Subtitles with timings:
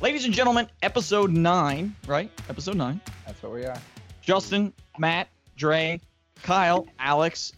[0.00, 2.30] Ladies and gentlemen, episode nine, right?
[2.48, 3.00] Episode nine.
[3.26, 3.76] That's what we are.
[4.22, 6.00] Justin, Matt, Dre,
[6.42, 7.52] Kyle, Alex,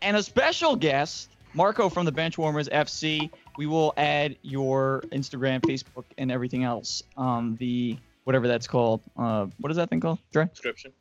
[0.00, 3.30] and a special guest, Marco from the Benchwarmers FC.
[3.58, 7.02] We will add your Instagram, Facebook, and everything else.
[7.16, 9.02] Um, the whatever that's called.
[9.16, 10.46] Uh, what is that thing called, Dre?
[10.46, 10.92] Description.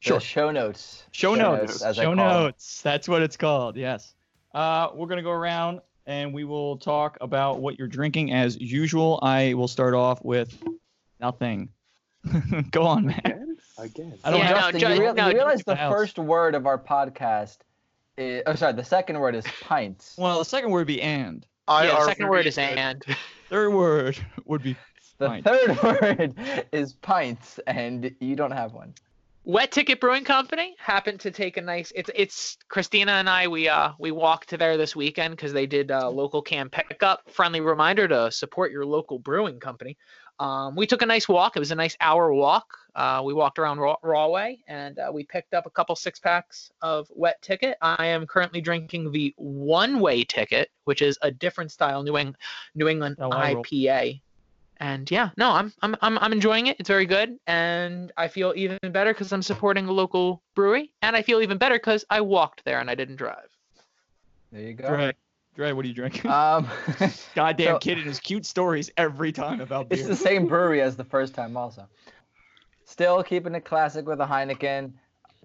[0.00, 0.18] Sure.
[0.18, 1.04] The show notes.
[1.12, 1.80] Show, notes.
[1.80, 2.42] as I Show call them.
[2.42, 2.82] notes.
[2.82, 3.76] That's what it's called.
[3.76, 4.14] Yes.
[4.52, 9.18] Uh, we're gonna go around and we will talk about what you're drinking as usual.
[9.22, 10.56] I will start off with
[11.20, 11.68] nothing.
[12.70, 13.20] go on, man.
[13.24, 13.56] Again?
[13.78, 14.18] Again.
[14.24, 14.54] I don't Yeah, know.
[14.54, 15.92] no, Justin, Ju- you, real- no, you realize the the house.
[15.92, 17.58] first word of our podcast
[18.16, 20.14] is, oh, sorry, the second word is pints.
[20.18, 21.46] Well, the second word would be and.
[21.68, 22.62] I yeah, are second word is good.
[22.78, 23.04] and.
[23.48, 24.76] Third word would be
[25.18, 25.48] The pints.
[25.48, 25.82] third
[26.36, 28.94] word is pints, and you don't have one.
[29.44, 31.92] Wet Ticket Brewing Company happened to take a nice.
[31.96, 33.48] It's it's Christina and I.
[33.48, 37.28] We uh we walked to there this weekend because they did uh, local can pickup.
[37.28, 39.96] Friendly reminder to support your local brewing company.
[40.38, 41.56] Um, we took a nice walk.
[41.56, 42.66] It was a nice hour walk.
[42.94, 46.70] Uh, we walked around Raw- Rahway and uh, we picked up a couple six packs
[46.80, 47.76] of Wet Ticket.
[47.80, 52.36] I am currently drinking the One Way Ticket, which is a different style New, Eng-
[52.74, 53.30] New England Oh.
[53.30, 54.20] IPA.
[54.82, 56.76] And yeah, no, I'm I'm I'm I'm enjoying it.
[56.80, 61.14] It's very good, and I feel even better because I'm supporting a local brewery, and
[61.14, 63.48] I feel even better because I walked there and I didn't drive.
[64.50, 64.88] There you go.
[64.88, 65.12] Dre,
[65.54, 66.28] Dre, what are you drinking?
[66.32, 66.66] Um,
[67.36, 70.00] Goddamn so- kid and his cute stories every time about beer.
[70.00, 71.86] it's the same brewery as the first time, also.
[72.84, 74.90] Still keeping it classic with a Heineken,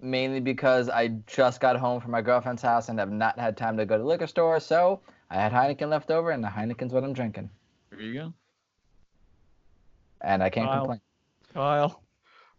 [0.02, 3.76] mainly because I just got home from my girlfriend's house and have not had time
[3.76, 4.98] to go to the liquor store, so
[5.30, 7.50] I had Heineken left over, and the Heineken's what I'm drinking,
[7.90, 8.34] There you go.
[10.20, 10.78] And I can't Wow.
[10.80, 11.00] complain.
[11.54, 12.02] Kyle.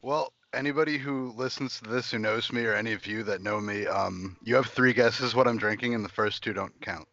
[0.02, 3.60] Well, anybody who listens to this who knows me, or any of you that know
[3.60, 7.08] me, um, you have three guesses what I'm drinking, and the first two don't count.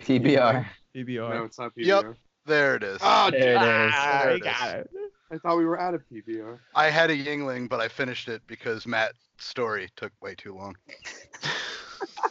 [0.00, 0.66] TBR.
[0.94, 1.30] PBR.
[1.30, 1.86] No, it's not PBR.
[1.86, 2.16] Yep.
[2.46, 2.98] There it is.
[3.02, 3.94] Oh, There it is.
[3.96, 4.90] Ah, There he it got it.
[5.30, 6.58] I thought we were out of PBR.
[6.74, 10.76] I had a Yuengling, but I finished it because Matt's story took way too long.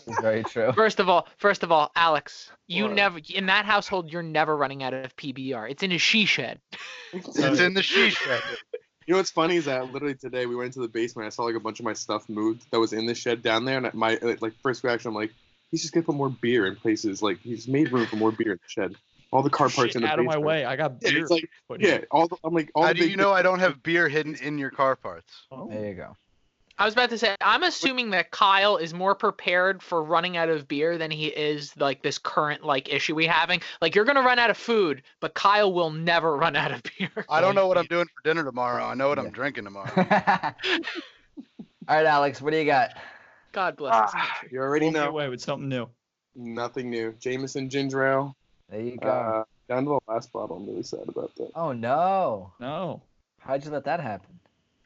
[0.07, 0.71] It's very true.
[0.73, 2.93] First of all, first of all, Alex, you What?
[2.93, 5.69] never in that household you're never running out of PBR.
[5.69, 6.59] It's in a she shed.
[7.13, 8.41] It's in the she shed.
[9.05, 11.25] You know what's funny is that literally today we went into the basement.
[11.25, 13.65] I saw like a bunch of my stuff moved that was in the shed down
[13.65, 15.33] there, and my like first reaction, I'm like,
[15.71, 17.21] he's just gonna put more beer in places.
[17.21, 18.95] Like he's made room for more beer in the shed.
[19.31, 20.63] All the car parts Shit in the out of my way.
[20.63, 21.19] I got Yeah, beer.
[21.21, 21.49] it's like
[21.79, 24.07] yeah, all the, I'm like all How the do you know I don't have beer
[24.07, 25.33] hidden in your car parts?
[25.51, 25.67] Oh.
[25.69, 26.15] There you go.
[26.77, 30.49] I was about to say, I'm assuming that Kyle is more prepared for running out
[30.49, 33.61] of beer than he is like this current like issue we having.
[33.79, 37.11] Like you're gonna run out of food, but Kyle will never run out of beer.
[37.29, 38.83] I don't know what I'm doing for dinner tomorrow.
[38.83, 39.91] I know what I'm drinking tomorrow.
[41.87, 42.91] All right, Alex, what do you got?
[43.51, 45.09] God bless this Ah, you already Walk know.
[45.09, 45.87] away with something new.
[46.35, 47.13] Nothing new.
[47.19, 48.35] Jameson ginger ale.
[48.69, 49.07] There you go.
[49.09, 50.55] Uh, down to the last bottle.
[50.57, 51.51] I'm really sad about that.
[51.55, 52.51] oh no!
[52.59, 53.03] No.
[53.39, 54.39] How'd you let that happen?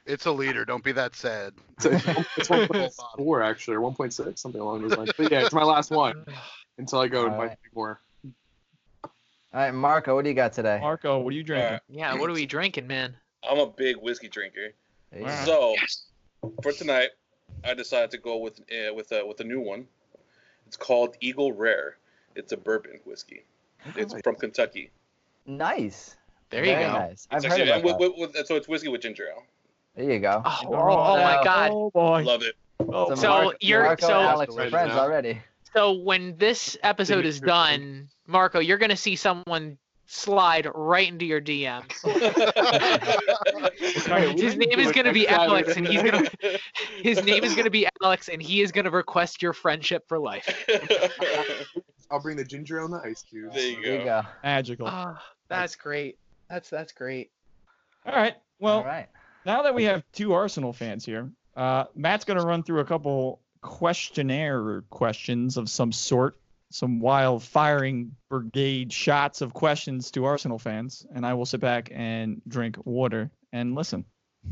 [0.07, 0.63] It's a liter.
[0.65, 1.53] Don't be that sad.
[1.79, 5.11] So it's one- it's 1.4 actually, or 1.6, something along those lines.
[5.17, 6.25] But yeah, it's my last one
[6.77, 7.57] until I go and buy Alright.
[7.63, 7.99] two more.
[9.03, 9.11] All
[9.63, 10.79] right, Marco, what do you got today?
[10.81, 11.79] Marco, what are you drinking?
[11.89, 13.15] Yeah, what are we drinking, man?
[13.49, 14.69] I'm a big whiskey drinker.
[15.11, 15.45] There you Wow.
[15.45, 15.75] go.
[15.87, 17.09] So for tonight,
[17.63, 19.87] I decided to go with uh, with a with a new one.
[20.67, 21.97] It's called Eagle Rare.
[22.35, 23.43] It's a bourbon whiskey.
[23.95, 24.21] It's Nice.
[24.21, 24.91] from Kentucky.
[25.45, 26.17] Nice.
[26.49, 26.93] There you Very go.
[26.93, 27.27] Nice.
[27.31, 27.99] I've It's heard actually- about and that.
[27.99, 29.43] with, with, with, so it's whiskey with ginger ale.
[29.97, 30.41] There you go.
[30.45, 31.71] Oh, oh, oh my God.
[31.73, 32.23] Oh boy.
[32.23, 32.55] Love it.
[32.79, 34.99] Oh, So Marco, you're- Marco so- and Alex are friends now.
[34.99, 35.41] already.
[35.73, 41.41] So when this episode is done, Marco, you're gonna see someone slide right into your
[41.41, 41.83] DM.
[44.39, 46.27] His name is gonna be Alex, and he's gonna
[47.01, 50.47] his name is gonna be Alex, and he is gonna request your friendship for life.
[52.11, 53.53] I'll bring the ginger ale and the ice cubes.
[53.53, 54.21] There you There you go.
[54.21, 54.27] go.
[54.43, 54.87] magical.
[54.87, 56.17] Ah, that's great.
[56.49, 57.31] That's that's great.
[58.05, 58.35] All right.
[58.59, 59.07] Well, All right.
[59.47, 62.85] Now that we have two Arsenal fans here, uh, Matt's going to run through a
[62.85, 66.37] couple questionnaire questions of some sort,
[66.69, 71.89] some wild firing brigade shots of questions to Arsenal fans, and I will sit back
[71.91, 74.05] and drink water and listen.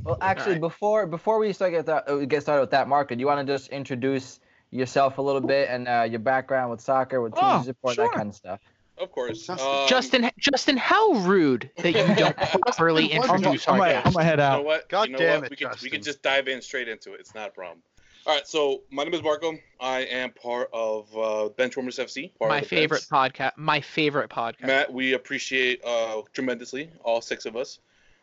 [0.04, 0.62] Well, actually, right.
[0.62, 3.46] before before we start get that, uh, get started with that, Marco, do you want
[3.46, 4.40] to just introduce
[4.72, 8.06] yourself a little bit and uh, your background with soccer, with teams Oh, support, sure.
[8.06, 8.60] that kind of stuff?
[8.98, 9.46] Of course.
[9.46, 9.68] Justin.
[9.68, 13.92] Um, Justin, Justin, how rude that you don't properly I'm I'm, introduce I'm, our gonna,
[13.98, 14.16] I'm guest.
[14.16, 14.66] gonna head You know out.
[14.66, 14.90] what?
[14.90, 15.44] God you know damn what?
[15.46, 17.20] it, we can, we can just dive in straight into it.
[17.20, 17.80] It's not a problem.
[18.26, 18.48] All right.
[18.48, 19.54] So my name is Marco.
[19.80, 22.32] I am part of uh, Benchwarmers FC.
[22.40, 23.34] Part My of favorite Bench.
[23.34, 23.52] podcast.
[23.58, 24.66] My favorite podcast.
[24.66, 27.80] Matt, we appreciate uh, tremendously, all six of us,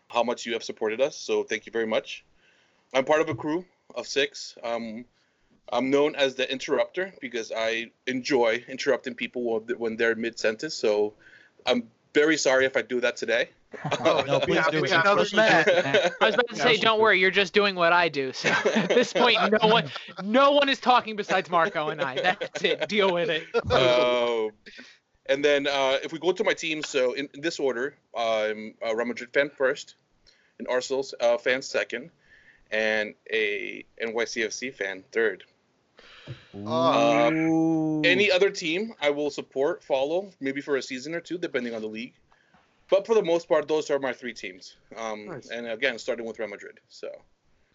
[0.09, 1.17] how much you have supported us.
[1.17, 2.25] So thank you very much.
[2.95, 3.65] I'm part of a crew
[3.95, 4.57] of six.
[4.65, 5.05] Um,
[5.73, 10.75] I'm known as the interrupter because I enjoy interrupting people when- when they're mid sentence.
[10.75, 11.15] So
[11.67, 13.49] I'm very sorry if I do that today.
[14.05, 14.91] Oh, No, please have- do it.
[14.93, 15.85] another Especially Matt.
[15.85, 16.13] Matt.
[16.21, 18.35] I was about to say, don't worry, you're just doing what I do.
[18.35, 19.91] So at this point, no one,
[20.23, 22.17] no one is talking besides Marco and I.
[22.17, 22.87] That's it.
[22.89, 23.45] Deal with it.
[23.71, 24.49] Uh,
[25.27, 28.75] and then uh, if we go to my team, so in, in this order, I'm
[28.83, 29.95] a Real Madrid fan first,
[30.59, 32.11] an Arsenal uh, fan second,
[32.71, 35.45] and a NYCFC fan third.
[36.67, 37.29] Uh,
[38.05, 41.81] Any other team I will support, follow, maybe for a season or two, depending on
[41.83, 42.15] the league.
[42.91, 44.77] But for the most part, those are my three teams.
[44.97, 45.49] Um, Nice.
[45.51, 46.79] And again, starting with Real Madrid.
[46.89, 47.09] So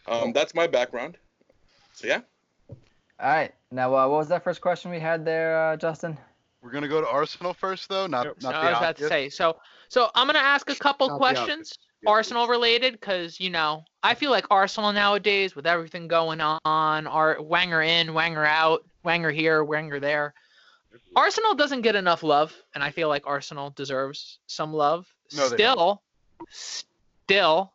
[0.08, 1.18] um, that's my background.
[1.94, 2.22] So yeah.
[2.70, 2.76] All
[3.20, 3.54] right.
[3.72, 6.18] Now, uh, what was that first question we had there, uh, Justin?
[6.62, 8.08] We're gonna go to Arsenal first, though.
[8.08, 8.42] Not Yep.
[8.44, 9.30] not No, the I was about to say.
[9.30, 9.58] So,
[9.90, 14.14] so I'm gonna ask a couple Not questions, Yeah, Arsenal related, because you know I
[14.14, 19.64] feel like Arsenal nowadays, with everything going on, are Wenger in, Wenger out, Wenger here,
[19.64, 20.34] Wenger there.
[21.16, 25.08] Arsenal doesn't get enough love, and I feel like Arsenal deserves some love.
[25.36, 26.02] No, still,
[26.50, 27.74] still,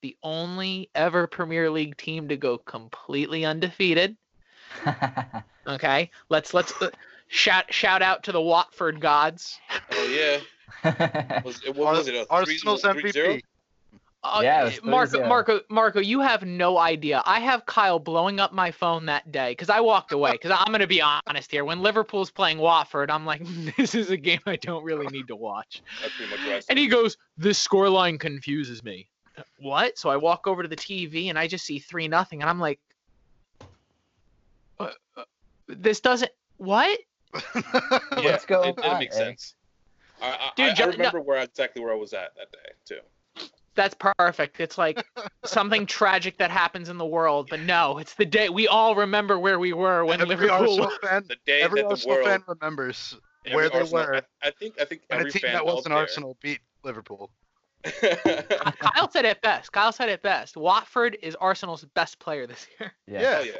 [0.00, 4.16] the only ever Premier League team to go completely undefeated.
[5.66, 6.90] Okay, let's let's uh,
[7.28, 9.60] shout shout out to the Watford gods.
[9.92, 10.40] Oh yeah.
[11.44, 12.14] Was it, what was it?
[12.14, 13.34] A three- Arsenal's three zero?
[13.34, 13.42] MVP.
[14.24, 17.22] Uh, Yeah, it Marco, Marco, Marco, you have no idea.
[17.26, 20.32] I have Kyle blowing up my phone that day because I walked away.
[20.40, 21.64] Because I'm gonna be honest here.
[21.64, 23.42] When Liverpool's playing Watford, I'm like,
[23.76, 25.82] this is a game I don't really need to watch.
[26.00, 26.66] That's pretty much what I said.
[26.70, 29.08] And he goes, this scoreline confuses me.
[29.58, 29.98] What?
[29.98, 32.60] So I walk over to the TV and I just see three nothing, and I'm
[32.60, 32.78] like,
[34.78, 35.24] uh, uh,
[35.68, 36.30] this doesn't.
[36.58, 36.98] What?
[37.54, 37.62] yeah,
[38.16, 38.62] Let's go.
[38.62, 39.16] it, didn't on, make eh?
[39.16, 39.54] sense.
[40.22, 42.52] I, I, Dude, I, Jo- I no- remember where exactly where I was at that
[42.52, 43.00] day too.
[43.74, 44.60] That's perfect.
[44.60, 45.02] It's like
[45.44, 49.38] something tragic that happens in the world, but no, it's the day we all remember
[49.38, 50.82] where we were when every Liverpool.
[50.82, 53.16] Arsenal fan, The day every that the Arsenal world, fan remembers
[53.46, 55.64] every where they Arsenal- were I, I think I think when a team fan that
[55.66, 57.30] wasn't Arsenal beat Liverpool.
[58.00, 59.72] Kyle said it best.
[59.72, 60.56] Kyle said it best.
[60.56, 62.92] Watford is Arsenal's best player this year.
[63.06, 63.38] yeah.
[63.40, 63.52] Oh yeah,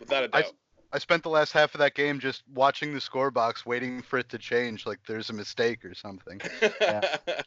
[0.00, 0.52] without a doubt.
[0.92, 4.18] I spent the last half of that game just watching the score box, waiting for
[4.18, 6.40] it to change, like there's a mistake or something.
[6.80, 7.16] Yeah.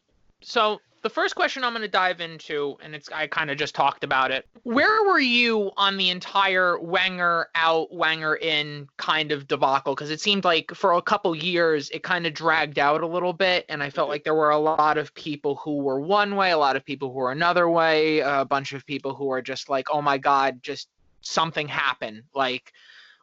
[0.45, 3.73] So the first question I'm going to dive into, and it's I kind of just
[3.73, 4.47] talked about it.
[4.61, 9.95] Where were you on the entire Wenger out, Wenger in kind of debacle?
[9.95, 13.33] Because it seemed like for a couple years it kind of dragged out a little
[13.33, 14.11] bit, and I felt mm-hmm.
[14.11, 17.11] like there were a lot of people who were one way, a lot of people
[17.11, 20.61] who were another way, a bunch of people who are just like, oh my god,
[20.61, 20.89] just
[21.21, 22.21] something happened.
[22.35, 22.71] Like,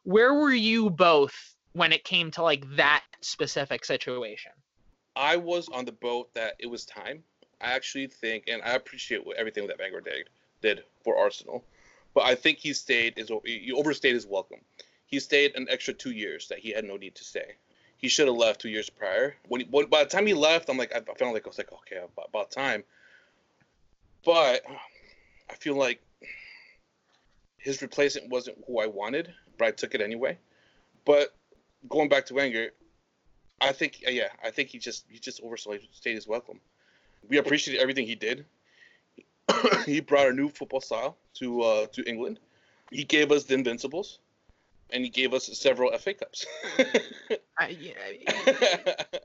[0.04, 4.52] where were you both when it came to like that specific situation?
[5.14, 7.22] I was on the boat that it was time.
[7.60, 10.28] I actually think, and I appreciate everything that Wenger did,
[10.62, 11.64] did for Arsenal,
[12.14, 14.60] but I think he stayed is he overstayed his welcome.
[15.06, 17.52] He stayed an extra two years that he had no need to stay.
[17.98, 19.36] He should have left two years prior.
[19.46, 21.58] When, he, when by the time he left, I'm like I felt like I was
[21.58, 22.82] like okay about, about time.
[24.24, 24.62] But
[25.50, 26.02] I feel like
[27.58, 30.38] his replacement wasn't who I wanted, but I took it anyway.
[31.04, 31.34] But
[31.88, 32.70] going back to Wenger,
[33.60, 36.60] I think yeah, I think he just he just overstayed his welcome.
[37.28, 38.44] We appreciate everything he did.
[39.86, 42.40] he brought a new football style to uh, to England.
[42.90, 44.18] He gave us the Invincibles,
[44.90, 46.46] and he gave us several FA Cups.
[47.58, 47.92] I, yeah,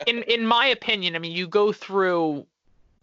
[0.06, 2.45] in in my opinion, I mean, you go through,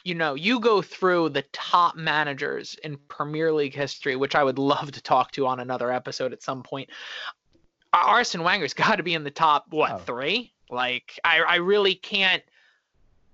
[0.05, 4.59] you know, you go through the top managers in Premier League history, which I would
[4.59, 6.91] love to talk to on another episode at some point.
[7.93, 9.99] Arsene Wenger's got to be in the top what Oh.
[9.99, 10.53] three?
[10.71, 12.43] Like, I I really can't.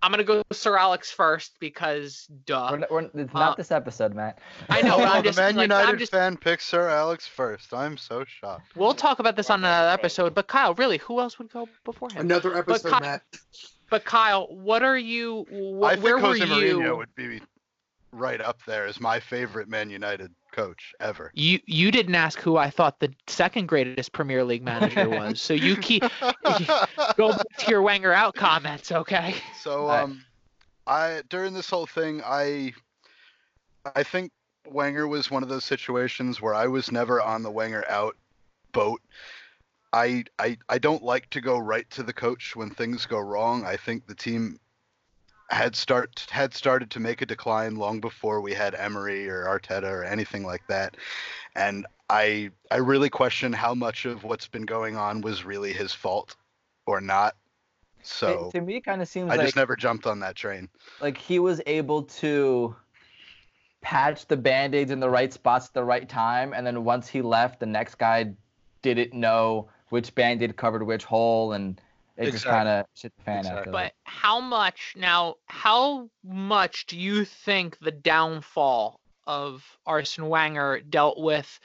[0.03, 2.69] I'm gonna go Sir Alex first because duh.
[2.71, 4.39] We're, not- we're, it's not Uh, this episode, Matt.
[4.71, 7.75] I know, but I'm the Man like, I'm United just fan picks Sir Alex first.
[7.75, 8.75] I'm so shocked.
[8.77, 10.35] We'll talk about this on another episode.
[10.35, 12.21] But Kyle, really, who else would go before him?
[12.23, 13.23] Another episode, Ky- Matt.
[13.91, 15.45] But Kyle, what are you?
[15.81, 16.97] Wh- I think where Jose were Mourinho you?
[16.97, 17.41] would be
[18.13, 21.31] right up there as my favorite Man United coach ever.
[21.35, 25.41] You you didn't ask who I thought the second greatest Premier League manager was.
[25.43, 26.03] So you keep
[27.17, 29.35] go back to your Wenger out comments, okay?
[29.61, 30.05] So Alright.
[30.05, 30.25] um,
[30.87, 32.73] I during this whole thing, I
[33.95, 34.31] I think
[34.67, 38.17] Wenger was one of those situations where I was never on the Wenger out
[38.73, 39.01] boat.
[39.93, 43.65] I I I don't like to go right to the coach when things go wrong.
[43.65, 44.61] I think the team
[45.51, 49.91] had start had started to make a decline long before we had Emery or Arteta
[49.91, 50.97] or anything like that.
[51.57, 55.93] And I I really question how much of what's been going on was really his
[55.93, 56.37] fault
[56.87, 57.35] or not.
[58.03, 60.37] So It- to me, it kind of seems I like just never jumped on that
[60.37, 60.69] train.
[61.01, 62.77] like he was able to
[63.83, 67.23] patch the band-aids in the right spots at the right time and then once he
[67.23, 68.31] left the next guy
[68.83, 71.81] didn't know which band-aid covered which hole and
[72.17, 73.59] it just kind of shit the fan Exactly.
[73.59, 75.37] after But how much now?
[75.47, 81.61] How much do you think the downfall of Arsene Wenger dealt with?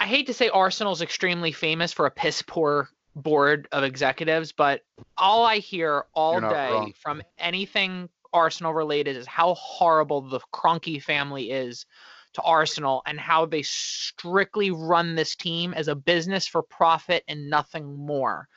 [0.00, 4.82] I hate to say Arsenal's extremely famous for a piss poor board of executives, but
[5.16, 6.92] all I hear all day wrong.
[6.98, 11.86] from anything Arsenal related is how horrible the Kroenke family is
[12.34, 17.48] to Arsenal and how they strictly run this team as a business for profit and
[17.48, 18.48] nothing more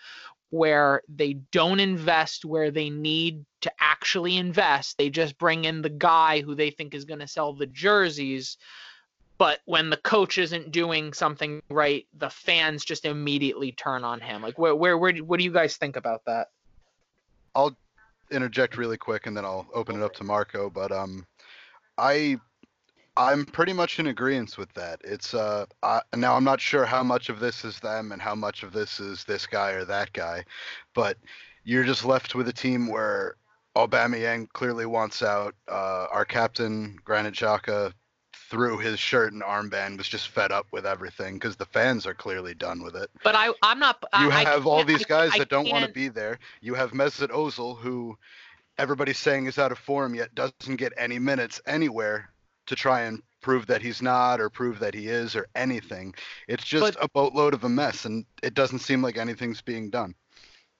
[0.50, 4.98] where they don't invest where they need to actually invest.
[4.98, 8.58] They just bring in the guy who they think is going to sell the jerseys.
[9.38, 14.42] But when the coach isn't doing something right, the fans just immediately turn on him.
[14.42, 16.48] Like, where, where, where, what do you guys think about that?
[17.54, 17.76] I'll
[18.32, 20.70] interject really quick and then I'll open it up to Marco.
[20.70, 21.28] But um,
[21.98, 22.40] I
[23.18, 25.02] I'm pretty much in agreement with that.
[25.04, 28.36] It's uh I, now I'm not sure how much of this is them and how
[28.36, 30.46] much of this is this guy or that guy,
[30.94, 31.18] but
[31.64, 33.36] you're just left with a team where
[33.76, 35.56] Aubameyang clearly wants out.
[35.68, 37.92] Uh, our captain Granit Xhaka
[38.34, 42.14] threw his shirt and armband was just fed up with everything because the fans are
[42.14, 43.10] clearly done with it.
[43.24, 43.98] But I, I'm not.
[44.22, 46.40] You I, I have all these guys that don't want to be there.
[46.62, 48.18] You have Mesut Ozil, who
[48.78, 52.30] everybody's saying is out of form, yet doesn't get any minutes anywhere
[52.68, 56.14] to try and prove that he's not or prove that he is or anything.
[56.48, 59.90] It's just But- a boatload of a mess, and it doesn't seem like anything's being
[59.90, 60.14] done.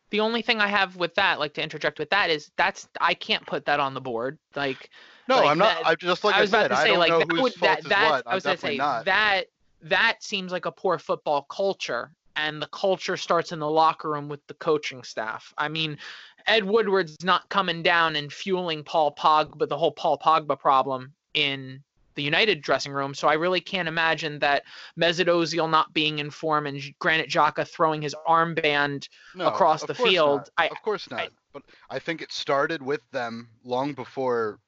[0.10, 3.14] the only thing I have with that, like to interject with that, is that's I
[3.14, 4.40] can't put that on the board.
[4.56, 4.90] Like
[5.28, 5.80] No, Like I'm not.
[5.80, 7.20] that- I just like I I, was about said, to I say, don't like know
[7.20, 8.24] that would fault that is that what.
[8.28, 9.04] I was gonna say not.
[9.04, 9.48] that
[9.82, 14.30] that seems like a poor football culture, and the culture starts in the locker room
[14.30, 15.54] with the coaching staff.
[15.58, 15.98] I mean,
[16.46, 21.84] Ed Woodward's not coming down and fueling Paul Pogba, the whole Paul Pogba problem in
[22.16, 23.14] the United dressing room.
[23.14, 24.64] So I really can't imagine that
[25.00, 29.94] Mesut Ozil not being in form and Granit Xhaka throwing his armband No, across the
[29.94, 30.40] field.
[30.40, 30.50] not.
[30.58, 31.20] I- of course not.
[31.22, 34.60] I- but I think it started with them long before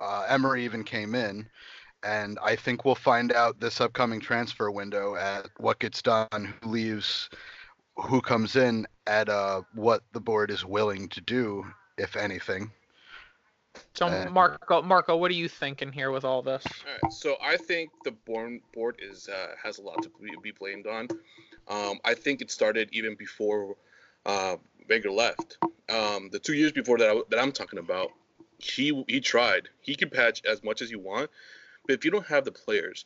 [0.00, 1.46] uh, Emery even came in,
[2.04, 6.70] and I think we'll find out this upcoming transfer window at what gets done, who
[6.70, 7.28] leaves,
[7.96, 11.66] who comes in, at uh, what the board is willing to do,
[11.98, 12.70] if anything.
[13.94, 16.64] So Uh, Marco, Marco, what are you thinking here with all this?
[16.66, 20.30] All right, so I think the born board is uh, has a lot to be,
[20.42, 21.08] be blamed on.
[21.68, 23.76] Um, I think it started even before
[24.24, 24.56] uh,
[24.88, 25.58] Wenger left.
[25.90, 28.10] Um, the two years before that, I, that I'm talking about,
[28.58, 29.68] he he tried.
[29.80, 31.30] He could patch as much as you want,
[31.86, 33.04] but if you don't have the players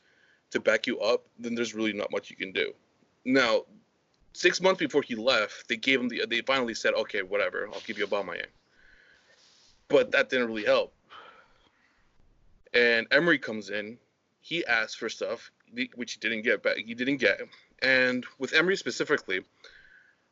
[0.50, 2.72] to back you up, then there's really not much you can do.
[3.24, 3.62] Now,
[4.32, 6.24] six months before he left, they gave him the.
[6.28, 8.46] They finally said, "Okay, whatever, I'll give you Aubameyang."
[9.88, 10.94] But that didn't really help.
[12.72, 13.98] And Emery comes in.
[14.40, 15.50] He asked for stuff
[15.94, 16.76] which he didn't get back.
[16.76, 17.40] He didn't get.
[17.80, 19.40] And with Emery specifically,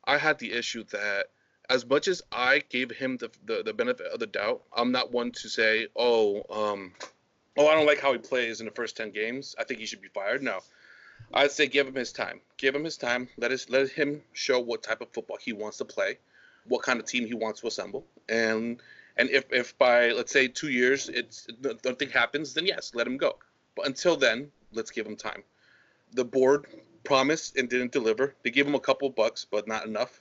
[0.05, 1.27] I had the issue that
[1.71, 5.13] as much as I gave him the, the, the benefit of the doubt, I'm not
[5.13, 6.93] one to say, oh, um,
[7.57, 9.55] oh, I don't like how he plays in the first ten games.
[9.59, 10.43] I think he should be fired.
[10.43, 10.61] No,
[11.33, 12.41] I'd say give him his time.
[12.57, 13.29] Give him his time.
[13.37, 16.19] Let us let him show what type of football he wants to play,
[16.67, 18.81] what kind of team he wants to assemble, and
[19.17, 21.47] and if, if by let's say two years it's
[21.85, 23.37] nothing happens, then yes, let him go.
[23.77, 25.43] But until then, let's give him time.
[26.13, 26.67] The board
[27.05, 28.35] promised and didn't deliver.
[28.43, 30.21] They gave him a couple bucks, but not enough.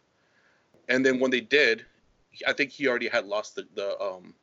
[0.89, 1.86] And then when they did,
[2.48, 4.33] I think he already had lost the the um,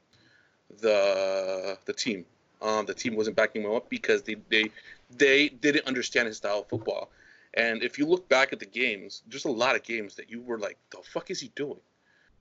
[0.81, 2.25] the the team.
[2.61, 4.71] Um, the team wasn't backing him up because they they
[5.17, 7.11] they didn't understand his style of football.
[7.55, 10.43] And if you look back at the games, there's a lot of games that you
[10.43, 11.81] were like, "The fuck is he doing?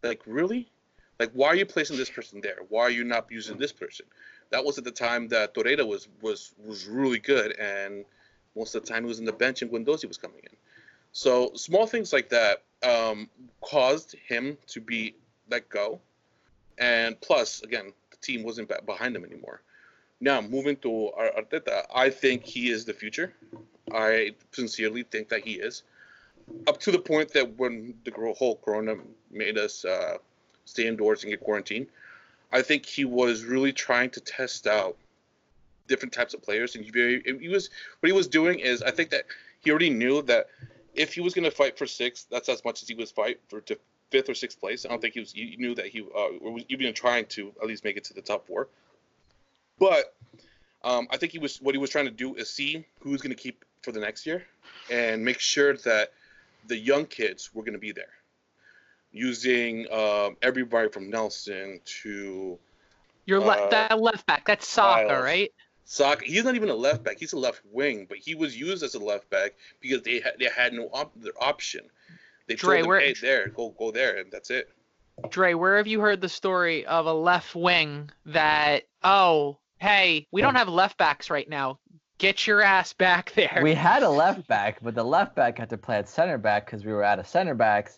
[0.03, 0.69] Like, really?
[1.19, 2.59] Like, why are you placing this person there?
[2.69, 4.05] Why are you not using this person?"
[4.49, 8.05] That was at the time that Torreira was was was really good, and
[8.55, 10.55] most of the time he was in the bench and Guendouzi was coming in.
[11.11, 13.29] So small things like that um,
[13.61, 15.15] caused him to be
[15.49, 15.99] let go,
[16.77, 19.61] and plus, again, the team wasn't behind him anymore.
[20.19, 23.33] Now, moving to Arteta, I think he is the future.
[23.91, 25.83] I sincerely think that he is.
[26.67, 28.95] Up to the point that when the whole corona
[29.29, 30.17] made us uh,
[30.67, 31.87] stay indoors and get quarantined,
[32.51, 34.95] I think he was really trying to test out
[35.87, 36.75] different types of players.
[36.75, 37.69] And he, very, he was
[37.99, 39.25] what he was doing is I think that
[39.59, 40.47] he already knew that
[40.93, 43.39] if he was going to fight for sixth, that's as much as he was fight
[43.47, 43.61] for
[44.09, 44.85] fifth or sixth place.
[44.85, 45.31] I don't think he was.
[45.31, 48.21] He knew that he uh, was even trying to at least make it to the
[48.21, 48.67] top four.
[49.79, 50.15] But
[50.83, 53.35] um, I think he was what he was trying to do is see who's going
[53.35, 54.45] to keep for the next year
[54.91, 56.13] and make sure that
[56.67, 58.13] the young kids were going to be there,
[59.17, 62.57] using um, everybody from Nelson to
[63.25, 64.45] You're le- Uh, that left back.
[64.45, 65.23] That's Saka, Miles.
[65.23, 65.51] right?
[65.85, 66.25] Saka.
[66.25, 68.95] He's not even a left back; he's a left wing, but he was used as
[68.95, 71.81] a left back because they had they had no op- their option.
[72.47, 74.69] They Dre, told him, where- hey, there, go go there, and that's it.
[75.29, 80.41] Dre, where have you heard the story of a left wing that, oh, hey, we
[80.41, 81.79] don't have left backs right now.
[82.19, 83.61] Get your ass back there.
[83.63, 86.65] We had a left back, but the left back had to play at center back
[86.65, 87.97] because we were out of center backs.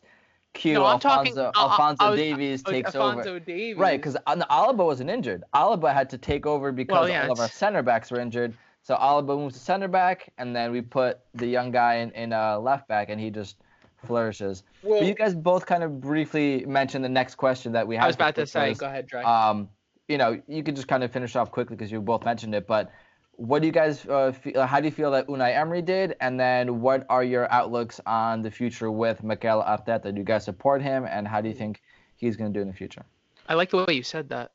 [0.54, 3.40] Q No, Alphonso, talking- uh, uh, Alphonso I was- Davies Oh, takes Alphonso over.
[3.40, 3.78] Davies.
[3.78, 5.44] Right, because Alaba wasn't injured.
[5.54, 8.54] Alaba had to take over because Well, yeah, all of our center backs were injured.
[8.82, 12.34] So Alaba moves to center back, and then we put the young guy in, in
[12.34, 13.58] uh, left back, and he just
[13.98, 14.64] flourishes.
[14.82, 18.06] Well, But you guys both kind of briefly mentioned the next question that we had.
[18.06, 19.24] I was about to say, was, go ahead, Dre.
[19.24, 19.70] um,
[20.08, 22.66] you know, you could just kind of finish off quickly because you both mentioned it.
[22.66, 22.92] But
[23.40, 24.66] what do you guys uh, feel?
[24.66, 26.16] How do you feel that Unai Emery did?
[26.20, 30.14] And then what are your outlooks on the future with Mikel Arteta?
[30.14, 31.06] Do you guys support him?
[31.10, 31.82] And how do you think
[32.18, 33.06] he's going to do in the future?
[33.48, 34.52] I like the way you said that.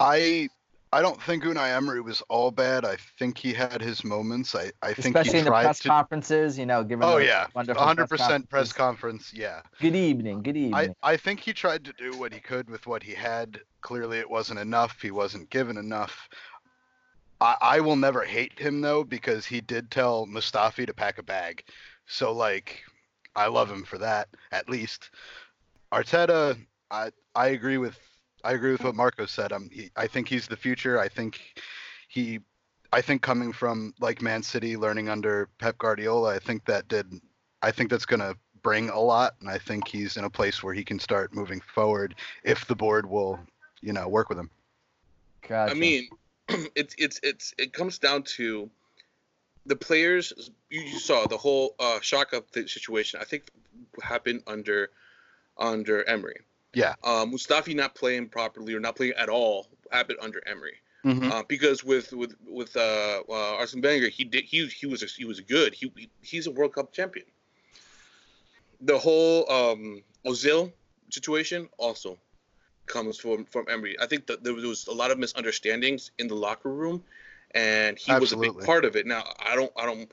[0.00, 0.48] I
[0.94, 2.84] I don't think Unai Emery was all bad.
[2.84, 4.54] I think he had his moments.
[4.54, 5.88] I, I think Especially he in the press to.
[5.88, 8.72] conferences, you know, giving Oh yeah, wonderful 100% press conferences.
[8.72, 9.32] conference.
[9.34, 9.62] Yeah.
[9.80, 10.42] Good evening.
[10.42, 10.94] Good evening.
[11.02, 13.60] I, I think he tried to do what he could with what he had.
[13.80, 15.02] Clearly, it wasn't enough.
[15.02, 16.28] He wasn't given enough.
[17.44, 21.22] I, I will never hate him though because he did tell Mustafi to pack a
[21.22, 21.62] bag.
[22.06, 22.82] So like,
[23.36, 25.10] I love him for that at least.
[25.92, 26.58] Arteta,
[26.90, 27.98] I I agree with
[28.44, 29.52] I agree with what Marco said.
[29.52, 30.98] Um, he, I think he's the future.
[30.98, 31.60] I think
[32.08, 32.40] he,
[32.92, 37.06] I think coming from like Man City, learning under Pep Guardiola, I think that did.
[37.62, 40.74] I think that's gonna bring a lot, and I think he's in a place where
[40.74, 43.38] he can start moving forward if the board will,
[43.82, 44.50] you know, work with him.
[45.46, 45.72] Gotcha.
[45.72, 46.08] I mean,
[46.74, 48.70] it's it's it's it comes down to
[49.66, 50.32] the players.
[50.70, 53.20] You, you saw the whole uh, Xhaka the situation.
[53.20, 53.44] I think
[54.02, 54.90] happened under
[55.58, 56.40] under Emery.
[56.74, 56.94] Yeah.
[57.02, 60.78] Uh, Mustafi not playing properly or not playing at all happened under Emery.
[61.04, 61.30] Mhm.
[61.30, 65.24] Uh, because with with with uh, uh, Arsene Wenger, he did he he was he
[65.24, 65.74] was good.
[65.74, 67.26] He, he he's a World Cup champion.
[68.80, 70.72] The whole um, Ozil
[71.10, 72.18] situation also
[72.86, 73.96] comes from from Emery.
[74.00, 77.02] I think that there was a lot of misunderstandings in the locker room,
[77.52, 79.06] and he was a big part of it.
[79.06, 80.10] Now I don't I don't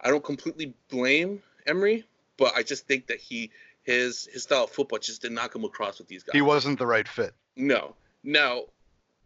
[0.00, 2.04] I don't completely blame Emery,
[2.36, 3.50] but I just think that he
[3.82, 6.34] his his style of football just did not come across with these guys.
[6.34, 7.34] He wasn't the right fit.
[7.56, 7.94] No.
[8.24, 8.64] Now,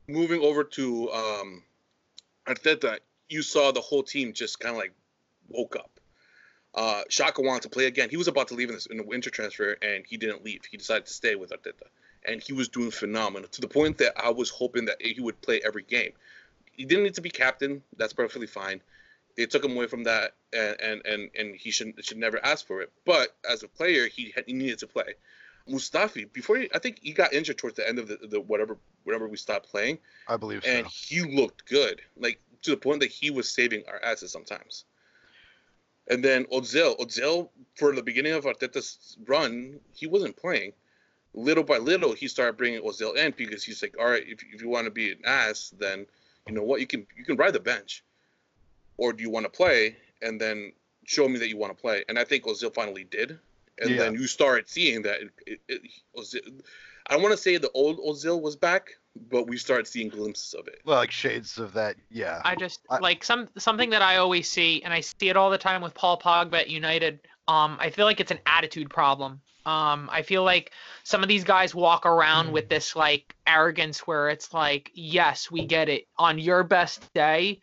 [0.09, 1.62] moving over to um,
[2.46, 4.92] Arteta, you saw the whole team just kind of like
[5.48, 5.90] woke up.
[6.74, 8.11] Uh, Xhaka wanted to play again.
[8.11, 10.61] He was about to leave in, this, in the winter transfer, and he didn't leave.
[10.70, 11.88] He decided to stay with Arteta,
[12.26, 15.40] and he was doing phenomenal to the point that I was hoping that he would
[15.40, 16.12] play every game.
[16.72, 17.82] He didn't need to be captain.
[17.96, 18.82] That's perfectly fine.
[19.36, 22.66] They took him away from that, and and and, and he should should never ask
[22.66, 22.90] for it.
[23.04, 25.14] But as a player, he had, he needed to play.
[25.68, 28.78] Mustafi, before he, I think he got injured towards the end of the, the whatever
[29.04, 30.70] whatever we stopped playing, I believe so.
[30.70, 34.84] and he looked good, like to the point that he was saving our asses sometimes.
[36.08, 40.72] And then Ozil, Ozil for the beginning of Arteta's run, he wasn't playing.
[41.38, 44.62] Little by little, he started bringing Ozil in because he's like, all right, if, if
[44.62, 46.07] you want to be an ass, then
[46.49, 48.03] you know what, you can you can ride the bench,
[48.96, 50.72] or do you want to play and then
[51.05, 52.05] show me that you want to play?
[52.09, 53.38] And I think Ozil finally did,
[53.79, 53.96] and Yeah.
[53.99, 55.83] then you started seeing that it, it, it,
[56.16, 56.40] Ozil,
[57.07, 58.88] I don't want to say the old Ozil was back,
[59.31, 60.81] but we started seeing glimpses of it.
[60.87, 61.96] well, like shades of that.
[62.11, 62.40] Yeah.
[62.46, 65.51] I just I- like some something that I always see, and I see it all
[65.51, 67.20] the time with Paul Pogba at United.
[67.48, 69.40] Um, I feel like it's an attitude problem.
[69.64, 74.28] Um, I feel like some of these guys walk around with this like arrogance where
[74.28, 76.06] it's like, yes, we get it.
[76.18, 77.61] On your best day,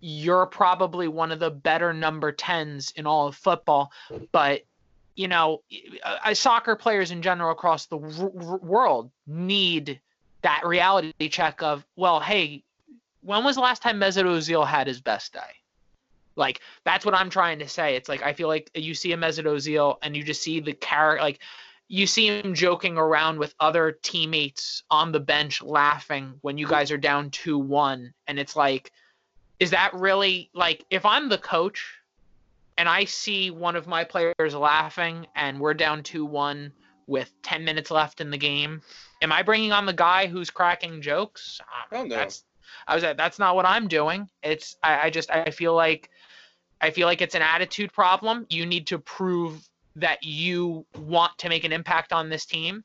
[0.00, 3.92] you're probably one of the better number tens in all of football,
[4.32, 4.62] but
[5.14, 5.62] you know,
[6.04, 10.00] uh, soccer players in general across the w- w- world need
[10.42, 12.62] that reality check of, well, hey,
[13.20, 15.40] when was the last time Mesut Ozil had his best day?
[16.36, 17.96] Like that's what I'm trying to say.
[17.96, 20.72] It's like I feel like you see a Mesut Ozil and you just see the
[20.72, 21.40] character, like
[21.88, 26.90] you see him joking around with other teammates on the bench laughing when you guys
[26.90, 28.92] are down two one, and it's like,
[29.60, 31.84] is that really like if I'm the coach
[32.78, 36.72] and I see one of my players laughing and we're down two one
[37.06, 38.80] with 10 minutes left in the game,
[39.20, 41.60] am I bringing on the guy who's cracking jokes?
[41.60, 42.16] Um, Hell no.
[42.16, 42.44] That's
[42.86, 44.28] I was like, that's not what I'm doing.
[44.42, 46.10] It's I, I just I feel like
[46.80, 48.46] I feel like it's an attitude problem.
[48.50, 52.84] You need to prove that you want to make an impact on this team.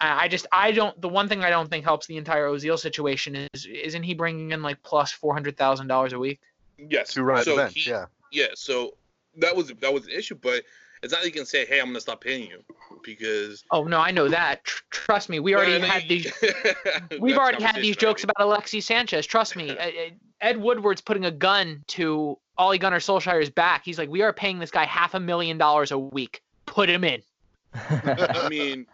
[0.00, 2.78] I I just I don't the one thing I don't think helps the entire Ozil
[2.78, 6.40] situation is isn't he bringing in like plus four hundred thousand dollars a week?
[6.78, 7.14] Yes.
[7.14, 7.74] To ride so the bench.
[7.74, 8.06] he- yeah.
[8.30, 8.94] Yeah, so
[9.38, 10.62] that was that was an issue, but
[11.02, 12.62] it's not like you can say, "Hey, I'm gonna stop paying you,"
[13.04, 14.64] because Oh no, I know that.
[14.64, 16.32] Tr- trust me, we already I mean, had these.
[17.20, 18.34] We've already had these jokes already.
[18.36, 19.26] about Alexis Sanchez.
[19.26, 19.76] Trust me,
[20.40, 23.84] Ed Woodward's putting a gun to Ole Gunnar Solskjaer's back.
[23.84, 26.42] He's like, we are paying this guy half a million dollars a week.
[26.66, 27.22] put him in.
[27.74, 28.86] I mean,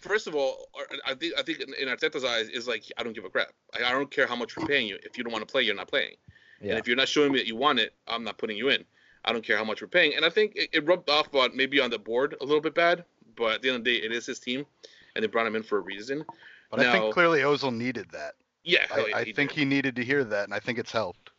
[0.00, 0.68] first of all,
[1.06, 3.48] I think I think in, in Arteta's eyes is like I don't give a crap.
[3.74, 4.98] I, I don't care how much we're paying you.
[5.02, 6.14] If you don't want to play, you're not playing.
[6.60, 6.70] Yeah.
[6.70, 8.84] And if you're not showing me that you want it, I'm not putting you in.
[9.24, 10.14] I don't care how much we're paying.
[10.14, 12.74] And I think it, it rubbed off on maybe on the board a little bit
[12.74, 13.04] bad,
[13.36, 14.66] but at the end of the day, it is his team,
[15.14, 16.24] and they brought him in for a reason.
[16.70, 18.34] But I think clearly Ozil needed that.
[18.64, 19.58] Yeah, I, yeah, I he think did.
[19.58, 21.30] he needed to hear that, and I think it's helped.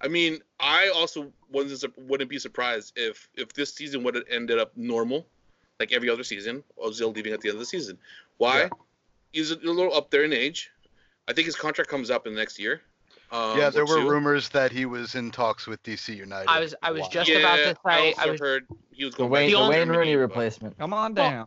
[0.00, 4.58] I mean, I also wasn't wouldn't be surprised if if this season would have ended
[4.58, 5.26] up normal,
[5.78, 7.98] like every other season, Ozil leaving at the end of the season.
[8.38, 8.62] Why?
[8.62, 8.68] Yeah.
[9.32, 10.70] He's a little up there in age.
[11.28, 12.82] I think his contract comes up in the next year.
[13.32, 14.08] Um, yeah, there were two.
[14.10, 16.48] rumors that he was in talks with DC United.
[16.50, 17.08] I was I was Wow.
[17.10, 19.52] just yeah, about to I say also I was heard he was the going Wayne,
[19.52, 20.78] back the Wayne Germany, Rooney but- replacement.
[20.78, 21.46] Come on Well, down.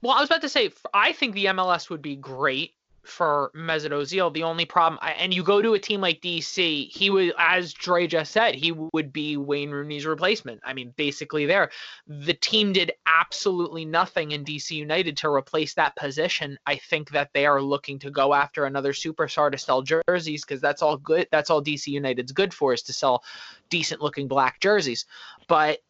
[0.00, 2.72] Well, I was about to say, I think the MLS would be great
[3.08, 4.32] for Mesut Ozil.
[4.32, 8.06] The only problem, and you go to a team like DC, he would, as Dre
[8.06, 10.60] just said, he would be Wayne Rooney's replacement.
[10.64, 11.70] I mean, basically there.
[12.06, 16.58] The team did absolutely nothing in DC United to replace that position.
[16.66, 20.60] I think that they are looking to go after another superstar to sell jerseys because
[20.60, 21.28] that's all good.
[21.30, 23.24] That's all DC United's good for is to sell
[23.70, 25.06] decent looking black jerseys.
[25.48, 25.80] But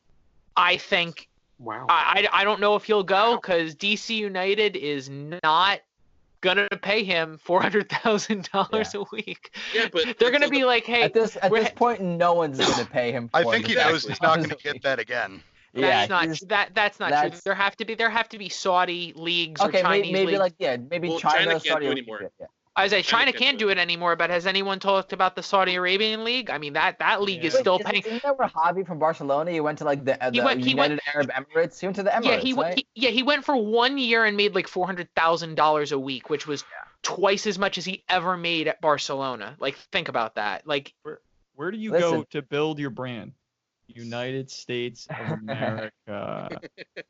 [0.57, 1.29] I think
[1.59, 1.87] Wow.
[1.89, 5.81] I, I I don't know if he'll go because DC United is not
[6.41, 9.55] gonna pay him four hundred thousand dollars a week.
[9.75, 12.59] Yeah, but They're gonna be the- like, hey, At this at this point, no one's
[12.59, 13.31] gonna pay him.
[13.35, 15.43] I think he knows he's not going to get that again.
[15.75, 17.41] Yeah, that's not that that's not true.
[17.45, 20.27] There have to be there have to be Saudi leagues Okay, or Chinese maybe, maybe
[20.33, 20.39] leagues.
[20.41, 22.31] like yeah, maybe Well, China, China can't Saudi do anymore.
[22.41, 22.47] yeah.
[22.79, 25.13] I was like, China China can't can't do do it anymore, but has anyone talked
[25.13, 26.49] about the Saudi Arabian league?
[26.49, 27.61] I mean that that league is Yeah.
[27.61, 28.03] still Wait, paying.
[28.03, 29.51] Isn't, isn't that where Xavi from Barcelona?
[29.51, 31.81] He went to like the, uh, He went- he United went- Arab Emirates.
[31.81, 32.25] He went to the Emirates.
[32.25, 32.79] yeah, he, went right?
[32.95, 35.99] he yeah he went for one year and made like four hundred thousand dollars a
[35.99, 36.65] week, which was
[37.03, 39.57] twice as much as he ever made at Barcelona.
[39.59, 40.67] Like think about that.
[40.67, 40.95] Like
[41.55, 42.11] Where do you Listen.
[42.11, 43.33] go to build your brand?
[43.89, 46.61] United States of America.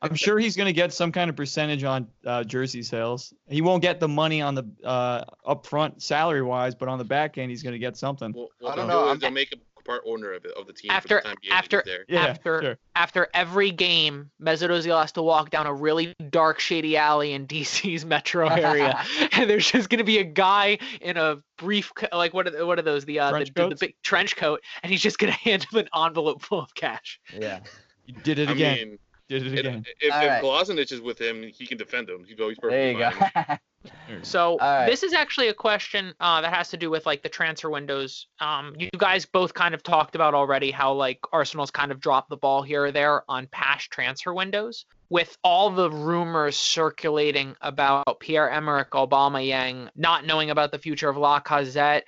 [0.01, 3.33] I'm sure he's going to get some kind of percentage on uh, jersey sales.
[3.47, 7.37] He won't get the money on the uh, upfront salary wise, but on the back
[7.37, 8.33] end, he's going to get something.
[8.33, 10.73] Well, I don't know, I'm- is they'll make him part owner of it of the
[10.73, 11.53] team After- for the time being.
[11.53, 12.05] after- there.
[12.07, 12.77] Yeah, after sure.
[12.95, 17.47] after every game, Mesut Ozil has to walk down a really dark, shady alley in
[17.47, 22.33] DC's metro area, and there's just gonna be a guy in a brief, co- like
[22.33, 23.05] what are what are those?
[23.05, 25.89] The uh, the, the, the big trench coat, and he's just gonna hand him an
[26.05, 27.19] envelope full of cash.
[27.37, 27.59] Yeah.
[28.05, 28.75] You did it I again.
[28.89, 29.85] mean, did it it- again.
[30.01, 30.43] if, All if right.
[30.43, 32.25] Kolasinac is with him, he can defend him.
[32.27, 32.97] He's always perfect.
[32.99, 34.23] There perfectly you go.
[34.23, 34.85] So All right.
[34.87, 38.27] this is actually a question uh, that has to do with like the transfer windows.
[38.39, 42.29] Um, you guys both kind of talked about already how like Arsenal's kind of dropped
[42.29, 44.85] the ball here or there on past transfer windows.
[45.11, 52.01] With all the rumors circulating about Pierre-Emerick Aubameyang not knowing about the future of Lacazette,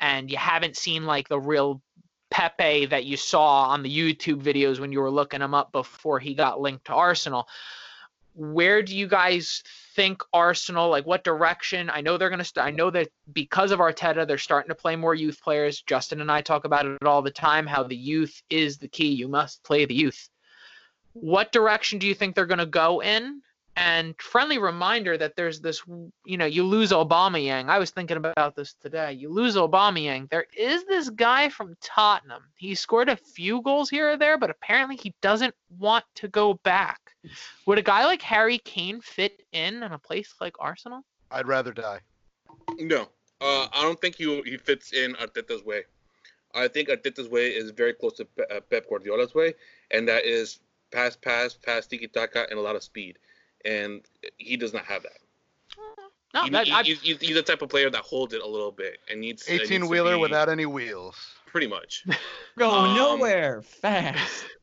[0.00, 1.80] and you haven't seen like the real
[2.34, 6.18] Pepe that you saw on the YouTube videos when you were looking him up before
[6.18, 7.46] he got linked to Arsenal
[8.34, 9.62] where do you guys
[9.94, 11.88] think Arsenal like what direction?
[11.88, 14.74] I know they're going to st- I know that because of Arteta they're starting to
[14.74, 15.82] play more youth players.
[15.82, 19.12] Justin and I talk about it all the time how the youth is the key.
[19.12, 20.28] You must play the youth.
[21.12, 23.40] What direction do you think they're going to go in?
[23.76, 25.82] And friendly reminder that there's this,
[26.24, 29.12] you know, you lose Aubameyang I was thinking about this today.
[29.12, 32.42] You lose Aubameyang There is this guy from Tottenham.
[32.54, 36.54] He scored a few goals here or there, but apparently he doesn't want to go
[36.62, 37.00] back.
[37.66, 41.04] Would a guy like Harry Kane fit in in a place like Arsenal?
[41.30, 42.00] I'd rather die.
[42.78, 43.08] No,
[43.40, 45.82] uh, I don't think he he fits in Arteta's way.
[46.54, 49.54] I think Arteta's way is very close to Pe- uh, Pep Guardiola's way,
[49.90, 50.60] and that is
[50.92, 53.18] pass, pass, pass, tiki taka, and a lot of speed.
[53.64, 54.02] And
[54.36, 55.18] he does not have that.
[56.34, 58.46] No, he, that, he- he's, he's he's the type of player that holds it a
[58.46, 59.46] little bit and needs.
[59.46, 61.16] and needs to 18 wheeler be- without any wheels.
[61.46, 62.04] Pretty much.
[62.58, 64.44] Going Um, nowhere fast.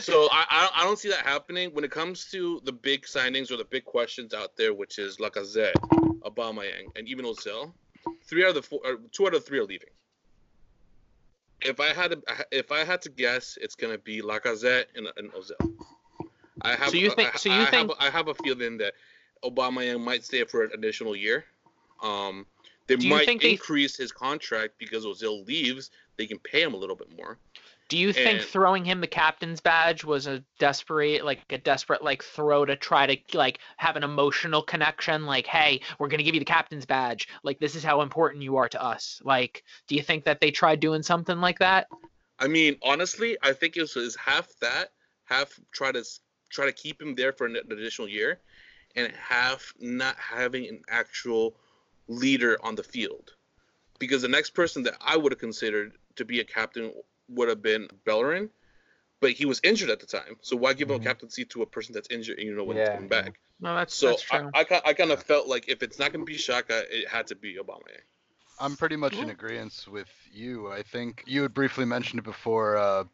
[0.00, 3.04] So I, I don't- I don't see that happening when it comes to the big
[3.04, 5.74] signings or the big questions out there, which is Lacazette,
[6.24, 7.70] Aubameyang, and even Ozil.
[8.24, 9.90] Three out of the four, or two out of three are leaving.
[11.60, 15.30] If I had to, if I had to guess, it's gonna be Lacazette and, and
[15.32, 15.74] Ozil.
[16.66, 16.90] I have.
[16.90, 18.94] So you think- I, so you I think- Have, I have a feeling that
[19.44, 21.44] Aubameyang might stay for an additional year.
[22.02, 22.46] Um,
[22.86, 25.90] they might think they- increase his contract because Ozil leaves.
[26.16, 27.38] They can pay him a little bit more.
[27.88, 32.24] do you think throwing him the captain's badge was a desperate, like a desperate, like
[32.24, 35.24] throw to try to like have an emotional connection?
[35.24, 37.28] Like, hey, we're gonna give you the captain's badge.
[37.44, 39.22] Like, this is how important you are to us.
[39.24, 41.86] Like, do you think that they tried doing something like that?
[42.40, 44.90] I mean, honestly, I think it was, it's half that,
[45.24, 46.04] half try to
[46.50, 48.40] try to keep him there for an additional year,
[48.96, 51.56] and have not having an actual
[52.08, 53.32] leader on the field.
[53.98, 56.92] Because the next person that I would have considered to be a captain
[57.28, 58.50] would have been Bellerin,
[59.20, 60.36] but he was injured at the time.
[60.42, 61.00] So why give him Mhm.
[61.00, 63.40] a captaincy to a person that's injured and you know when Yeah, he's coming back?
[63.60, 64.52] No, that's So that's true.
[64.54, 67.08] I, I, I kind of felt like if it's not going to be Xhaka, it
[67.08, 67.82] had to be Obama.
[68.58, 70.70] I'm pretty much in agreement with you.
[70.72, 72.76] I think you had briefly mentioned it before.
[72.76, 73.04] Uh,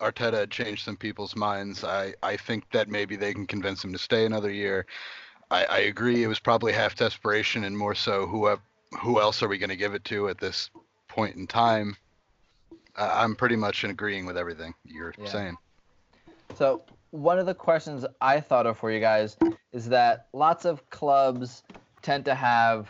[0.00, 1.84] Arteta had changed some people's minds.
[1.84, 4.86] I, I think that maybe they can convince him to stay another year.
[5.50, 6.22] I, I agree.
[6.22, 8.56] It was probably half desperation and more so who
[9.00, 10.70] who else are we going to give it to at this
[11.08, 11.96] point in time?
[12.96, 15.26] Uh, I'm pretty much in agreeing with everything you're Yeah.
[15.26, 15.56] saying.
[16.54, 19.36] So one of the questions I thought of for you guys
[19.72, 21.64] is that lots of clubs
[22.02, 22.88] tend to have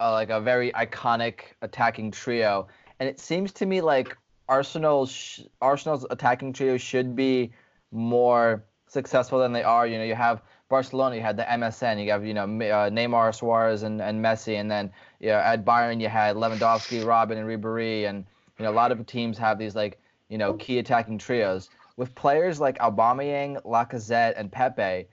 [0.00, 2.68] uh, like a very iconic attacking trio,
[3.00, 4.16] and it seems to me like
[4.48, 7.52] Arsenal's sh- Arsenal's attacking trio should be
[7.90, 9.86] more successful than they are.
[9.86, 13.34] You know, you have Barcelona, you had the MSN, you have you know uh, Neymar,
[13.34, 17.46] Suarez, and, and Messi, and then you know, at Bayern you had Lewandowski, Robben, and
[17.46, 18.24] Ribery, and
[18.58, 22.14] you know a lot of teams have these like you know key attacking trios with
[22.14, 25.06] players like Aubameyang, Lacazette, and Pepe,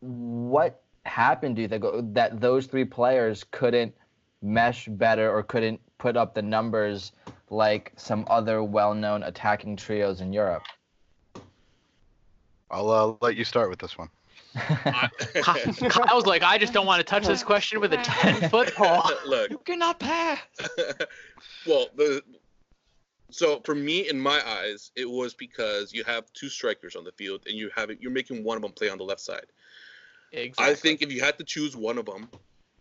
[0.00, 1.56] what happened?
[1.56, 3.94] Do you think that those three players couldn't
[4.42, 7.12] mesh better or couldn't put up the numbers
[7.50, 10.64] like some other well-known attacking trios in Europe?
[12.70, 14.10] I'll uh, let you start with this one.
[14.54, 15.08] I,
[16.14, 19.02] was like, I just don't want to touch this question with a ten foot pole.
[19.26, 20.40] Look, You cannot pass.
[21.66, 22.22] well, the
[23.30, 27.12] so for me, in my eyes, it was because you have two strikers on the
[27.12, 27.98] field and you have it.
[28.00, 29.46] You're making one of them play on the left side.
[30.32, 30.72] Exactly.
[30.72, 32.28] I think if you had to choose one of them,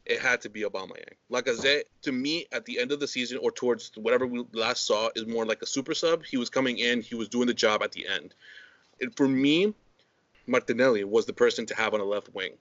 [0.08, 1.16] it had to be Aubameyang.
[1.30, 5.10] Lacazette, to me, at the end of the season or towards whatever we last saw,
[5.16, 6.24] is more like a super sub.
[6.24, 8.34] He was coming in, he was doing the job at the end.
[9.02, 9.74] And for me,
[10.48, 12.54] Martinelli was the person to have on the left wing.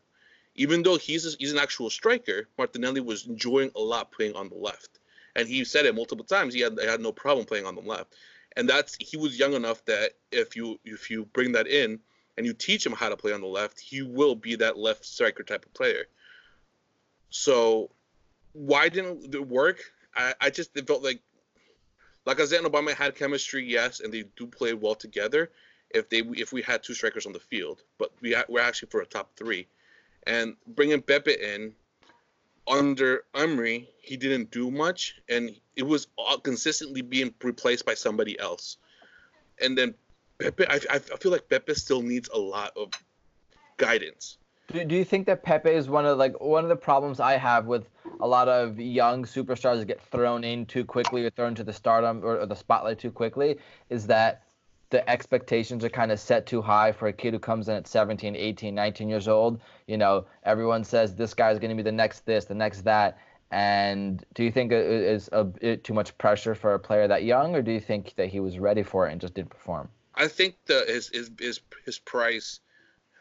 [0.56, 4.48] Even though he's a, he's an actual striker, Martinelli was enjoying a lot playing on
[4.48, 4.98] the left,
[5.37, 6.52] and he said it multiple times.
[6.52, 8.14] He had, had no problem playing on the left,
[8.56, 12.00] and that's he was young enough that if you if you bring that in
[12.37, 15.04] and you teach him how to play on the left, he will be that left
[15.04, 16.06] striker type of player.
[17.30, 17.90] So,
[18.52, 19.80] why didn't it work?
[20.14, 21.20] I, I just felt like
[22.26, 25.50] Lacazette and Obama had chemistry, yes, and they do play well together.
[25.90, 29.00] If they if we had two strikers on the field, but we we're actually for
[29.00, 29.68] a top three,
[30.26, 31.74] and bringing Pepe in
[32.66, 36.08] under Emery, he didn't do much, and it was
[36.42, 38.78] consistently being replaced by somebody else.
[39.60, 39.94] And then
[40.38, 42.90] Pepe, I, I feel like Pepe still needs a lot of
[43.76, 44.38] guidance.
[44.68, 47.37] Do, do you think that Pepe is one of like one of the problems I
[47.37, 47.88] have with
[48.20, 51.72] a lot of young superstars that get thrown in too quickly or thrown to the
[51.72, 53.59] stardom or, or the spotlight too quickly
[53.90, 54.42] is that
[54.90, 57.88] the expectations are kind of set too high for a kid who comes in at
[57.88, 59.61] 17, 18, 19 years old.
[59.87, 63.18] You know, everyone says this guy's going to be the next this, the next that.
[63.50, 67.24] And do you think it is a bit too much pressure for a player that
[67.24, 69.88] young, or do you think that he was ready for it and just didn't perform?
[70.14, 72.61] I think the his his his, his price,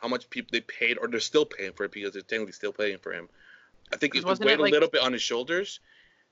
[0.01, 2.73] how much people they paid, or they're still paying for it because they're technically still
[2.73, 3.29] paying for him.
[3.93, 5.79] I think it weighed like- a little bit on his shoulders.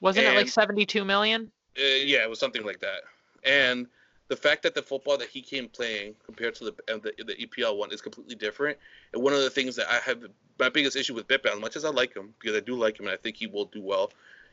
[0.01, 1.51] Wasn't it like seventy two million?
[1.77, 3.01] Uh, yeah, it was something like that.
[3.43, 3.87] And
[4.27, 7.35] the fact that the football that he came playing compared to the uh, the, the
[7.35, 8.77] EPL one is completely different.
[9.13, 10.23] And one of the things that I have
[10.59, 13.05] my biggest issue with as much as I like him because I do like him
[13.05, 14.11] and I think he will do well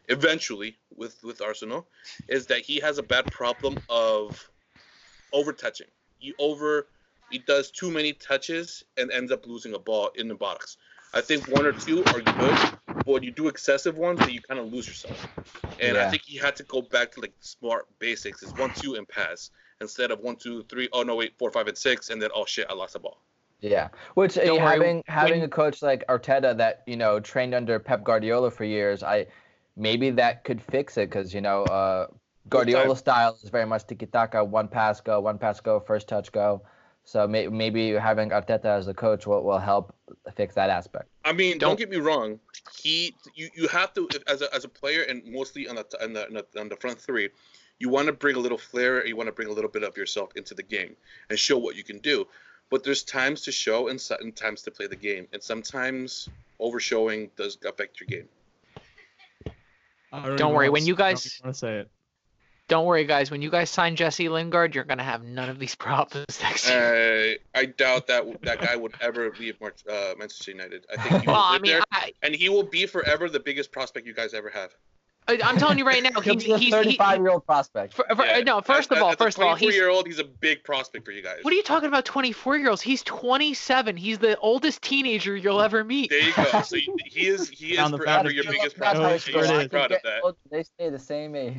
[0.08, 1.86] eventually with with Arsenal,
[2.28, 4.50] is that he has a bad problem of
[5.32, 5.86] over touching.
[6.18, 6.86] He over
[7.30, 10.76] he does too many touches and ends up losing a ball in the box.
[11.12, 14.40] I think one or two are good, but when you do excessive ones, then you
[14.40, 15.26] kind of lose yourself.
[15.80, 18.42] And I think he had to go back to like smart basics.
[18.42, 20.88] It's one, two, and pass instead of one, two, three.
[20.92, 23.18] Oh no, wait, four, five, and six, and then oh shit, I lost the ball.
[23.60, 27.54] Yeah, which Don't worry, having having when- a coach like Arteta that you know trained
[27.54, 29.26] under Pep Guardiola for years, I
[29.76, 32.06] maybe that could fix it because you know uh,
[32.48, 36.30] Guardiola style is very much tiki taka, one pass go, one pass go, first touch
[36.30, 36.62] go.
[37.04, 39.94] So may, maybe having Arteta as a coach will, will help
[40.36, 41.08] fix that aspect.
[41.24, 42.38] I mean, don't, Don't- get me wrong.
[42.80, 45.84] He, you, you have to if- as a, as a player, and mostly on the
[46.02, 47.30] on the, on the, on the front three,
[47.78, 49.04] you want to bring a little flair.
[49.06, 50.94] You want to bring a little bit of yourself into the game
[51.30, 52.26] and show what you can do.
[52.70, 56.28] But there's times to show and certain times to play the game, and sometimes
[56.60, 58.28] overshowing does affect your game.
[60.36, 61.90] Don't worry, when you guys- even wanna say it.
[62.70, 63.32] Don't worry, guys.
[63.32, 67.38] When you guys sign Jesse Lingard, you're gonna have none of these problems next year.
[67.54, 70.86] Uh, I doubt that that guy would ever leave uh, Manchester United.
[70.90, 73.40] I think he will well, I mean, there, I, and he will be forever the
[73.40, 74.70] biggest prospect you guys ever have.
[75.28, 77.94] I- I'm telling you right now, he, He's a he's he, 35 year old prospect.
[77.94, 78.60] for, for- Yeah, no.
[78.60, 80.06] First of all, as a first of all, he's 24 year old.
[80.06, 81.38] He's a big prospect for you guys.
[81.42, 82.04] What are you talking about?
[82.04, 82.82] 24 year olds.
[82.82, 83.96] He's 27.
[83.96, 86.10] He's the oldest teenager you'll ever meet.
[86.10, 86.60] There you go.
[86.62, 89.22] So he is he is forever your biggest not high prospect.
[89.24, 89.44] sure school.
[89.44, 90.20] it You I be can proud of that.
[90.24, 91.56] old, They stay the same age.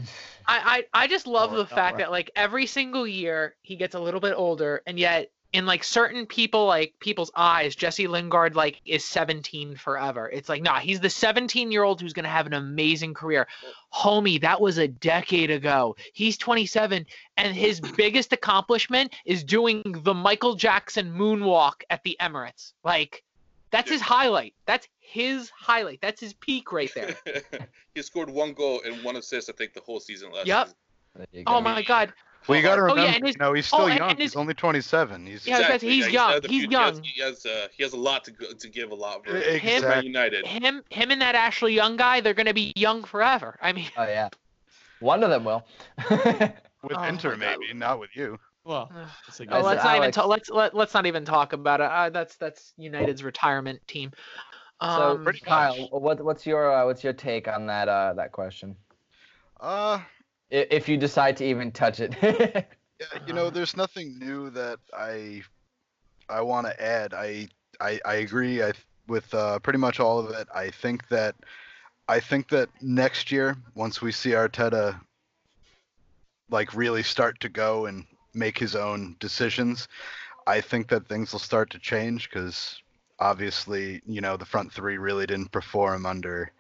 [0.48, 1.98] I, I I just love Oh, the not fact right.
[2.00, 5.84] that like every single year he gets a little bit older, and yet in like
[5.84, 10.30] certain people like people's eyes, Jesse Lingard like is 17 forever.
[10.30, 13.48] It's like nah, he's the 17 year old who's gonna have an amazing career.
[13.94, 15.96] Homie, that was a decade ago.
[16.14, 17.06] He's 27,
[17.38, 22.74] and his biggest accomplishment is doing the Michael Jackson moonwalk at the Emirates.
[22.84, 23.24] Like
[23.72, 24.54] that's his highlight.
[24.66, 26.00] That's his highlight.
[26.02, 27.16] That's his peak right there.
[27.96, 30.68] he scored one goal and one assist, I think, the whole season last Yep.
[30.68, 31.44] season.
[31.48, 32.14] Oh my god.
[32.48, 33.98] Well, you got to Oh, remember, yeah, and his- you know, he's oh, still and-
[34.00, 34.10] young.
[34.12, 35.26] his- he's only 27.
[35.28, 36.30] He's Yeah, I was gonna say, he's yeah, young.
[36.30, 36.72] still has a He's young.
[36.72, 39.26] He has, he has, uh, he has a lot to go, to give a lot
[39.26, 40.04] for Him- Man.
[40.04, 40.46] United.
[40.48, 43.58] him him and that Ashley Young guy, they're gonna be young forever.
[43.62, 44.30] I mean, Oh yeah.
[45.00, 45.66] One of them will.
[46.84, 47.58] With Oh, Inter, my God.
[47.60, 48.40] maybe, not with you.
[48.64, 49.08] Well, Ugh.
[49.28, 50.16] it's like, I oh, said let's not even Alex.
[50.16, 50.28] talk.
[50.28, 51.86] Let's let, let's not even talk about it.
[51.92, 54.12] Uh, that's that's United's retirement team.
[54.82, 58.32] so Um, pretty Kyle, what what's your uh, what's your take on that uh, that
[58.32, 58.76] question?
[59.60, 60.06] Uh, I-
[60.52, 62.16] If you decide to even touch it.
[62.22, 65.44] yeah, you know, there's nothing new that I
[66.30, 67.14] I want to add.
[67.14, 67.48] I
[67.80, 68.74] I, I agree I,
[69.08, 70.48] with uh, pretty much all of it.
[70.54, 71.36] I think that
[72.08, 75.00] I think that next year, once we see Arteta
[76.50, 79.88] like really start to go and make his own decisions,
[80.48, 82.82] I think that things will start to change because
[83.20, 86.52] obviously, you know, the front three really didn't perform under.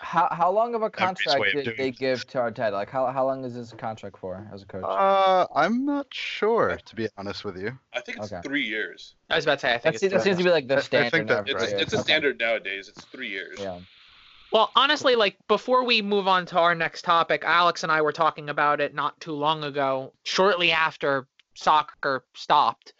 [0.00, 1.98] How how long of a contract did they things.
[1.98, 2.72] give to Arteta?
[2.72, 4.84] Like how how long is this contract for as a coach?
[4.84, 7.78] Uh, I'm not sure to be honest with you.
[7.92, 8.40] I think it's Okay.
[8.42, 9.14] three years.
[9.28, 9.74] I was about to say.
[9.74, 11.28] I think that, it's seems, seems to be like I- I the standard.
[11.28, 12.02] that's now for It's, it's a Okay.
[12.02, 12.88] standard nowadays.
[12.88, 13.58] It's three years.
[13.60, 13.78] Yeah.
[14.52, 18.12] Well, honestly, like before we move on to our next topic, Alex and I were
[18.12, 22.94] talking about it not too long ago, shortly after soccer stopped.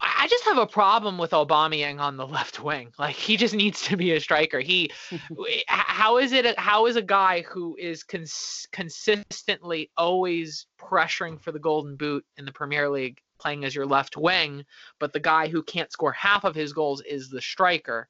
[0.00, 2.92] I just have a problem with Aubameyang on the left wing.
[2.98, 4.60] Like he just needs to be a striker.
[4.60, 4.90] He,
[5.66, 6.58] how is it?
[6.58, 12.44] How is a guy who is cons- consistently always pressuring for the golden boot in
[12.44, 14.64] the Premier League, playing as your left wing,
[14.98, 18.08] but the guy who can't score half of his goals is the striker?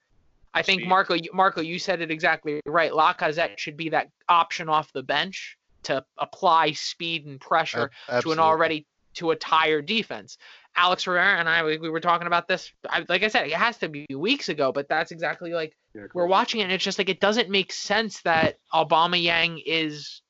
[0.53, 0.85] I think.
[0.85, 2.93] Marco, Marco, you said it exactly right.
[2.93, 8.33] Lacazette should be that option off the bench to apply speed and pressure Ab- to
[8.33, 10.39] an already to a tired defense.
[10.77, 12.73] Alex Rivera and I, we, we were talking about this.
[12.89, 16.07] I, like I said, it has to be weeks ago, but that's exactly like Yeah,
[16.15, 20.23] we're watching it, and it's just like it doesn't make sense that Aubameyang is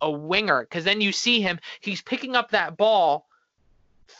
[0.00, 3.26] a winger because then you see him, he's picking up that ball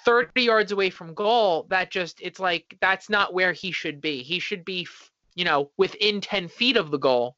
[0.04, 1.66] 30 yards away from goal.
[1.70, 4.22] That just it's like that's not where he should be.
[4.22, 4.86] He should be,
[5.34, 7.36] you know, within 10 feet of the goal.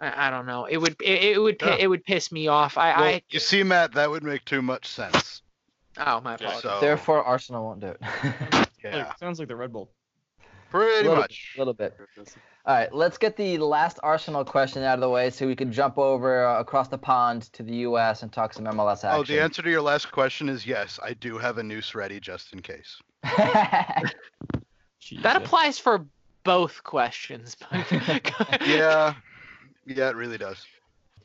[0.00, 0.64] I, I don't know.
[0.64, 1.76] It would it, it would Yeah.
[1.78, 2.76] it would piss me off.
[2.76, 5.42] I, Well, I you see, Matt, that would make too much sense.
[5.98, 6.62] Oh my apologies.
[6.62, 7.98] So, Therefore, Arsenal won't do it.
[8.84, 9.90] yeah, like, sounds like the Red Bull.
[10.70, 11.52] pretty little, much.
[11.56, 11.96] A little bit.
[12.64, 15.72] All right, let's get the last Arsenal question out of the way so we can
[15.72, 18.22] jump over uh, across the pond to the U.S.
[18.22, 19.10] and talk some MLS action.
[19.12, 21.00] Oh, the answer to your last question is yes.
[21.02, 23.00] I do have a noose ready just in case.
[25.20, 26.06] That applies for
[26.44, 27.56] both questions.
[28.64, 29.14] Yeah,
[29.84, 30.64] yeah, it really does.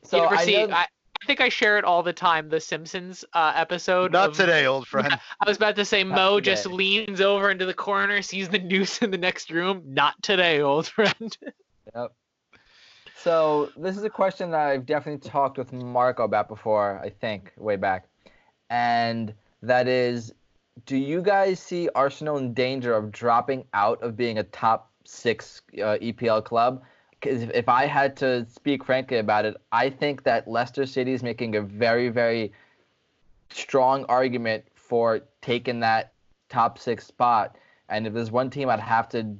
[0.02, 0.66] so you I see?
[0.66, 0.86] know- I,
[1.22, 2.48] I think I share it all the time.
[2.48, 4.12] The Simpsons uh, episode.
[4.12, 5.12] Not of- today, old friend.
[5.12, 8.58] I was about to say Not Mo just leans over into the corner, sees the
[8.58, 9.82] noose in the next room.
[9.86, 11.36] Not today, old friend.
[11.94, 12.12] Yep.
[13.16, 17.52] So this is a question that I've definitely talked with Marco about before, I think,
[17.56, 18.08] way back.
[18.68, 20.34] And that is,
[20.84, 25.62] do you guys see Arsenal in danger of dropping out of being a top six
[25.78, 26.82] uh, EPL club?
[27.22, 31.56] If I had to speak frankly about it, I think that Leicester City is making
[31.56, 32.52] a very, very
[33.50, 36.12] strong argument for taking that
[36.48, 37.56] top six spot.
[37.88, 39.36] And if there's one team I'd have to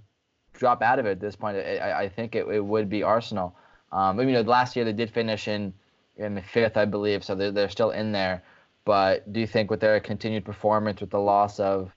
[0.55, 3.03] drop out of it at this point, I, I- I think it, it would be
[3.03, 3.55] Arsenal.
[3.93, 5.73] Um, you know, last year they did finish in
[6.17, 8.43] in fifth, I believe, so they're, they're still in there.
[8.85, 11.93] But do you think with their continued performance, with the loss of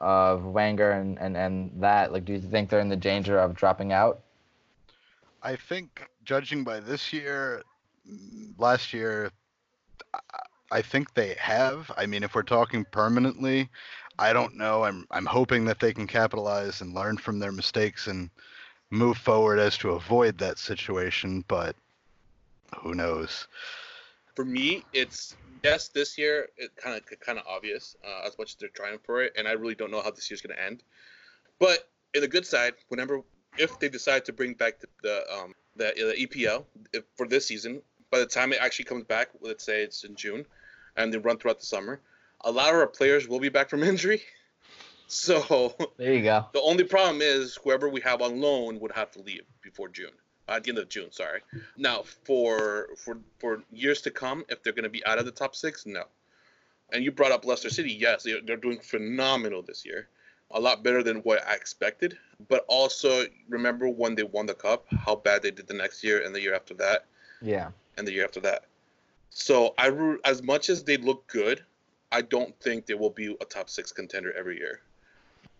[0.00, 3.54] of Wenger and, and, and that, like, do you think they're in the danger of
[3.54, 4.20] dropping out?
[5.42, 7.62] I think, judging by this year,
[8.58, 9.30] last year,
[10.14, 10.20] I-
[10.70, 11.90] I think they have.
[11.96, 13.70] I mean, if we're talking permanently,
[14.18, 14.84] I don't know.
[14.84, 18.30] I'm I'm hoping that they can capitalize and learn from their mistakes and
[18.90, 21.44] move forward as to avoid that situation.
[21.48, 21.76] But
[22.82, 23.46] who knows?
[24.34, 25.88] For me, it's yes.
[25.88, 29.22] This year, it kind of kind of obvious uh, as much as they're trying for
[29.22, 30.82] it, and I really don't know how this year's going to end.
[31.58, 33.22] But in the good side, whenever
[33.56, 37.46] if they decide to bring back the, the um the, the EPL if, for this
[37.46, 37.80] season,
[38.10, 40.44] by the time it actually comes back, let's say it's in June,
[40.96, 42.00] and they run throughout the summer,
[42.42, 44.22] a lot of our players will be back from injury.
[45.06, 46.46] So There you go.
[46.52, 50.10] the only problem is whoever we have on loan would have to leave before June,
[50.48, 51.10] uh, at the end of June.
[51.12, 51.40] Sorry.
[51.76, 55.30] Now for for for years to come, if they're going to be out of the
[55.32, 56.04] top six, no.
[56.92, 57.92] And you brought up Leicester City.
[57.92, 60.08] Yes, they're, they're doing phenomenal this year,
[60.50, 62.18] a lot better than what I expected.
[62.46, 66.22] But also remember when they won the cup, how bad they did the next year
[66.24, 67.06] and the year after that
[67.42, 67.70] Yeah.
[67.96, 68.64] and the year after that.
[69.30, 71.64] So I ru- as much as they look good,
[72.12, 74.82] I don't think they will be a top six contender every year.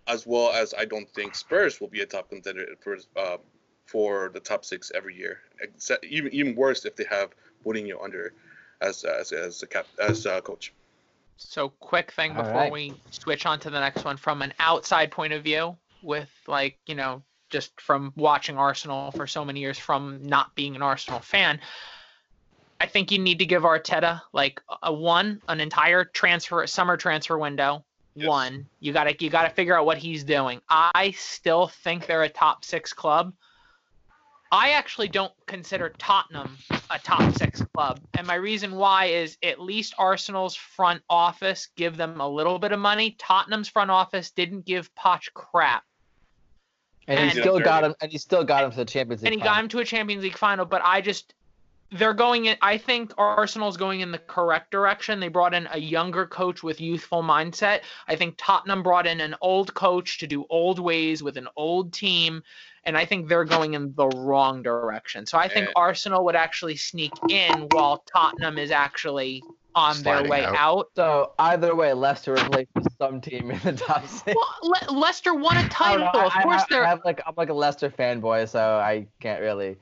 [0.07, 3.39] As well as I don't think Spurs will be a top contender for uh,
[3.87, 5.41] for the top six every year.
[5.61, 7.35] Except, even even worse if they have
[7.66, 8.33] Mourinho under
[8.81, 10.72] as as as a cap as a coach.
[11.37, 12.72] So quick thing All before right.
[12.72, 16.78] we switch on to the next one from an outside point of view with like,
[16.86, 21.20] you know, just from watching Arsenal for so many years from not being an Arsenal
[21.20, 21.61] fan.
[22.80, 27.38] I think you need to give Arteta like a one, an entire transfer summer transfer
[27.38, 27.84] window.
[28.14, 28.28] Yes.
[28.28, 30.61] One, you gotta you gotta figure out what he's doing.
[30.68, 33.32] I still think they're a top six club.
[34.51, 36.57] I actually don't consider Tottenham
[36.90, 38.01] a top six club.
[38.14, 42.72] And my reason why is at least Arsenal's front office give them a little bit
[42.72, 43.14] of money.
[43.18, 45.84] Tottenham's front office didn't give Poch crap.
[47.09, 47.94] And, And- he still got him.
[48.00, 49.32] And he still got him to the Champions League.
[49.32, 51.34] And he got him to a Champions League final, but I just
[51.90, 55.18] they're going in I think Arsenal's going in the correct direction.
[55.20, 57.80] They brought in a younger coach with youthful mindset.
[58.06, 61.94] I think Tottenham brought in an old coach to do old ways with an old
[61.94, 62.42] team.
[62.84, 65.24] And I think they're going in the wrong direction.
[65.24, 69.42] So I think And- Arsenal would actually sneak in while Tottenham is actually
[69.79, 70.57] on their way out.
[70.57, 70.87] out.
[70.97, 74.37] So either way, Leicester would play for some team in the top six.
[74.37, 74.55] Well,
[74.91, 76.07] Le- Leicester won a oh, don't title.
[76.09, 79.07] Of I- course, I, they're I have like I'm like a Leicester fanboy, so I
[79.20, 79.76] can't really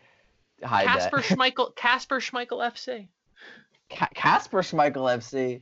[0.63, 1.25] hide Kasper that.
[1.39, 1.75] Schmeichel.
[1.77, 3.09] Kasper Schmeichel FC.
[3.91, 5.61] Ca- Kasper Schmeichel FC,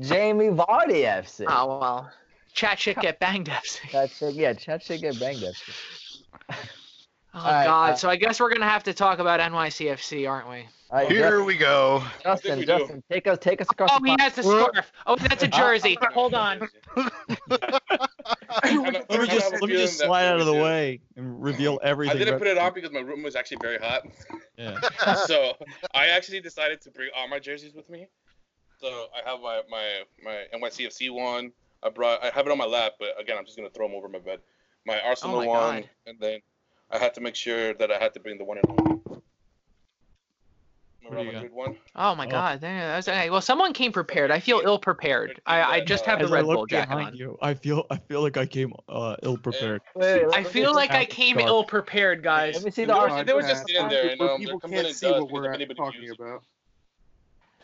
[0.00, 1.46] Jamie Vardy FC.
[1.48, 2.10] Oh well,
[2.52, 3.90] chat shit get banged FC.
[3.92, 5.72] That should, yeah, Chet should get banged FC.
[7.34, 7.90] Oh Alright, God!
[7.92, 10.66] uh, so I guess we're gonna have to talk about NYCFC, aren't we?
[10.90, 12.02] All right, Here we go.
[12.22, 12.78] Justin, we do.
[12.78, 14.20] Justin, take us, take us across Oh, the he pond.
[14.20, 14.92] has the scarf.
[15.06, 15.96] Oh, that's a jersey.
[16.12, 16.68] Hold on.
[18.64, 22.10] Let me just let me just slide out of the way and reveal everything.
[22.10, 22.18] I everything.
[22.18, 24.02] didn't right- put it on because my room was actually very hot.
[24.58, 24.78] Yeah.
[25.26, 25.54] so
[25.94, 28.08] I actually decided to bring all my jerseys with me.
[28.78, 31.52] So I have my my my NYCFC one.
[31.82, 33.96] I brought I have it on my lap, but again I'm just gonna throw them
[33.96, 34.40] over my bed.
[34.84, 35.88] My Arsenal my one, God.
[36.06, 36.40] and then
[36.92, 39.00] I had to make sure that I had to bring the one and only.
[41.02, 41.32] My What do Real?
[41.32, 41.76] Madrid one.
[41.96, 42.30] Oh my Oh.
[42.30, 42.60] God!
[42.60, 43.28] There- that's- okay.
[43.30, 44.30] Well, someone came prepared.
[44.30, 45.40] I feel ill prepared.
[45.46, 47.16] I, I just have the As Red look Bull jacket behind on.
[47.16, 49.82] you, I feel I feel like I came uh, ill prepared.
[49.96, 51.48] Wait, I feel like I came scarf.
[51.48, 52.54] ill prepared, guys.
[52.56, 53.24] Let me see They the were, Arsenal.
[53.24, 56.20] they were just sitting there, and Where um, people can't see what we're talking used
[56.20, 56.44] about.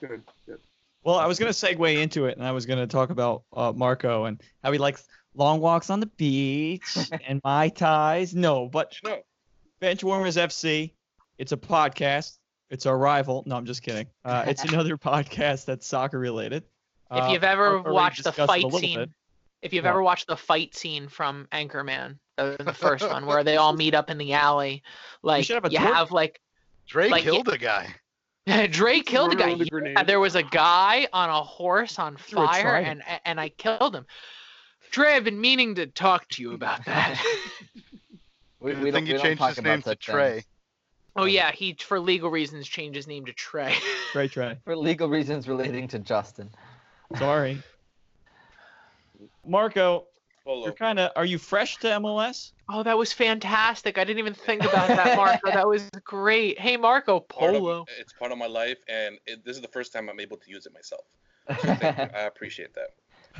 [0.00, 0.22] Good.
[0.46, 0.58] Good.
[1.04, 4.24] Well, I was gonna segue into it, and I was gonna talk about uh, Marco
[4.24, 5.06] and how he likes
[5.38, 8.34] long walks on the beach and my ties.
[8.34, 9.20] No, but No.
[9.80, 10.92] Benchwarmers FC.
[11.38, 12.38] It's a podcast.
[12.70, 13.44] It's our rival.
[13.46, 14.06] No, I'm just kidding.
[14.24, 16.64] Uh, it's another podcast that's soccer related.
[17.10, 19.10] If Uh, you've ever Marco watched the discussed it a fight scene, bit.
[19.62, 19.90] if you've What?
[19.90, 24.10] ever watched the fight scene from Anchorman, the first one where they all meet up
[24.10, 24.82] in the alley,
[25.22, 25.94] like should have you tour.
[25.94, 26.40] have like
[26.86, 27.94] Dre Like, killed a guy.
[28.70, 29.54] Dre killed a guy.
[29.54, 33.94] the Yeah, there was a guy on a horse on fire, and and I killed
[33.94, 34.06] him.
[34.90, 37.22] Dre, I've been meaning to talk to you about that.
[38.60, 40.32] We, we don't, think we he changed his name to Trey.
[40.32, 40.44] things.
[41.14, 43.72] oh yeah, he for legal reasons changed his name to Trey.
[44.12, 44.58] Trey Trey.
[44.64, 46.50] For legal reasons relating to Justin.
[47.18, 47.62] Sorry.
[49.46, 50.06] Marco,
[50.44, 50.64] Polo.
[50.64, 51.12] you're kind of.
[51.14, 52.50] Are you fresh to MLS?
[52.68, 53.96] Oh, that was fantastic.
[53.96, 55.50] I didn't even think about that, Marco.
[55.52, 56.58] that was great.
[56.58, 57.84] Hey, Marco, Part of- Polo.
[58.00, 60.50] it's part of my life, and it, this is the first time I'm able to
[60.50, 61.02] use it myself.
[61.48, 62.18] So thank you.
[62.18, 62.88] I appreciate that.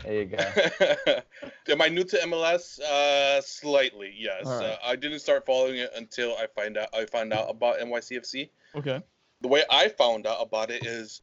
[0.04, 1.20] There you go.
[1.72, 2.80] Am I new to MLS?
[2.80, 4.46] Uh, slightly, yes.
[4.46, 4.66] All right.
[4.70, 8.48] Uh, I didn't start following it until I find out I found out about NYCFC.
[8.76, 9.02] Okay.
[9.40, 11.22] The way I found out about it is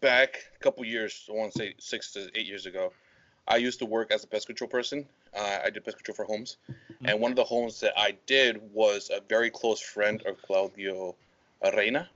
[0.00, 1.26] back a couple years.
[1.28, 2.92] I want to say six to eight years ago.
[3.48, 5.06] I used to work as a pest control person.
[5.34, 6.56] Uh, I did pest control for homes,
[7.04, 11.14] and one of the homes that I did was a very close friend of Claudio
[11.76, 12.08] Reyna.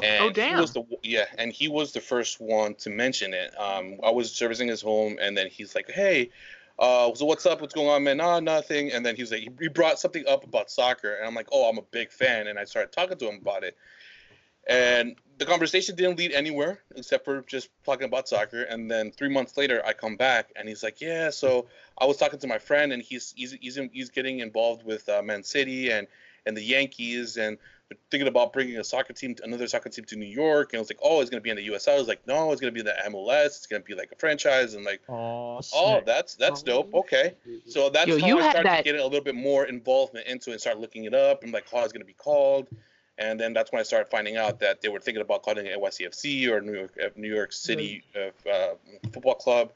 [0.00, 0.60] And Oh, He damn.
[0.60, 3.52] was the, yeah, and he was the first one to mention it.
[3.58, 6.30] Um, I was servicing his home, and then he's like, "Hey,
[6.78, 7.60] uh, so what's up?
[7.60, 8.20] What's going on, man?
[8.20, 11.48] Ah, nothing." And then he's like, he brought something up about soccer, and I'm like,
[11.52, 13.76] "Oh, I'm a big fan," and I started talking to him about it.
[14.68, 18.62] And the conversation didn't lead anywhere except for just talking about soccer.
[18.64, 21.66] And then three months later, I come back and he's like, "Yeah, so
[21.98, 25.22] I was talking to my friend, and he's he's he's, he's getting involved with uh,
[25.22, 26.06] Man City, and
[26.46, 30.04] and the Yankees, and they're thinking about bringing a soccer team, to, another soccer team
[30.06, 31.94] to New York, and it was like, oh, it's gonna be in the USL.
[31.94, 33.46] I was like, no, it's gonna be in the MLS.
[33.46, 36.06] It's gonna be like a franchise, and like, Oh, oh, sick.
[36.06, 36.92] that's that's dope.
[36.94, 37.34] Okay,
[37.66, 40.50] so that's Yo, how you I started that- getting a little bit more involvement into
[40.50, 42.66] it and start looking it up and like how it's gonna be called.
[43.20, 45.76] And then that's when I started finding out that they were thinking about calling it
[45.76, 48.74] NYCFC or New York uh, New York City uh, uh,
[49.12, 49.72] Football Club.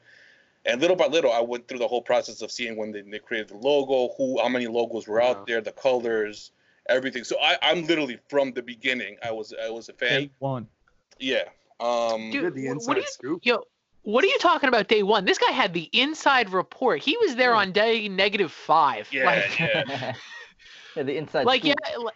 [0.65, 3.19] And little by little, I went through the whole process of seeing when they, they
[3.19, 5.31] created the logo, who, how many logos were Yeah.
[5.31, 6.51] out there, the colors,
[6.89, 7.23] everything.
[7.23, 9.17] So I, I'm literally from the beginning.
[9.23, 10.21] I was I was a fan.
[10.21, 10.67] Day one.
[11.19, 11.43] Yeah.
[11.79, 13.39] Um, Dude, the what- inside what you- scoop.
[13.45, 13.63] Yo,
[14.03, 15.25] what are you talking about day one?
[15.25, 17.01] This guy had the inside report.
[17.01, 19.07] He was there on day negative five.
[19.11, 20.15] Yeah, like, yeah.
[20.95, 21.45] yeah, the inside.
[21.45, 21.97] like yeah, scoop.
[21.99, 22.15] li- like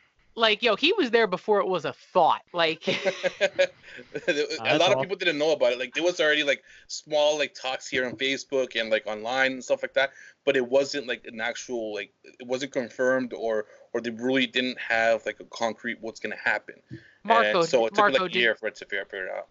[0.62, 2.42] yo, he was there before it was a thought.
[2.54, 2.88] Like,
[4.28, 5.80] a lot of people didn't know about it.
[5.80, 9.64] Like there was already like small like talks here on Facebook and like online and
[9.64, 10.12] stuff like that,
[10.46, 14.78] but it wasn't like an actual like it wasn't confirmed or or they really didn't
[14.80, 16.76] have like a concrete what's gonna happen.
[17.24, 19.26] Marco, and so it took Marco, like a did, year for it to figure, figure
[19.26, 19.48] it out.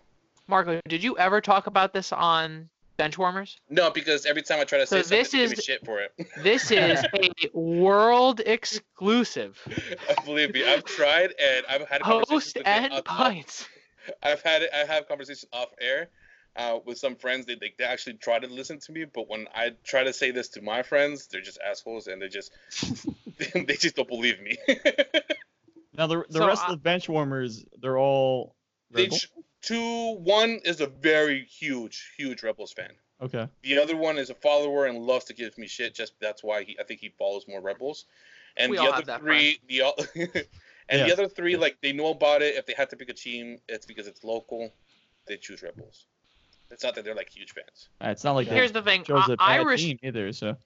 [0.47, 3.57] Marco, did you ever talk about this on Benchwarmers?
[3.68, 5.64] No, because every time I try to So say something, this they give me is-
[5.64, 6.12] shit for it.
[6.42, 9.59] This is a world exclusive.
[10.24, 13.68] Believe me, I've tried and I've had conversations Host with and off- pints.
[14.22, 16.09] I've had I have conversations off air
[16.55, 17.47] uh, with some friends.
[17.47, 20.30] They, they they actually try to listen to me, but when I try to say
[20.30, 22.53] this to my friends, they're just assholes and they just
[23.55, 24.57] they just don't believe me.
[25.97, 28.55] Now the the So, rest uh, of the bench warmers, they're all.
[28.90, 29.16] they Rebel?
[29.18, 29.30] ch-
[29.67, 32.93] two one is a very huge huge Rebels fan.
[33.21, 33.47] Okay.
[33.62, 35.95] The other one is a follower and loves to give me shit.
[35.95, 38.07] Just that's why he I think he follows more Rebels.
[38.57, 41.07] And We the all other have that three, the o- and Yeah.
[41.07, 42.55] the other three, like they know about it.
[42.55, 44.73] If they had to pick a team, it's because it's local.
[45.27, 46.07] They choose Rebels.
[46.71, 47.89] It's not that they're like huge fans.
[48.03, 49.05] Uh, It's not like Here's the thing.
[49.05, 50.33] chose I, a I bad res- team either.
[50.33, 50.57] So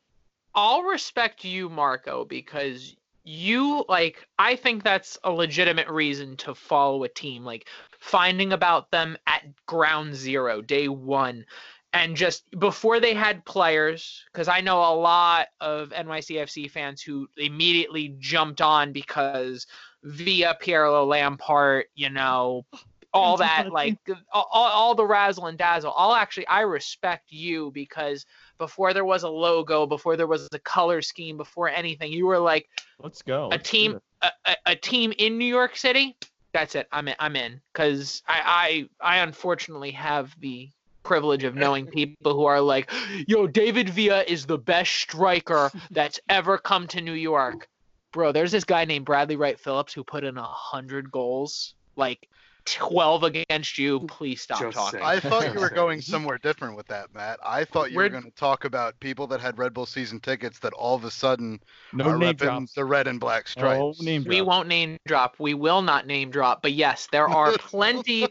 [0.55, 7.04] I'll respect you, Marco, because you like I think that's a legitimate reason to follow
[7.04, 7.44] a team.
[7.44, 7.68] Like
[7.98, 11.44] finding about them at ground zero, day one.
[11.92, 17.28] And just before they had players, because I know a lot of NYCFC fans who
[17.36, 19.66] immediately jumped on because
[20.04, 22.64] via Piero Lampard, you know,
[23.12, 23.98] all that like
[24.32, 25.92] all, all the razzle and dazzle.
[25.96, 28.26] I'll actually I respect you because
[28.58, 32.38] before there was a logo, before there was a color scheme, before anything, you were
[32.38, 32.68] like
[33.02, 33.48] let's go.
[33.52, 36.16] a team, a, a, a team in New York City.
[36.52, 36.88] That's it.
[36.92, 37.14] I'm in.
[37.18, 40.70] I'm in because I, I I unfortunately have the
[41.02, 42.90] privilege of knowing people who are like,
[43.26, 47.68] yo, David Villa is the best striker that's ever come to New York.
[48.12, 52.28] Bro, there's this guy named Bradley Wright Phillips who put in a hundred goals, like
[52.64, 54.00] twelve against you.
[54.00, 55.00] Please stop Just talking.
[55.00, 55.04] saying.
[55.04, 57.38] I thought you were going somewhere different with that, Matt.
[57.44, 60.20] I thought you were We're- going to talk about people that had Red Bull season
[60.20, 61.61] tickets that all of a sudden
[61.92, 62.72] No are name repping drops.
[62.74, 64.02] the red and black Oh, stripes.
[64.02, 64.48] name We drop.
[64.48, 65.36] won't name drop.
[65.38, 66.62] We will not name drop.
[66.62, 68.26] But yes, there are plenty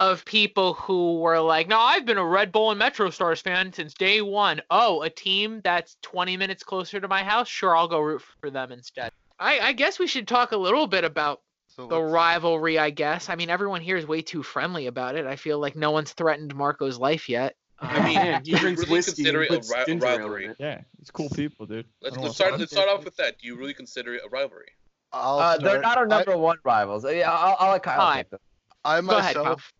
[0.00, 3.72] of people who were like, "No, I've been a Red Bull and Metro Stars fan
[3.72, 4.62] since day one.
[4.70, 7.48] Oh, a team that's 20 minutes closer to my house?
[7.48, 9.10] Sure, I'll go root for them instead."
[9.40, 11.40] I, I guess we should talk a little bit about
[11.76, 12.78] So the rivalry.
[12.78, 13.28] I guess.
[13.28, 15.26] I mean, everyone here is way too friendly about it.
[15.26, 17.54] I feel like no one's threatened Marco's life yet.
[17.80, 20.20] I mean, Uh, do you drinks really whiskey consider it a ri- ginger ale in
[20.20, 20.46] rivalry?
[20.46, 20.56] it.
[20.58, 21.86] Yeah, it's cool people, dude.
[22.00, 22.58] Let's, let's start.
[22.58, 23.38] Let's start off with that.
[23.38, 24.68] Do you really consider it a rivalry?
[25.12, 27.04] I'll Uh, they're not our I- number one rivals.
[27.04, 28.16] Uh, Yeah, I'll, I'll let Kyle Fine.
[28.18, 28.40] take this.
[28.84, 29.72] I, Go ahead, myself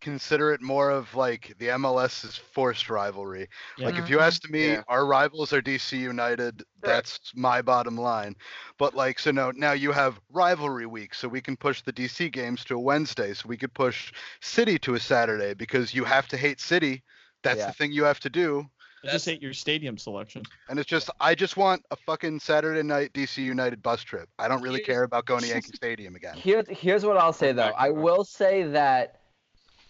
[0.00, 3.48] consider it more of like the MLS's forced rivalry.
[3.78, 3.86] Yeah.
[3.86, 4.24] Like if you mm-hmm.
[4.24, 4.82] asked me, Yeah.
[4.88, 6.62] our rivals are DC United.
[6.82, 8.36] That's my bottom line.
[8.78, 12.32] But like, so no, now you have rivalry week, so we can push the DC
[12.32, 16.28] games to a Wednesday, so we could push City to a Saturday because you have
[16.28, 17.02] to hate City.
[17.42, 17.66] That's Yeah.
[17.68, 18.68] the thing you have to do.
[19.02, 20.42] I just hate your stadium selection.
[20.68, 24.28] And it's just, I just want a fucking Saturday night DC United bus trip.
[24.38, 26.36] I don't really care about going to Yankee Stadium again.
[26.36, 27.72] Here's here's what I'll say though.
[27.78, 29.19] I will say that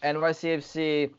[0.03, 1.11] NYCFC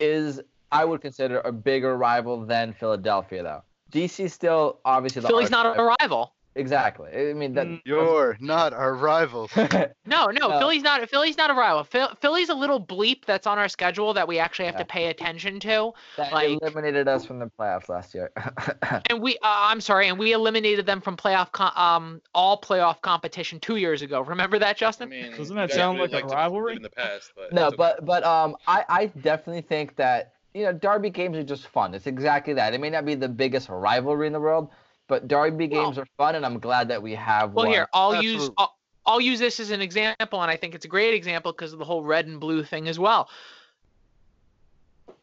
[0.00, 0.40] is
[0.70, 3.62] I would consider a bigger rival than Philadelphia though.
[3.92, 6.34] DC still obviously Philly's not a rival.
[6.54, 7.10] Exactly.
[7.30, 7.66] I mean that.
[7.84, 9.50] You're not our rivals.
[10.04, 11.08] No, no, Uh, Philly's not.
[11.08, 11.84] Philly's not a rival.
[11.84, 14.78] Phil, Philly's a little bleep that's on our schedule that we actually have Yeah.
[14.80, 15.92] to pay attention to.
[16.16, 18.30] that like- eliminated us from the playoffs last year.
[19.10, 23.00] And we, uh, I'm sorry, and we eliminated them from playoff, com- um, all playoff
[23.02, 24.20] competition two years ago.
[24.22, 25.08] Remember that, I Justin?
[25.08, 26.76] mean, Doesn't that guys sound really like a to rivalry?
[26.76, 27.76] in the past, but no, it's okay.
[27.76, 31.94] but but um, I I definitely think that you know derby games are just fun.
[31.94, 32.74] It's exactly that.
[32.74, 34.70] It may not be the biggest rivalry in the world,
[35.08, 37.72] but derby Well- games are fun, and I'm glad that we have well, one.
[37.74, 38.76] here, I'll use, I'll,
[39.06, 41.78] I'll use this as an example, and I think it's a great example because of
[41.78, 43.28] the whole red and blue thing as well.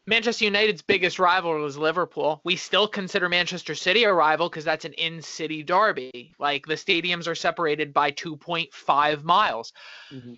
[0.06, 2.40] Manchester United's biggest rival was Liverpool.
[2.42, 6.34] We still consider Manchester City a rival because that's an in-city derby.
[6.38, 9.72] Like the stadiums are separated by 2.5 miles.
[10.10, 10.36] Mhm.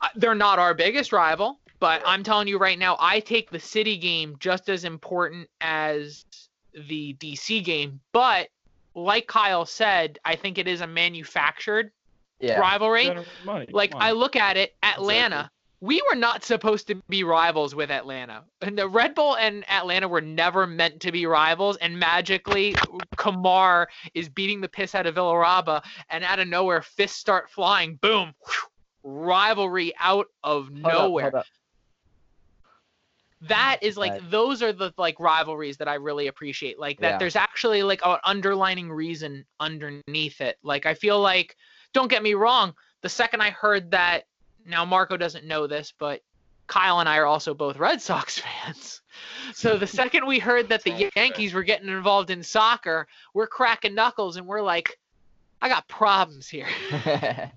[0.00, 3.60] Uh, They're not our biggest rival, but I'm telling you right now, I take the
[3.60, 6.26] City game just as important as
[6.74, 8.00] the DC game.
[8.12, 8.48] But
[9.04, 11.92] like Kyle said, I think it is a manufactured
[12.40, 12.58] Yeah.
[12.60, 13.10] rivalry.
[13.44, 13.66] Money.
[13.70, 15.50] Like Come I look at it, Atlanta.
[15.80, 18.42] We were not supposed to be rivals with Atlanta.
[18.62, 21.76] And the Red Bull and Atlanta were never meant to be rivals.
[21.76, 22.74] And magically,
[23.16, 27.94] Kemar is beating the piss out of Villalba, and out of nowhere, fists start flying.
[27.94, 28.34] Boom,
[29.04, 31.24] rivalry out of Hold up, nowhere.
[31.30, 31.46] hold up.
[33.42, 34.30] That is like Right.
[34.30, 36.78] those are the like rivalries that I really appreciate.
[36.78, 37.18] Like that Yeah.
[37.18, 40.58] there's actually like an underlining reason underneath it.
[40.62, 41.56] Like I feel like
[41.92, 44.24] don't get me wrong, the second I heard that
[44.66, 46.20] now Marco doesn't know this, but
[46.66, 49.00] Kyle and I are also both Red Sox fans.
[49.54, 53.94] So the second we heard that the Yankees were getting involved in soccer, we're cracking
[53.94, 54.98] knuckles and we're like,
[55.62, 56.68] I got problems here.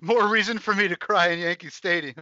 [0.00, 2.14] More reason for me to cry in Yankee Stadium.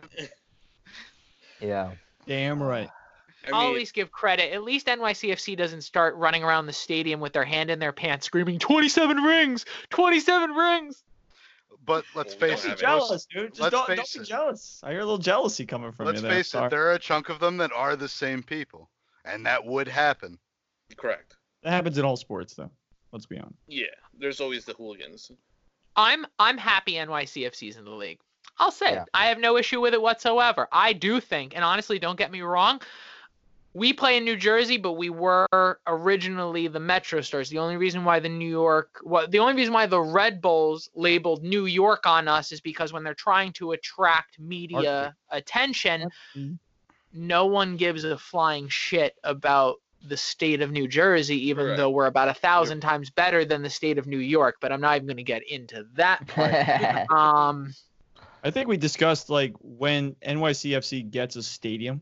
[1.61, 1.93] yeah.
[2.27, 2.89] Damn right.
[3.45, 4.53] I mean, always give credit.
[4.53, 8.27] At least NYCFC doesn't start running around the stadium with their hand in their pants
[8.27, 11.03] screaming 27 rings, 27 rings.
[11.87, 13.49] But let's Well, we face don't it, have most- Jealous, dude.
[13.53, 14.25] Just let's don't, don't face be it.
[14.27, 14.81] jealous.
[14.85, 16.37] I hear a little jealousy coming from let's you there.
[16.37, 16.67] face Sorry.
[16.67, 18.91] it, there are a chunk of them that are the same people,
[19.25, 20.39] and that would happen.
[20.99, 21.37] correct.
[21.63, 22.71] That happens in all sports, though.
[23.13, 23.55] Let's be honest.
[23.67, 23.87] Yeah,
[24.19, 25.31] there's always the hooligans.
[25.97, 28.21] I'm I'm happy NYCFC's in the league.
[28.61, 29.03] I'll say Yeah.
[29.03, 29.09] it.
[29.15, 30.69] I have no issue with it whatsoever.
[30.71, 32.81] I do think, and honestly, don't get me wrong,
[33.73, 35.47] we play in New Jersey, but we were
[35.87, 37.49] originally the Metro Stars.
[37.49, 40.91] The only reason why the New York, what the only reason why the Red Bulls
[40.95, 46.59] labeled New York on us is because when they're trying to attract media attention, Mhm.
[47.13, 51.77] no one gives a flying shit about the state of New Jersey, even Correct.
[51.77, 54.57] though we're about a thousand times better than the state of New York.
[54.61, 56.55] But I'm not even going to get into that part.
[57.11, 57.73] um,
[58.43, 62.01] I think we discussed like when NYCFC gets a stadium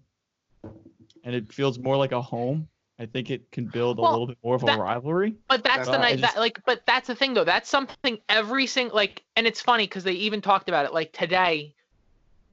[1.25, 2.69] and it feels more like a home.
[3.01, 5.37] I think it can build a Well, little bit more of a rivalry.
[5.49, 7.45] But that's the Uh, I night just- that like but that's the thing though.
[7.45, 11.13] That's something every single like and it's funny because they even talked about it like
[11.13, 11.75] today.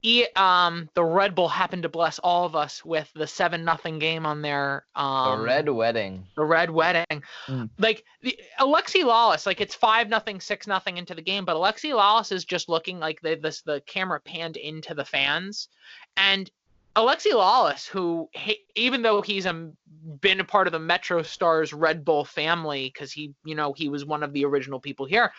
[0.06, 3.98] E, um the Red Bull happened to bless all of us with the seven nothing
[3.98, 6.24] game on their The um red wedding.
[6.36, 7.24] the red wedding.
[7.48, 7.70] Mm.
[7.76, 11.90] Like the Alexi Lalas, like it's five nothing, six nothing into the game, but Alexi
[11.92, 15.68] Lalas is just looking like the this the camera panned into the fans,
[16.16, 16.48] and
[16.94, 19.76] Alexi Lalas, who he, even though he's um,
[20.20, 23.88] been a part of the Metro Stars Red Bull family, because he you know he
[23.88, 25.32] was one of the original people here.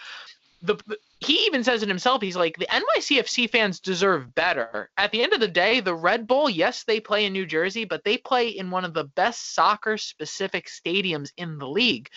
[0.61, 2.21] The, the- he even says it himself.
[2.21, 4.89] He's like the NYCFC fans deserve better.
[4.97, 7.85] At the end of the day, the Red Bull, yes, they play in New Jersey,
[7.85, 12.09] but they play in one of the best soccer specific stadiums in the league.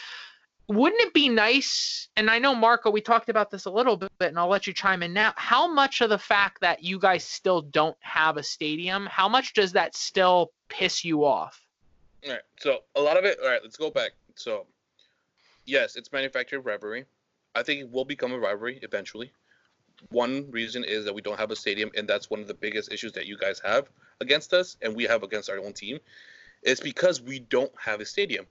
[0.69, 2.09] Wouldn't it be nice?
[2.15, 4.73] And I know Marco, we talked about this a little bit, and I'll let you
[4.73, 5.33] chime in now.
[5.37, 9.53] How much of the fact that you guys still don't have a stadium, how much
[9.55, 11.61] does that still piss you off?
[12.25, 12.43] All right.
[12.61, 13.39] So a lot of it.
[13.43, 13.61] All right.
[13.63, 14.13] Let's go back.
[14.37, 14.67] So,
[15.65, 17.05] yes, it's manufactured rivalry.
[17.55, 19.33] I think it will become a rivalry eventually.
[20.11, 22.93] One reason is that we don't have a stadium, and that's one of the biggest
[22.93, 23.91] issues that you guys have
[24.21, 25.99] against us, and we have against our own team.
[26.63, 28.47] It's because we don't have a stadium.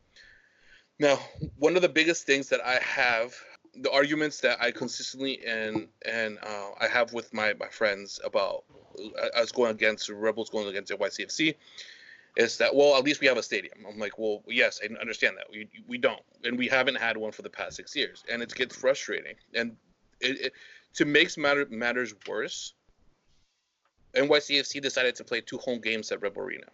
[0.99, 1.17] Now,
[1.57, 3.33] one of the biggest things that I have,
[3.73, 8.65] the arguments that I consistently and and uh, I have with my my friends about
[8.99, 11.55] uh, us going against Rebels going against NYCFC
[12.39, 13.75] is that well at least we have a stadium.
[13.87, 15.47] I'm like well yes i understand that.
[15.51, 16.21] We, we don't.
[16.43, 18.23] And we haven't had one for the past six years.
[18.31, 19.35] And it gets frustrating.
[19.53, 19.75] And
[20.21, 20.53] it, it,
[20.93, 22.73] to make matter, matters worse
[24.15, 26.65] nycfc decided to play two home games at rebel arena.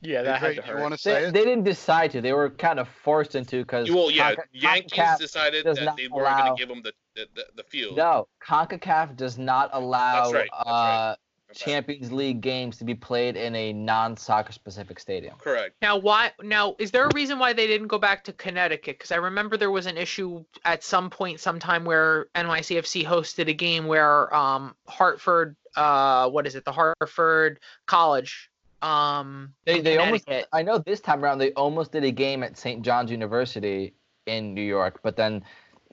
[0.00, 1.32] Yeah, Hey, Drake, you want to say They, it?
[1.32, 2.20] they didn't decide to.
[2.20, 6.56] They were kind of forced into because well yeah yankees decided that they weren't going
[6.56, 7.96] to give them the, the, the, the field.
[7.96, 10.72] No, Concacaf does not allow right, that's right.
[10.72, 11.16] Uh,
[11.54, 15.36] Champions League games to be played in a non-soccer specific stadium.
[15.38, 16.32] correct Now, why?
[16.42, 18.98] Now, is there a reason why they didn't go back to Connecticut?
[18.98, 23.54] Because I remember there was an issue at some point, sometime where NYCFC hosted a
[23.54, 28.50] game where um, Hartford, uh, what is it, the Hartford College,
[28.82, 30.28] um, They, they almost.
[30.52, 32.82] I know this time around they almost did a game at St.
[32.82, 33.94] John's University
[34.26, 35.44] in New York, but then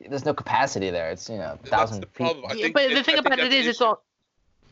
[0.08, 1.12] there's no capacity there.
[1.12, 2.34] It's you know that's thousand the people.
[2.42, 4.04] problem I Yeah, but it- the I thing think about it is, it it's all,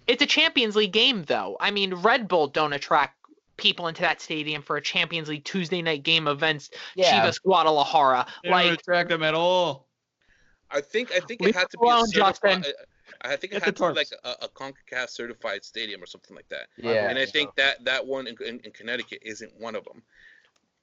[0.08, 1.58] it's a Champions League game, though.
[1.60, 3.18] I mean, Red Bull don't attract
[3.58, 8.26] people into that stadium for a Champions League Tuesday night game against Yeah, Chivas Guadalajara.
[8.44, 9.88] They don't attract them at all.
[10.70, 12.64] I think I think it had to be a alone, certified.
[12.64, 12.74] Justin.
[13.22, 16.48] I think it had to be like a, a CONCACAF certified stadium or something like
[16.50, 16.68] that.
[16.78, 17.10] Yeah.
[17.10, 17.32] and I so.
[17.32, 20.04] think that that one in, in, in Connecticut isn't one of them.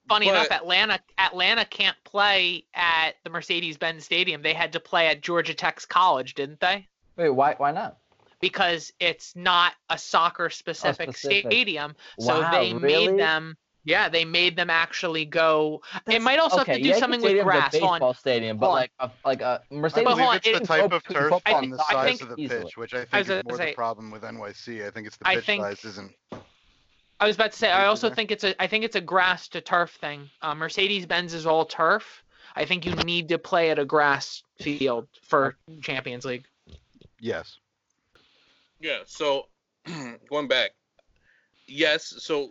[0.09, 4.43] Funny enough, Atlanta Atlanta can't play at the Mercedes-Benz Stadium.
[4.43, 6.89] They had to play at Georgia Tech's college, didn't they?
[7.17, 7.55] Wait, why?
[7.57, 7.99] Why not?
[8.49, 11.47] Because it's not a soccer specific, Oh, specific.
[11.51, 11.97] stadium.
[12.21, 13.09] So Wow, they really?
[13.09, 17.01] made them yeah, they made them actually go it might also have to do Yankee
[17.01, 17.73] something with Stadium's a grass.
[17.79, 17.93] Hold on.
[17.99, 18.73] baseball stadium, but on.
[18.73, 19.99] like a, like a Mercedes.
[20.01, 22.09] I But hold believe on, it's the type of turf I and think- the size
[22.09, 22.65] think- of the Easily.
[22.65, 24.87] pitch, which I I think was is more say- the problem with NYC.
[24.87, 26.13] I think it's the pitch think- size isn't.
[27.21, 29.49] I was about to say I also think it's a I think it's a grass
[29.49, 30.29] to turf thing.
[30.43, 32.23] Uh, Mercedes Benz is all turf.
[32.57, 36.45] I think you need to play at a grass field for Champions League.
[37.21, 37.59] Yes.
[38.85, 38.99] Yeah.
[39.07, 39.47] So
[40.29, 40.73] going back,
[41.67, 42.15] yes.
[42.19, 42.51] So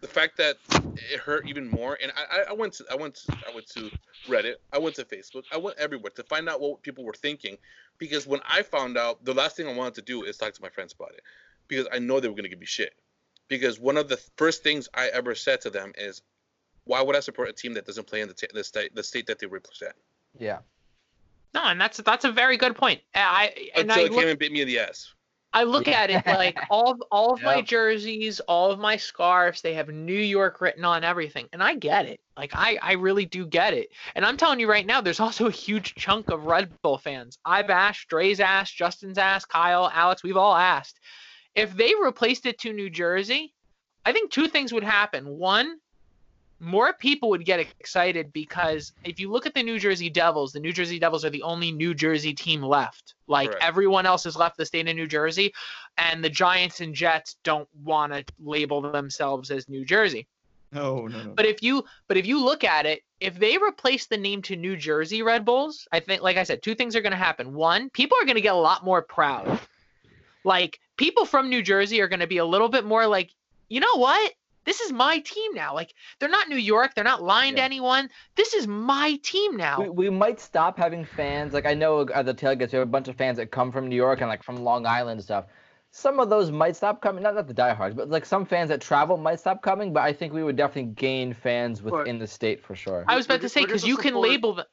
[0.00, 0.56] the fact that
[1.12, 3.66] it hurt even more, and I, I- I went to I went to, I went
[3.70, 3.90] to
[4.28, 7.56] Reddit, I went to Facebook, I went everywhere to find out what people were thinking,
[7.98, 10.62] because when I found out, the last thing I wanted to do is talk to
[10.62, 11.22] my friends about it,
[11.66, 12.94] because I know they were gonna give me shit.
[13.48, 16.22] Because one of the first things I ever said to them is,
[16.84, 19.02] why would I support a team that doesn't play in the, t- the state the
[19.02, 19.94] state that they represent?
[20.38, 20.58] Yeah.
[21.54, 23.00] No, and that's that's a very good point.
[23.16, 25.12] I and Until I it look, came and bit me in the ass.
[25.54, 26.00] I look Yeah.
[26.00, 29.88] at it like all of, all of my jerseys, all of my scarves, they have
[29.88, 32.20] New York written on everything, and I get it.
[32.36, 33.90] Like I I really do get it.
[34.14, 37.38] And I'm telling you right now, there's also a huge chunk of Red Bull fans.
[37.44, 40.98] I've asked, Dre's asked, Justin's asked, Kyle, Alex, we've all asked.
[41.54, 43.52] If they replaced it to New Jersey,
[44.06, 45.26] I think two things would happen.
[45.26, 45.76] One,
[46.62, 50.60] more people would get excited because if you look at the New Jersey Devils, the
[50.60, 53.14] New Jersey Devils are the only New Jersey team left.
[53.26, 53.64] Like Correct.
[53.64, 55.52] everyone else has left the state of New Jersey,
[55.98, 60.28] and the Giants and Jets don't want to label themselves as New Jersey.
[60.70, 61.32] No, no, no.
[61.34, 64.54] But if you but if you look at it, if they replace the name to
[64.54, 67.54] New Jersey Red Bulls, I think like I said, two things are going to happen.
[67.54, 69.58] One, people are going to get a lot more proud.
[70.44, 73.30] Like people from New Jersey are going to be a little bit more like,
[73.68, 74.32] "You know what?
[74.64, 78.10] This is my team now." Like they're not New York, they're not lying to anyone.
[78.36, 79.80] This is my team now.
[79.80, 81.52] We, we might stop having fans.
[81.52, 83.88] Like I know at the tailgates, we have a bunch of fans that come from
[83.88, 85.46] New York and like from Long Island and stuff.
[85.94, 87.22] Some of those might stop coming.
[87.22, 89.92] Not not the diehards, but like some fans that travel might stop coming.
[89.92, 93.04] But I think we would definitely gain fans within the state for sure.
[93.08, 94.66] I was about to say because the you can label them.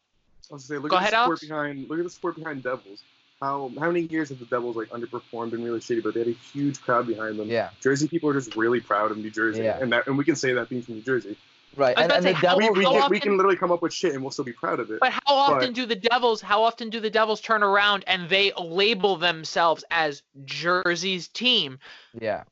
[0.49, 1.41] I was gonna say, look Go at ahead, the support Alex.
[1.41, 1.89] behind.
[1.89, 3.03] Look at the support behind Devils.
[3.41, 6.29] How how many years have the Devils like underperformed and really shitty, but they had
[6.29, 7.47] a huge crowd behind them.
[7.47, 7.69] Yeah.
[7.81, 9.79] Jersey people are just really proud of New Jersey, Yeah.
[9.79, 11.37] and that and we can say that being from New Jersey.
[11.77, 11.95] Right.
[11.97, 12.71] And, and to the say, Devils.
[12.73, 14.51] we, we, how can, we can literally come up with shit and we'll still be
[14.51, 14.99] proud of it.
[14.99, 16.41] But how often But- do the Devils?
[16.41, 21.79] How often do the Devils turn around and they label themselves as Jersey's team?
[22.19, 22.43] yeah.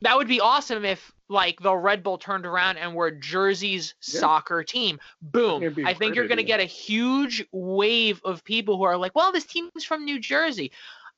[0.00, 4.20] That would be awesome if like the Red Bull turned around and were Jersey's Yeah.
[4.20, 5.00] soccer team.
[5.20, 5.62] Boom.
[5.84, 6.58] I think great you're going to idea.
[6.58, 10.70] get a huge wave of people who are like, "Well, this team's from New Jersey."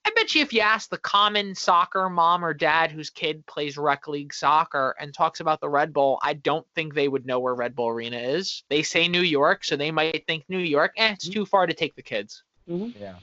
[0.07, 3.79] I bet you if you ask the common soccer mom or dad whose kid plays
[3.79, 7.41] rec league soccer and talks about the Red Bull, I don't think they would know
[7.41, 8.65] where Red Bull Arena is.
[8.69, 10.93] They say New York, so they might think New York.
[10.99, 12.43] Eh, it's too far to take the kids.
[12.67, 13.15] Yeah.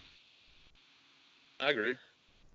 [1.59, 1.95] I agree.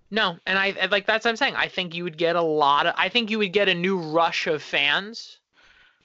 [0.09, 1.55] No, and I like that's what I'm saying.
[1.55, 2.93] I think you would get a lot of.
[2.97, 5.39] I think you would get a new rush of fans,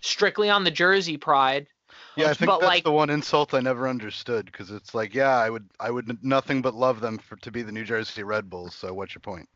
[0.01, 1.69] strictly on the Jersey pride.
[2.17, 5.15] Yeah, I think But, that's like- the one insult I never understood because it's like,
[5.15, 8.23] yeah, I would, I would nothing but love them for to be the New Jersey
[8.23, 8.75] Red Bulls.
[8.75, 9.49] So what's your point?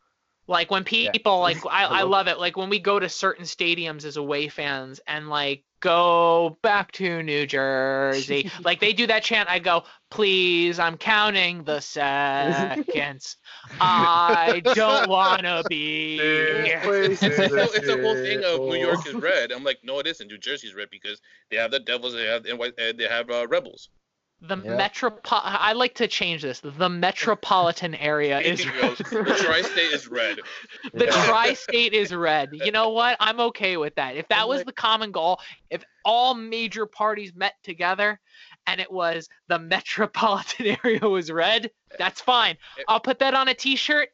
[0.47, 2.39] Like when people like I, I love love it.
[2.39, 7.21] Like when we go to certain stadiums as away fans and like go back to
[7.21, 8.49] New Jersey.
[8.63, 9.49] like they do that chant.
[9.49, 13.37] I go, please, I'm counting the seconds.
[13.79, 16.81] I don't wanna be here.
[17.07, 19.51] It's, it's, a, it's a whole thing of New York is red.
[19.51, 20.27] I'm like, no, it isn't.
[20.27, 21.21] New Jersey's red because
[21.51, 23.89] they have the Devils, they have NY, uh, they have uh, Rebels.
[24.39, 24.77] The Yeah.
[24.77, 26.59] metropo I like to change this.
[26.59, 28.97] The metropolitan area is Anything goes.
[28.99, 30.39] The tri-state is red.
[30.93, 31.25] the Yeah.
[31.25, 32.49] tri-state is red.
[32.53, 33.17] You know what?
[33.19, 34.15] I'm okay with that.
[34.15, 35.39] If that was the common goal,
[35.71, 38.19] if all major parties met together
[38.67, 42.57] and it was the metropolitan area was red, that's fine.
[42.77, 42.83] Eh, eh.
[42.87, 44.09] I'll put that on a t-shirt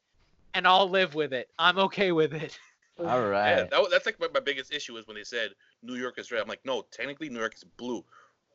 [0.54, 1.50] and I'll live with it.
[1.60, 2.58] I'm okay with it.
[2.98, 3.58] All right.
[3.58, 5.50] Yeah, that, that's like my, my biggest issue is when they said
[5.82, 6.42] New York is red.
[6.42, 8.06] I'm like, no, technically New York is blue.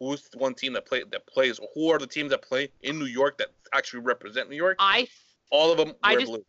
[0.01, 1.59] Who's the one team that play that plays?
[1.74, 4.76] Who are the teams that play in New York that actually represent New York?
[4.78, 5.09] I
[5.51, 6.44] All of them I wear just- blue.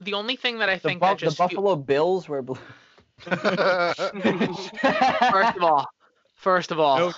[0.00, 2.42] the only thing that I The, think Bu- that the just fu- Buffalo Bills were.
[2.42, 2.58] Blue.
[3.18, 3.40] first
[5.56, 5.86] of all,
[6.36, 7.12] first of all, No.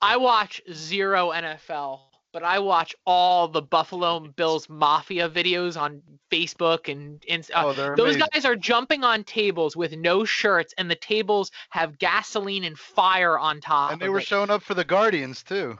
[0.00, 2.00] I watch zero NFL,
[2.32, 7.72] but I watch all the Buffalo Bills Mafia videos on Facebook and, and uh, oh,
[7.72, 8.28] they're those amazing.
[8.32, 13.38] guys are jumping on tables with no shirts, and the tables have gasoline and fire
[13.38, 13.92] on top.
[13.92, 14.26] and they were it.
[14.26, 15.78] showing up for the Guardians too.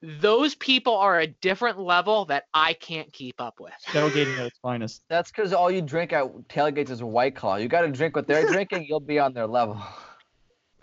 [0.00, 3.72] those people are a different level that I can't keep up with.
[3.88, 5.02] Tailgating at its finest.
[5.08, 7.56] That's because all you drink at tailgates is White Claw.
[7.56, 9.82] You got to drink what they're drinking, you'll be on their level.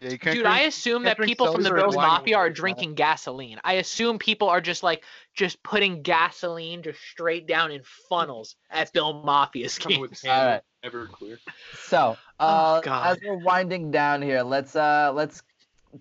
[0.06, 2.53] Yeah, Dude, drink- I assume that people from the soda or Bills Mafia are with
[2.56, 2.62] that.
[2.62, 3.60] drinking gasoline.
[3.64, 5.03] I assume people are just like
[5.34, 10.22] just putting gasoline just straight down in funnels at Bill Mafia's Coming games.
[10.24, 10.62] with All right.
[10.84, 11.39] Everclear.
[11.86, 13.08] So, Oh, uh, God.
[13.08, 15.41] as we're winding down here, let's uh, let's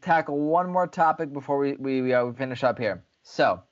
[0.02, 3.02] tackle one more topic before we we, we, uh, we finish up here.
[3.22, 3.62] So,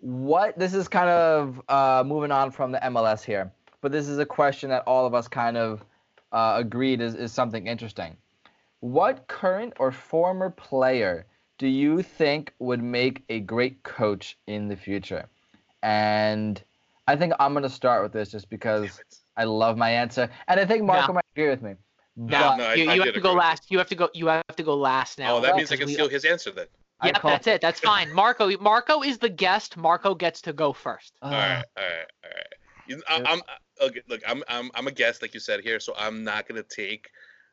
[0.00, 3.52] what this is kind of uh, moving on from the MLS here,
[3.82, 5.84] but this is a question that all of us kind of
[6.32, 8.16] uh, agreed is, is something interesting.
[8.80, 11.26] What current or former player
[11.58, 15.26] do you think would make a great coach in the future?
[15.82, 16.62] And
[17.06, 19.00] I think I'm gonna start with this just because
[19.36, 21.12] I love my answer, and I think Marco No.
[21.14, 21.74] might agree with me.
[22.16, 23.70] No, But no, I- you, I you have did to go last.
[23.70, 24.10] You have to go.
[24.12, 25.36] You have to go last now.
[25.36, 26.66] Oh, that means I because can we- steal his answer then.
[27.00, 27.60] I Yep, call- that's it.
[27.60, 28.12] That's fine.
[28.12, 28.50] Marco.
[28.58, 29.76] Marco is the guest.
[29.76, 31.14] Marco gets to go first.
[31.22, 33.26] Uh, All right, all right, all right.
[33.28, 33.40] I, I'm
[33.88, 34.20] okay, look.
[34.26, 37.08] I'm I'm I'm a guest, like you said here, so I'm not gonna take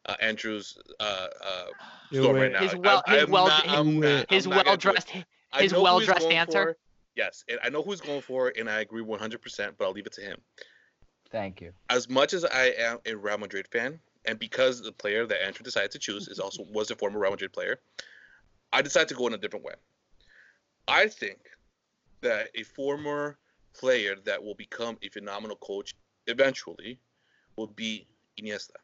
[0.07, 1.65] uh, Andrew's uh, uh,
[2.11, 2.41] Do score it.
[2.41, 2.59] right now.
[2.59, 4.89] His well- I, his I'm well- not- his- I'm not- His I'm not gonna do
[4.89, 4.93] it.
[4.95, 5.09] well-dressed.
[5.09, 5.23] His
[5.71, 6.63] know who he's well-dressed answer?
[6.73, 6.77] for.
[7.15, 9.77] Yes, and I know who he's going for, and I agree 100%.
[9.77, 10.37] But I'll leave it to him.
[11.31, 11.71] Thank you.
[11.89, 15.63] As much as I am a Real Madrid fan, and because the player that Andrew
[15.63, 17.79] decided to choose is also was a former Real Madrid player,
[18.73, 19.73] I decided to go in a different way.
[20.87, 21.39] I think
[22.21, 23.37] that a former
[23.73, 25.95] player that will become a phenomenal coach
[26.27, 26.99] eventually
[27.57, 28.07] will be
[28.39, 28.75] Iniesta,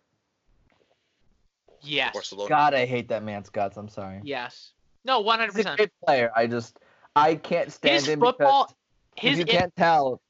[1.83, 2.13] Yes.
[2.13, 2.49] Barcelona.
[2.49, 3.77] God, I hate that man's guts.
[3.77, 4.19] I'm sorry.
[4.23, 4.73] Yes.
[5.05, 5.41] No, 100%.
[5.41, 5.77] He's a percent.
[5.77, 6.31] great player.
[6.35, 6.79] I just
[7.15, 8.73] I can't stand His him football.
[9.15, 10.21] because His you in- can't tell,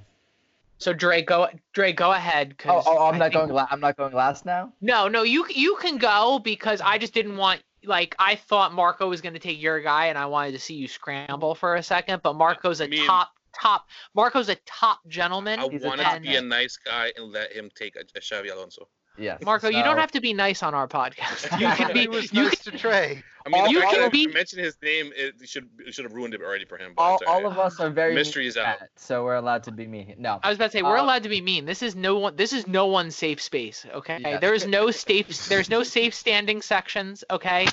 [0.79, 2.55] so Dre, go, Dre, go ahead.
[2.59, 3.49] Oh, 'cause oh, I'm I not think- going.
[3.51, 4.73] La- I'm not going last now.
[4.81, 9.07] No, no, you you can go because I just didn't want like I thought Marco
[9.09, 11.83] was going to take your guy and I wanted to see you scramble for a
[11.83, 15.59] second, but Marco's a I mean- top top Marco's a top gentleman.
[15.59, 18.51] I He's wanted to be a nice guy and let him take a, a Xabi
[18.51, 18.87] Alonso.
[19.19, 19.41] Yes.
[19.43, 21.59] Marco, you don't have to be nice on our podcast.
[21.59, 23.21] You can be he was you nice to Trey.
[23.45, 26.05] I mean, All- the you can be- I mentioned his name, it should it should
[26.05, 26.93] have ruined it already for him.
[26.95, 28.81] But All, all of us are very Mystery is out.
[28.81, 30.15] at, so we're allowed to be mean.
[30.17, 30.39] No.
[30.43, 31.65] I was about to say we're Uh, allowed to be mean.
[31.65, 32.35] This is no one.
[32.35, 33.85] This is no one's safe space.
[33.93, 34.39] Okay, Yeah.
[34.39, 35.27] there is no safe.
[35.47, 37.23] There's no safe standing sections.
[37.29, 37.67] Okay,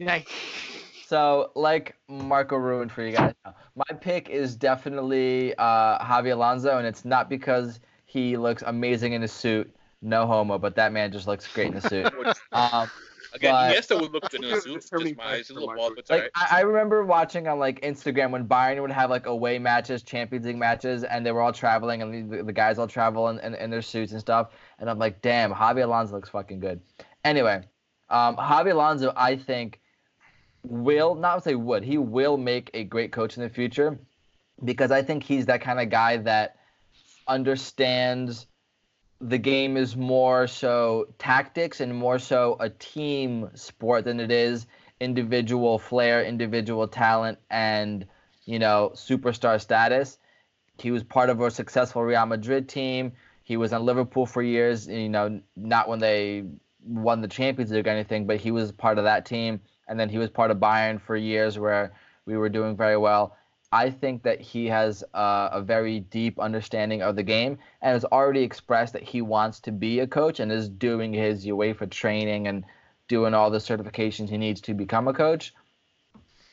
[0.00, 0.28] like
[1.06, 3.34] So, like Marco ruined for you guys,
[3.76, 9.22] my pick is definitely uh, Xabi Alonso, and it's not because he looks amazing in
[9.22, 9.70] a suit.
[10.04, 12.06] No homo, but that man just looks great in a suit.
[12.52, 12.90] um,
[13.32, 14.74] Again, but- Iniesta would look good in a suit.
[14.74, 15.16] Just my his
[15.48, 15.80] factor, little Marco.
[15.80, 16.30] bald, but like alright.
[16.36, 20.46] I, I remember watching on like Instagram when Bayern would have like away matches, Champions
[20.46, 23.54] League matches, and they were all traveling, and the, the guys all travel in, in,
[23.56, 24.50] in their suits and stuff.
[24.78, 26.80] And I'm like, damn, Xabi Alonso looks fucking good.
[27.24, 27.62] Anyway,
[28.08, 29.80] um, Xabi Alonso, I think,
[30.62, 33.98] will not say would he will make a great coach in the future
[34.64, 36.56] because I think he's that kind of guy that
[37.26, 38.46] understands
[39.28, 44.66] the game is more so tactics and more so a team sport than it is
[45.00, 48.06] individual flair, individual talent, and
[48.44, 50.18] you know superstar status.
[50.78, 53.12] He was part of a successful Real Madrid team.
[53.42, 54.86] He was on Liverpool for years.
[54.88, 56.44] You know, not when they
[56.84, 60.10] won the Champions League or anything, but he was part of that team, and then
[60.10, 61.94] he was part of Bayern for years where
[62.26, 63.36] we were doing very well.
[63.74, 68.04] I think that he has uh, a very deep understanding of the game and has
[68.04, 72.46] already expressed that he wants to be a coach and is doing his UEFA training
[72.46, 72.64] and
[73.08, 75.52] doing all the certifications he needs to become a coach.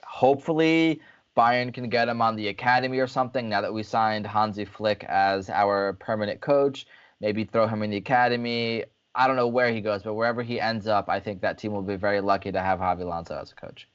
[0.03, 0.99] Hopefully,
[1.37, 5.03] Bayern can get him on the academy or something now that we signed Hansi Flick
[5.03, 6.87] as our permanent coach.
[7.19, 8.85] Maybe throw him in the academy.
[9.13, 11.71] I don't know where he goes, but wherever he ends up, I think that team
[11.71, 13.87] will be very lucky to have Xabi Alonso as a coach.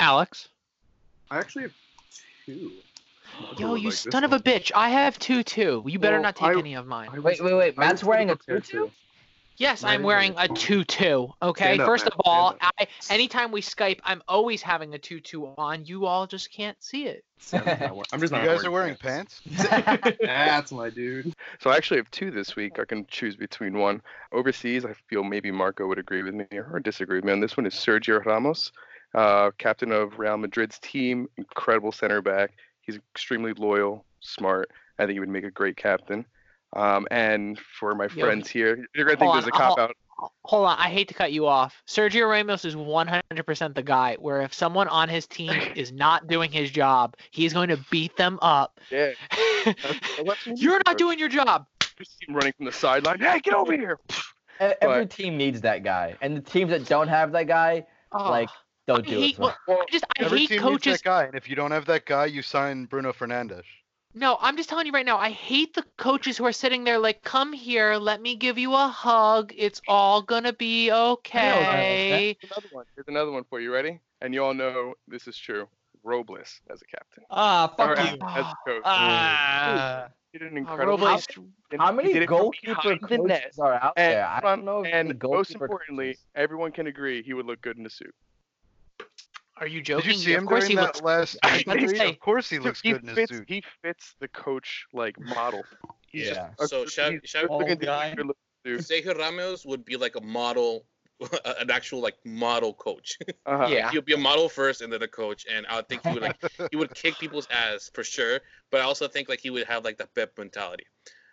[0.00, 0.48] Alex.
[1.30, 1.72] I actually have
[2.46, 2.72] two.
[3.58, 4.72] Yo, you Like son of a bitch.
[4.74, 5.82] I have two too.
[5.86, 7.10] You better Well, not take I- any of mine.
[7.12, 7.76] I Wait, wait, wait.
[7.78, 8.90] Matt's wearing a prepared tutu?
[9.58, 11.26] Yes, Mine I'm wearing a very- tutu.
[11.42, 11.64] Okay.
[11.64, 15.46] Stand up, First Matt, of all, I anytime we Skype, I'm always having a tutu
[15.58, 15.84] on.
[15.84, 17.24] You all just can't see it.
[17.52, 19.40] I'm just not I'm just You guys are wearing pants?
[20.20, 21.34] That's my dude.
[21.58, 22.78] So I actually have two this week.
[22.78, 24.00] I can choose between one.
[24.32, 27.56] Overseas, I feel maybe Marco would agree with me or disagree with me on this
[27.56, 27.66] one.
[27.66, 28.70] Is Sergio Ramos,
[29.14, 32.52] uh, captain of Real Madrid's team, incredible center back.
[32.82, 34.70] He's extremely loyal, smart.
[34.98, 36.24] I think he would make a great captain.
[36.74, 39.78] Um, and for my Yo, friends here, you're gonna think hold there's a cop hold-
[39.78, 39.96] out.
[40.46, 41.80] Hold on, I hate to cut you off.
[41.86, 46.50] Sergio Ramos is 100% the guy where if someone on his team is not doing
[46.50, 48.80] his job, he's going to beat them up.
[48.90, 49.12] Yeah,
[49.64, 51.66] that's- that's what You're not doing your job.
[51.96, 53.20] Just running from the sideline.
[53.20, 53.98] Hey, get over here!
[54.58, 58.28] Every But- team needs that guy, and the teams that don't have that guy, Oh,
[58.28, 58.48] like,
[58.88, 59.20] don't I do it.
[59.20, 59.76] hate, for well, them.
[59.88, 60.86] I just I Every hate team coaches.
[60.86, 63.62] needs that guy, and if you don't have that guy, you sign Bruno Fernandes.
[64.14, 65.18] No, I'm just telling you right now.
[65.18, 68.72] I hate the coaches who are sitting there like, "Come here, let me give you
[68.74, 69.52] a hug.
[69.56, 72.84] It's all gonna be okay." Here's another one.
[72.96, 73.72] Here's another one for you.
[73.72, 74.00] Ready?
[74.22, 75.68] And you all know this is true.
[76.02, 77.24] Robles as a captain.
[77.30, 78.18] Ah, Or fuck as, you.
[78.26, 78.82] as a coach.
[78.84, 80.08] Ah.
[80.32, 81.44] He did an Uh, incredible Robles- job.
[81.78, 83.42] How many did goalkeeper behind the net.
[83.44, 84.26] coaches are out And, there?
[84.26, 84.84] I don't know.
[84.84, 88.14] and most importantly, coaches- everyone can agree he would look good in a suit.
[89.60, 90.06] Are you joking?
[90.10, 91.02] Did you see of him course during he that looks.
[91.02, 91.98] last I was about to injury?
[91.98, 93.44] say, Of course he looks he good in his fits, suit.
[93.48, 95.62] He fits the coach like model.
[96.06, 96.50] He's Yeah.
[96.58, 98.08] a- So shout- he's shout- good looking Old guy.
[98.10, 98.80] dude, good looking dude.
[98.80, 100.84] Sergio Ramos would be like a model,
[101.60, 103.18] an actual like model coach.
[103.46, 103.66] Uh-huh.
[103.68, 103.90] Yeah.
[103.90, 106.36] He'll be a model first and then a coach, and I think he would like
[106.70, 108.40] he would kick people's ass for sure.
[108.70, 110.84] But I also think like he would have like the Pep mentality.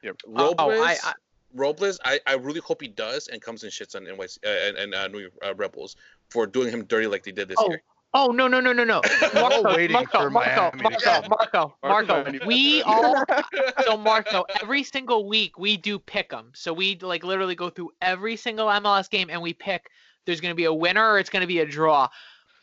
[0.04, 0.22] Yep.
[0.28, 1.14] Robles, Oh, I- I-
[1.54, 4.78] Robles, I, I really hope he does and comes and shits on NYC uh, and,
[4.78, 5.96] and uh, New York uh, Rebels
[6.30, 7.82] for doing him dirty like they did this Oh, year.
[8.18, 9.02] Oh no no no no no!
[9.34, 11.30] Marco, waiting Marco, for Marco, Miami Marco, get.
[11.30, 12.48] Marco, Marco.
[12.48, 13.22] We all
[13.84, 14.46] so Marco.
[14.62, 16.54] Every single week we do pick 'em.
[16.56, 19.90] So we like literally go through every single MLS game and we pick.
[20.26, 22.08] There's going to be a winner or it's going to be a draw.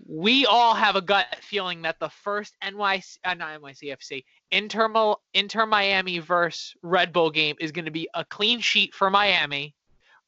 [0.08, 5.66] We all have a gut feeling that the first NYC, uh, not NYCFC, Inter, Inter
[5.66, 9.76] Miami versus Red Bull game is going to be a clean sheet for Miami.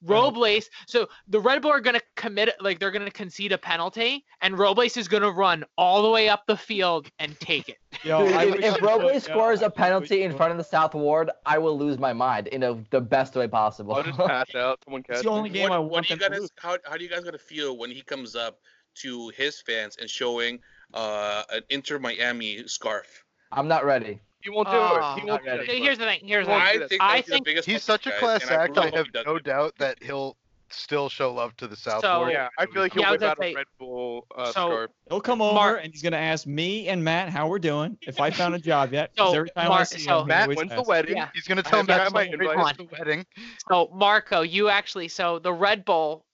[0.04, 3.58] Robles, so the Red Bull are going to commit, like they're going to concede a
[3.58, 7.68] penalty, and Robles is going to run all the way up the field and take
[7.68, 7.78] it.
[8.04, 10.64] Yo, Dude, if, wish if Robles would, scores yo, a penalty in front of the
[10.64, 13.94] South Ward, I will lose my mind in a, the best way possible.
[13.94, 14.80] I'll just pass out.
[14.84, 16.50] Someone catch It's the only game what, I what want do you to guys lose.
[16.58, 18.58] how, how do you guys gonna feel when he comes up
[18.96, 20.60] to his fans and showing
[20.92, 23.24] uh, an Inter Miami scarf?
[23.52, 24.20] I'm not ready.
[24.44, 25.20] He won't do Oh, it.
[25.22, 25.66] He won't do it.
[25.82, 26.20] Here's the thing.
[26.22, 26.60] Here's the thing.
[26.62, 28.76] I think I that's the think- He's such a guys, class and I act.
[28.76, 29.44] really I have no it.
[29.44, 30.36] doubt that he'll
[30.70, 32.32] still show love to the South So- Ward.
[32.32, 34.90] Yeah, I feel like he'll Yeah, whip out gonna a Red Bull uh, So- scarf.
[35.08, 37.96] He'll come over Mark- and he's gonna ask me and Matt how we're doing.
[38.02, 40.28] If I found a job yet, So, every time I Mark- see so- him, he
[40.28, 41.16] Matt, always when's the wedding?
[41.16, 41.28] Yeah.
[41.32, 42.76] He's gonna tell have to Matt have my celebrate invite.
[42.80, 43.26] his wedding.
[43.70, 46.24] So Marco, you actually so the Red Bull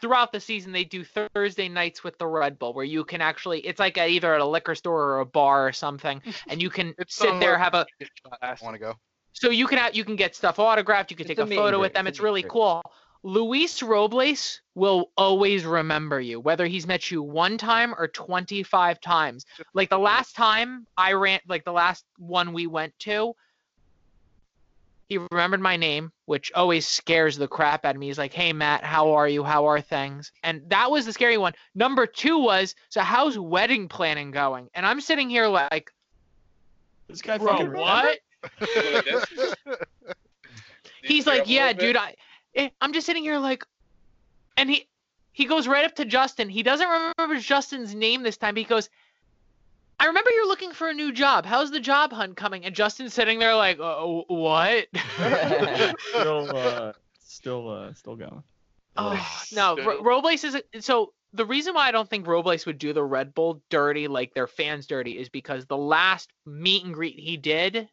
[0.00, 3.60] throughout the season they do Thursday nights with the Red Bull where you can actually
[3.60, 6.70] it's like at either at a liquor store or a bar or something and you
[6.70, 7.86] can sit there have a
[8.40, 8.94] I want to go.
[9.32, 11.56] so you can have, you can get stuff autographed you can It's take a a
[11.56, 12.82] photo with them it's it's really cool.
[13.24, 19.44] Luis Robles will always remember you whether he's met you one time or 25 times.
[19.74, 23.34] Like the last time I ran like the last one we went to
[25.12, 28.06] he remembered my name, which always scares the crap out of me.
[28.06, 29.44] He's like, "Hey Matt, how are you?
[29.44, 31.52] How are things?" And that was the scary one.
[31.74, 35.92] Number two was, "So how's wedding planning going?" And I'm sitting here like,
[37.08, 38.20] This guy "Bro, fucking what?"
[38.60, 39.54] Like this?
[41.02, 42.14] He's like, "Yeah, dude, I."
[42.54, 43.64] eh, I'm just sitting here like,
[44.56, 44.88] and he
[45.32, 46.48] he goes right up to Justin.
[46.48, 48.56] He doesn't remember Justin's name this time.
[48.56, 48.88] He goes,
[50.02, 51.46] "I remember you're looking for a new job.
[51.46, 54.88] How's the job hunt coming?" And Justin's sitting there like, uh, "What?"
[55.98, 58.42] still, uh, still, uh, still going.
[58.96, 59.14] Oh,
[59.54, 59.86] no, Still.
[59.86, 63.02] Ro- Robles is a, so the reason why I don't think Robles would do the
[63.02, 67.38] Red Bull dirty like their fans dirty is because the last meet and greet he
[67.38, 67.88] did,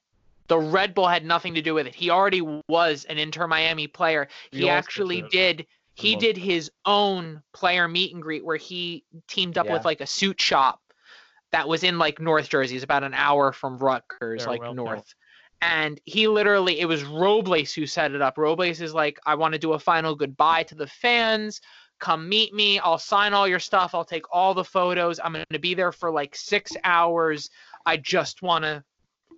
[0.48, 1.96] The Red Bull had nothing to do with it.
[1.96, 4.28] He already was an Inter Miami player.
[4.52, 9.58] The He actually did he did his own player meet and greet where he teamed
[9.58, 9.74] up Yeah.
[9.74, 10.82] with like a suit shop
[11.52, 12.76] that was in like North Jersey.
[12.76, 14.96] It's about an hour from Rutgers, There, like well north.
[14.96, 15.16] built.
[15.62, 18.38] And he literally, it was Robles who set it up.
[18.38, 21.60] Robles is like, I want to do a final goodbye to the fans.
[22.00, 22.80] Come meet me.
[22.80, 23.94] I'll sign all your stuff.
[23.94, 25.20] I'll take all the photos.
[25.22, 27.50] I'm going to be there for like six hours.
[27.86, 28.84] I just want to,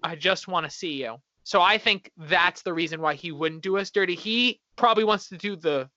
[0.03, 1.15] I just want to see you.
[1.43, 4.13] So I think that's the reason why he wouldn't do us dirty.
[4.13, 5.89] He probably wants to do the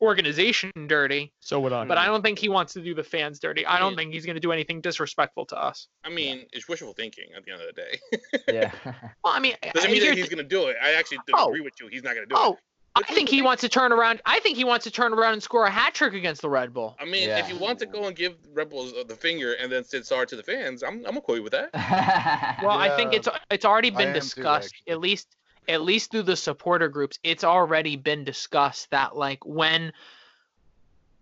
[0.00, 1.84] organization dirty, So would I.
[1.84, 3.64] but I don't think he wants to do the fans dirty.
[3.66, 5.88] I don't think he's going to do anything disrespectful to us.
[6.04, 8.40] I mean, it's wishful thinking at the end of the day.
[8.52, 8.72] yeah.
[9.24, 10.76] Well, I mean, Doesn't I- mean that he's gonna do it.
[10.82, 11.48] I actually Oh.
[11.48, 11.88] agree with you.
[11.88, 12.38] He's not gonna do it.
[12.40, 12.58] Oh.
[12.96, 14.20] I think he wants to turn around.
[14.26, 16.74] I think he wants to turn around and score a hat trick against the Red
[16.74, 16.96] Bull.
[16.98, 17.38] I mean, Yeah.
[17.38, 20.26] if you want to go and give Red uh, the finger and then say sorry
[20.26, 21.70] to the fans, I'm I'm okay with that.
[22.62, 24.92] Well, I think Yeah, it's it's already I been am too, discussed actually.
[24.92, 25.28] at least
[25.70, 27.18] at least through the supporter groups.
[27.22, 29.92] It's already been discussed that like when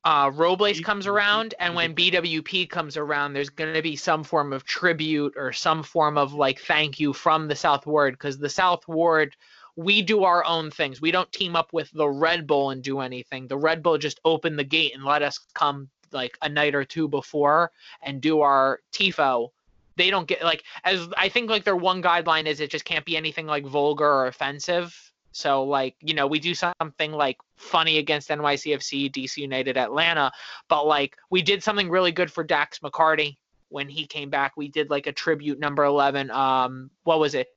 [0.04, 4.52] uh, Robles comes around and when BWP comes around, there's going to be some form
[4.52, 8.48] of tribute or some form of like thank you from the South Ward because the
[8.48, 9.36] South Ward,
[9.76, 11.00] we do our own things.
[11.00, 13.48] We don't team up with the Red Bull and do anything.
[13.48, 16.84] The Red Bull just open the gate and let us come like a night or
[16.84, 17.70] two before
[18.02, 19.50] and do our tifo.
[19.98, 23.04] They don't get like as I think like their one guideline is it just can't
[23.04, 24.96] be anything like vulgar or offensive.
[25.32, 30.32] So like, you know, we do something like funny against NYCFC, DC United, Atlanta,
[30.68, 33.36] but like we did something really good for Dax McCarty
[33.68, 34.56] when he came back.
[34.56, 36.30] We did like a tribute number 11.
[36.30, 37.48] Um what was it?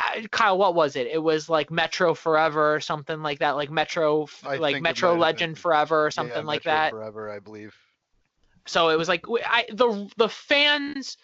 [0.00, 1.06] Uh, Kyle, what was it?
[1.06, 5.58] It was like Metro Forever or something like that, like Metro I like Metro Legend
[5.58, 6.90] Forever or Yeah, something like Metro that.
[6.90, 7.76] Forever, I believe.
[8.66, 11.16] So it was like I, the the fans.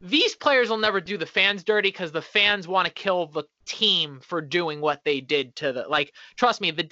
[0.00, 3.44] These players will never do the fans dirty because the fans want to kill the
[3.66, 6.12] team for doing what they did to the like.
[6.36, 6.90] Trust me, the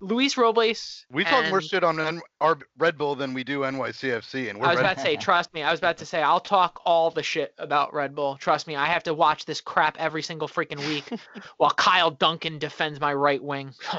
[0.00, 1.06] Luis Robles.
[1.10, 4.66] We talk more shit on N- our Red Bull than we do NYCFC, and we're
[4.66, 5.62] I was Red about to say, trust me.
[5.62, 8.36] I was about to say, I'll talk all the shit about Red Bull.
[8.36, 11.04] Trust me, I have to watch this crap every single freaking week
[11.56, 13.74] while Kyle Duncan defends my right wing.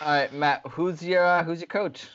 [0.00, 0.62] All right, Matt.
[0.70, 2.08] Who's your uh, Who's your coach?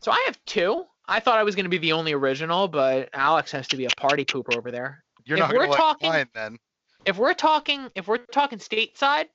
[0.00, 0.84] so I have two.
[1.08, 3.86] I thought I was going to be the only original, but Alex has to be
[3.86, 5.02] a party pooper over there.
[5.24, 6.58] You're if not gonna we're talking- mine then.
[7.04, 9.26] if we're talking if we're talking stateside,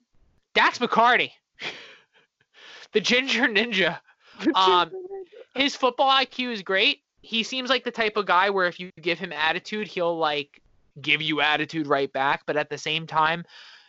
[0.53, 1.32] Dax McCarty,
[2.93, 3.99] the Ginger Ninja.
[4.55, 4.91] Um,
[5.55, 7.01] his football IQ is great.
[7.21, 10.61] He seems like the type of guy where if you give him attitude, he'll like
[11.01, 12.43] give you attitude right back.
[12.45, 13.45] But at the same time,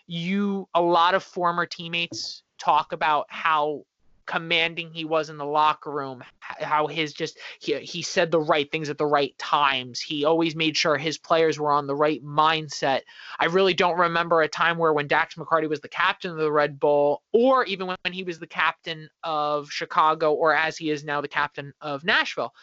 [0.07, 3.85] you a lot of former teammates talk about how
[4.27, 8.71] commanding he was in the locker room how his just he, he said the right
[8.71, 12.25] things at the right times he always made sure his players were on the right
[12.25, 13.01] mindset
[13.39, 16.53] I really don't remember a time where when Dax McCarty was the captain of the
[16.53, 21.05] Red Bull, or even when he was the captain of Chicago, or as he is
[21.05, 22.55] now the captain of Nashville.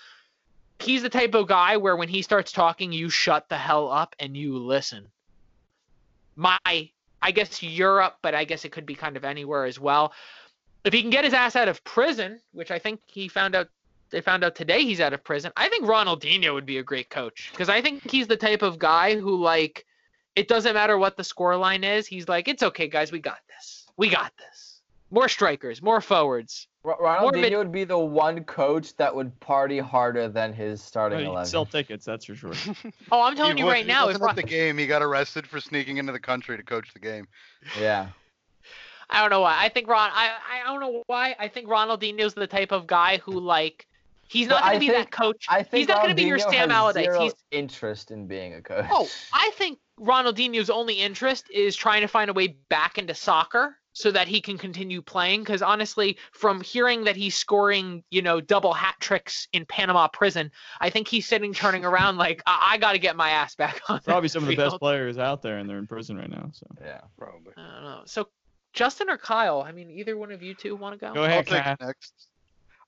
[0.79, 4.15] He's the type of guy where when he starts talking, you shut the hell up
[4.19, 5.07] and you listen.
[6.35, 10.13] My, I guess Europe, but I guess it could be kind of anywhere as well.
[10.83, 13.67] If he can get his ass out of prison, which I think he found out
[14.09, 15.51] they found out today he's out of prison.
[15.55, 18.77] I think Ronaldinho would be a great coach because I think he's the type of
[18.79, 19.85] guy who like
[20.35, 22.07] it doesn't matter what the score line is.
[22.07, 23.87] He's like, it's okay, guys, we got this.
[23.97, 24.81] We got this.
[25.11, 26.67] More strikers, more forwards.
[26.85, 30.81] R- More mid- Ronaldinho would be the one coach that would party harder than his
[30.81, 31.49] starting Well, you eleven.
[31.49, 32.53] sell tickets, that's for sure.
[33.11, 34.77] Oh, I'm telling He you wa- right he now, if wasn't at Ron- the game,
[34.77, 37.27] he got arrested for sneaking into the country to coach the game.
[37.79, 38.07] Yeah.
[39.11, 39.57] I don't know why.
[39.59, 40.09] I think Ron.
[40.13, 40.31] I
[40.61, 41.35] I don't know why.
[41.39, 43.87] I think Ronaldinho's the type of guy who like
[44.27, 45.45] he's But not going to be think- that coach.
[45.49, 47.17] I think he's not going to be your Sam Allardyce.
[47.19, 48.85] He's interest in being a coach.
[48.89, 53.75] Oh, I think Ronaldinho's only interest is trying to find a way back into soccer
[53.93, 55.41] so that he can continue playing.
[55.41, 60.49] Because honestly, from hearing that he's scoring, you know, double hat tricks in Panama prison,
[60.79, 63.81] I think he's sitting turning around like, I, I got to get my ass back
[63.89, 63.99] on.
[63.99, 66.49] Probably that some of the best players out there, and they're in prison right now.
[66.53, 67.01] So Yeah.
[67.17, 67.51] Probably.
[67.57, 68.01] I don't know.
[68.05, 68.29] So,
[68.73, 69.61] Justin or Kyle?
[69.61, 71.13] I mean, either one of you two want to go?
[71.13, 72.27] go I'll ahead, take next.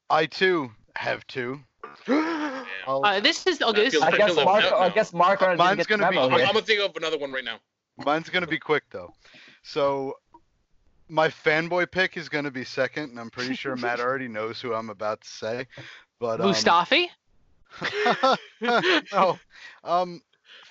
[0.10, 1.60] I too have two.
[2.85, 3.85] Uh, this is okay.
[3.85, 4.64] This is feels I like guess Philip Mark.
[4.64, 4.77] Neville.
[4.80, 6.45] I guess Mark already Mine's get the gonna be- memo I'm, here.
[6.47, 7.60] I'm gonna think of another one right now.
[7.97, 9.14] Mine's gonna be quick though.
[9.61, 10.18] So
[11.07, 14.73] my fanboy pick is gonna be second, and I'm pretty sure Matt already knows who
[14.73, 15.68] I'm about to say.
[16.19, 17.07] But um, Mustafi.
[19.14, 19.39] no.
[19.84, 20.22] Um,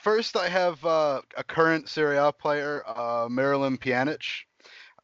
[0.02, 4.22] first I have uh, a current Serie A player, uh, Miralem Pjanic.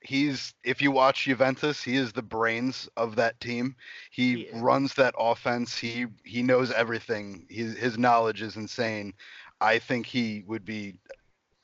[0.08, 3.76] He's if you watch Juventus, he is the brains of that team.
[4.10, 5.76] He He runs that offense.
[5.76, 7.46] He he knows everything.
[7.50, 9.12] His his knowledge is insane.
[9.60, 10.98] I think he would be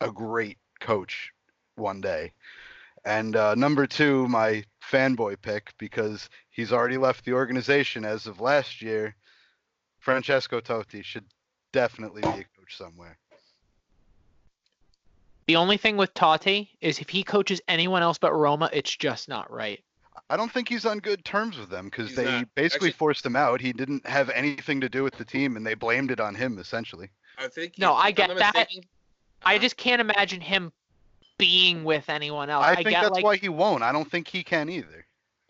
[0.02, 1.32] a great coach
[1.76, 2.32] one day.
[3.06, 8.42] And uh, number two, my fanboy pick because he's already left the organization as of
[8.42, 9.16] last year.
[10.00, 11.24] Francesco Totti should
[11.72, 13.16] definitely be a coach somewhere.
[15.46, 19.28] The only thing with Totti is if he coaches anyone else but Roma, it's just
[19.28, 19.82] not right.
[20.30, 22.54] I don't think he's on good terms with them because they not.
[22.54, 23.60] basically Actually- forced him out.
[23.60, 26.58] He didn't have anything to do with the team, and they blamed it on him
[26.58, 27.10] essentially.
[27.36, 27.78] I think.
[27.78, 28.54] No, I get not that.
[28.54, 28.88] mistaken-
[29.44, 30.72] I uh, just can't imagine him
[31.36, 32.64] being with anyone else.
[32.64, 33.82] I I, think get that's like why he won't.
[33.82, 35.03] I don't think he can either.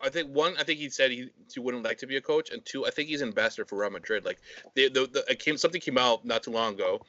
[0.05, 2.51] I think one, I think he said he, he wouldn't like to be a coach,
[2.51, 4.23] and two, I think he's ambassador for Real Madrid.
[4.23, 4.39] Like,
[4.75, 7.01] the, the, the it came something came out not too long ago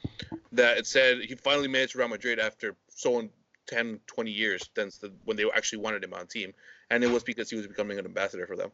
[0.53, 3.29] that it said he finally managed Real Madrid after so
[3.67, 6.55] 10, 20 years since the, when they actually wanted him on team,
[6.91, 8.71] and it was because he was becoming an ambassador for them.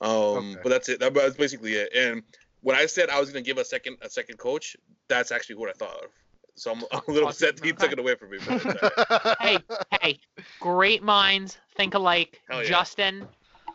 [0.00, 0.60] Um, Okay.
[0.62, 1.00] but that's it.
[1.00, 1.94] That, that's basically it.
[1.94, 2.22] And
[2.60, 4.76] when I said I was gonna give a second a second coach,
[5.08, 6.10] that's actually what I thought of.
[6.56, 8.38] So I'm a little upset that he took it away from me.
[8.46, 9.38] But it's all right.
[9.40, 9.58] Hey,
[10.00, 10.20] hey,
[10.60, 12.40] great minds think alike.
[12.48, 12.70] Hell yeah.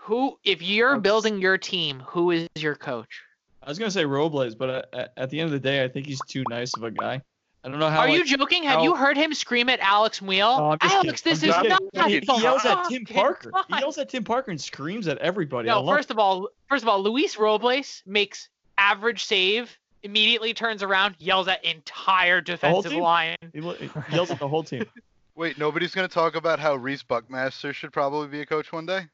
[0.07, 3.21] Justin, who if you're I'm building your team, who is your coach?
[3.63, 5.87] I was gonna say Robles, but uh, at, at the end of the day, I
[5.87, 7.21] think he's too nice of a guy.
[7.63, 7.99] I don't know how.
[7.99, 8.63] Are you like, joking?
[8.63, 10.57] Have you heard him scream at Alex Wheel?
[10.57, 11.39] No, just Alex, kidding.
[11.39, 12.09] this I'm is not.
[12.09, 13.51] He, he yells at Tim fucking Parker.
[13.67, 15.67] He yells at Tim Parker and screams at everybody.
[15.67, 18.47] No, love first of all, first of all, Luis Robles makes
[18.77, 23.35] average save, immediately turns around, yells at entire defensive line.
[23.53, 24.85] He, he yells at the whole team.
[25.35, 28.87] Wait, nobody's going to talk about how Reese Buckmaster should probably be a coach one
[28.87, 29.07] day?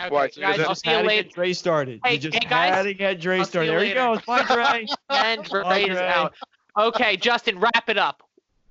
[0.00, 1.22] Okay, Why, guys, I'll just see you had to later.
[1.24, 2.00] get Dre started.
[2.04, 2.74] Hey, you just hey, guys.
[2.74, 3.66] had to get Dre I'll see started.
[3.66, 4.14] you There he later.
[4.16, 4.22] goes.
[4.26, 4.86] Bye, Dre.
[5.10, 6.06] And Dre Bye, is Dre.
[6.06, 6.34] out.
[6.78, 8.22] Okay, Justin, wrap it up.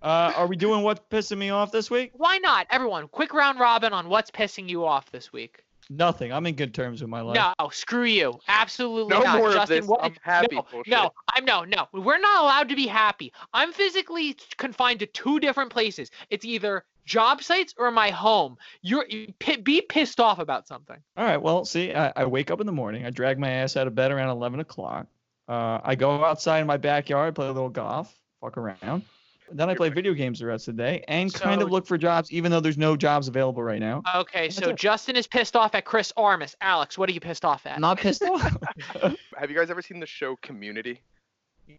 [0.04, 2.12] Uh, are we doing what's pissing me off this week?
[2.14, 2.68] Why not?
[2.70, 5.64] Everyone, quick round robin on what's pissing you off this week.
[5.90, 6.32] Nothing.
[6.32, 7.36] I'm in good terms with my life.
[7.60, 8.40] No, screw you.
[8.48, 9.38] Absolutely No not.
[9.38, 9.88] more of Justin, this.
[9.88, 10.56] what- I'm happy.
[10.56, 11.88] No, no, I'm no, no.
[11.92, 13.32] We're not allowed to be happy.
[13.54, 16.12] I'm physically confined to two different places.
[16.30, 18.58] It's either job sites or my home.
[18.82, 20.98] You're you pi- be pissed off about something.
[21.18, 21.42] All right.
[21.42, 23.06] Well, see, I, I wake up in the morning.
[23.06, 25.08] I drag my ass out of bed around 11 o'clock.
[25.48, 29.04] Uh, I go outside in my backyard, play a little golf, fuck around.
[29.52, 31.98] Then I play video games the rest of the day and kind of look for
[31.98, 34.02] jobs, even though there's no jobs available right now.
[34.16, 34.76] Okay, so it.
[34.76, 36.56] Justin is pissed off at Chris Armas.
[36.62, 37.80] Alex, what are you pissed off at?
[37.80, 38.58] Not pissed off.
[39.38, 41.02] Have you guys ever seen the show Community?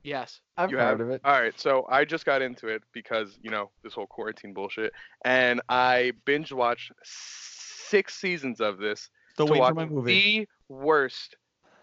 [0.03, 0.41] Yes.
[0.57, 1.01] I've You heard have?
[1.01, 1.21] of it.
[1.25, 4.93] All right, so I just got into it because you know this whole quarantine bullshit,
[5.25, 10.41] and I binge watched six seasons of this Still to waiting watch for my movie.
[10.69, 11.37] the worst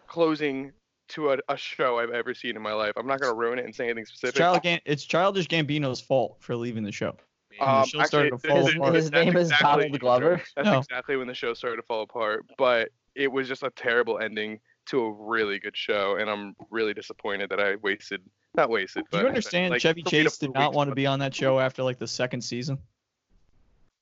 [0.07, 0.71] closing
[1.09, 2.93] to a, a show I've ever seen in my life.
[2.97, 4.35] I'm not gonna ruin it and say anything It's, specific.
[4.35, 7.15] Child Gam- it's Childish Gambino's fault for leaving the show.
[7.61, 8.95] Um, the show started to actually, fall this- apart.
[8.95, 10.41] His that's name is exactly- Donald Glover.
[10.55, 10.77] That's No.
[10.80, 12.45] exactly when the show started to fall apart.
[12.57, 16.93] But it was just a terrible ending to a really good show, and I'm really
[16.93, 18.22] disappointed that I wasted
[18.55, 19.03] not wasted.
[19.05, 21.60] Do but you understand like, Chevy Chase did not want to be on that show
[21.60, 22.77] after like the second season?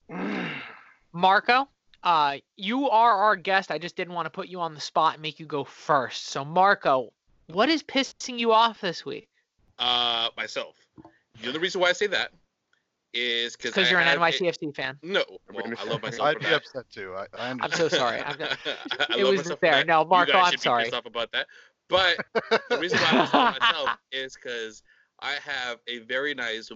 [1.13, 1.67] Marco,
[2.03, 3.71] uh, you are our guest.
[3.71, 6.27] I just didn't want to put you on the spot and make you go first.
[6.27, 7.13] So, Marco,
[7.47, 9.27] what is pissing you off this week?
[9.79, 10.75] Uh, myself.
[11.41, 12.31] The only reason why I say that
[13.13, 14.97] is because Because you're an NYCFC fan.
[15.03, 15.23] No,
[15.53, 16.53] well, I love say- myself I'd be that.
[16.55, 17.13] upset too.
[17.15, 18.21] I, I I'm so sorry.
[18.21, 18.57] I'm not-
[19.09, 19.71] I it was myself there.
[19.73, 19.87] that.
[19.87, 20.89] No, You Marco, guys I'm should be sorry.
[21.05, 21.47] about that.
[21.89, 22.17] But
[22.69, 24.81] the reason why I'm pissed off myself is because
[25.19, 26.71] I have a very nice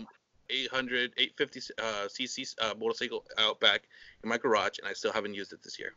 [0.50, 3.84] 800, 850 uh, cc uh, motorcycle out back
[4.24, 5.94] in my garage, and I still haven't used it this year.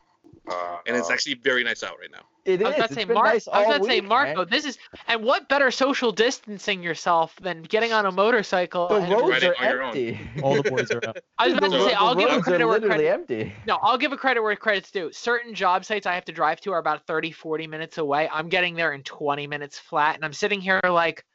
[0.49, 2.21] Uh, And it's uh, actually very nice out right now.
[2.45, 2.75] It I was is.
[2.77, 4.35] about to It's say, been Mar- nice I was all about to say, week, Marco,
[4.37, 4.47] man.
[4.49, 4.77] this is,
[5.07, 8.87] and what better social distancing yourself than getting on a motorcycle?
[8.87, 9.87] The and- roads are on your own.
[9.89, 10.19] empty.
[10.41, 11.17] All the boys are out.
[11.37, 13.13] I was about the to say, I'll give a roads credit are where literally credit.
[13.13, 13.53] empty.
[13.67, 15.11] No, I'll give a credit where credit's due.
[15.11, 18.27] Certain job sites I have to drive to are about 30, 40 minutes away.
[18.31, 21.25] I'm getting there in 20 minutes flat, and I'm sitting here like,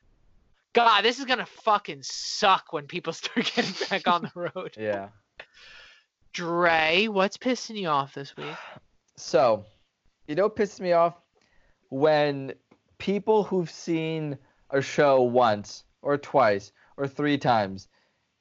[0.73, 4.75] God, this is gonna fucking suck when people start getting back on the road.
[4.77, 5.11] Yeah.
[6.33, 8.47] Dre, what's pissing you off this week?
[9.17, 9.65] So,
[10.27, 11.15] you know what pisses me off?
[11.91, 12.53] When
[12.99, 14.39] people who've seen
[14.71, 17.89] a show once or twice or three times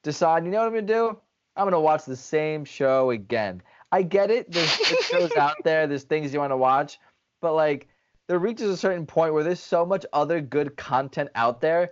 [0.01, 1.17] decide, you know what I'm gonna do?
[1.55, 3.61] I'm gonna watch the same show again.
[3.91, 4.51] I get it.
[4.51, 5.85] There's, there's shows out there.
[5.85, 6.99] There's things you want to watch,
[7.41, 7.87] but like,
[8.27, 11.91] there reaches a certain point where there's so much other good content out there,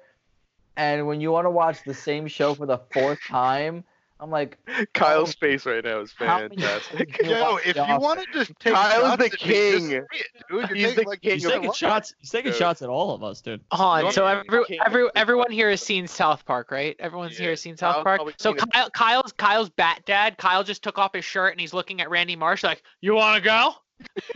[0.77, 3.83] and when you want to watch the same show for the fourth time,
[4.22, 4.60] I'm like,
[4.93, 7.18] Kyle's face right now is fantastic.
[7.23, 8.02] times Yo, if you Office?
[8.03, 9.89] want to just take Kyle's shots the at just king.
[9.89, 10.06] dude.
[10.49, 12.14] You're He's taking, the like, king He's taking shots.
[12.19, 12.60] He's taking Dude.
[12.60, 13.61] shots at all of us, dude.
[13.72, 14.11] Hold on.
[14.11, 16.95] So every, every, everyone here has seen South Park, right?
[16.99, 17.49] Everyone's here Yeah.
[17.53, 18.34] has seen South Kyle's Park.
[18.38, 18.53] So.
[18.53, 20.38] Kyle, Kyle's Kyle's bat dad.
[20.38, 23.38] Kyle just took off his shirt and he's looking at Randy Marsh like, "You want
[23.38, 23.73] to go?"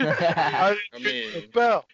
[0.00, 1.84] I mean, Bell.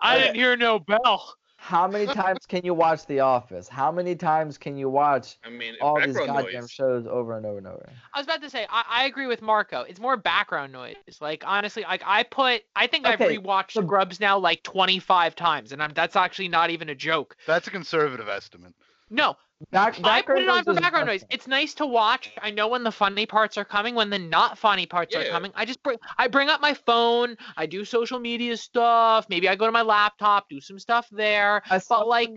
[0.00, 1.34] I didn't hear no bell.
[1.62, 3.68] How many times can you watch The Office?
[3.68, 6.70] How many times can you watch I mean, all these goddamn noise.
[6.70, 7.86] shows over and over and over?
[8.14, 9.82] I was about to say, I, I agree with Marco.
[9.82, 10.96] It's more background noise.
[11.20, 15.72] Like honestly, like I put, I think I've rewatched so- Scrubs now like 25 times,
[15.72, 17.36] and I'm that's actually not even a joke.
[17.46, 18.72] That's a conservative estimate.
[19.10, 19.36] No,
[19.70, 21.22] Back, I put it on for background noise.
[21.28, 22.30] It's nice to watch.
[22.40, 25.52] I know when the funny parts are coming, when the not funny parts are coming.
[25.54, 27.36] I just bring, I bring up my phone.
[27.58, 29.26] I do social media stuff.
[29.28, 31.62] Maybe I go to my laptop, do some stuff there.
[31.70, 32.30] As But like,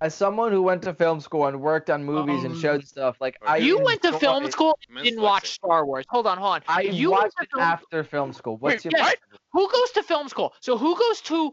[0.00, 3.16] as someone who went to film school and worked on movies and um, showed stuff,
[3.20, 5.50] like I you went to enjoy- film school, Men's didn't watch.
[5.50, 6.04] Star Wars.
[6.08, 6.62] Hold on, hold on.
[6.68, 8.56] I you went watched to it film after film school.
[8.58, 9.16] What's Wait, your yes.
[9.52, 10.52] Who goes to film school?
[10.60, 11.52] So who goes to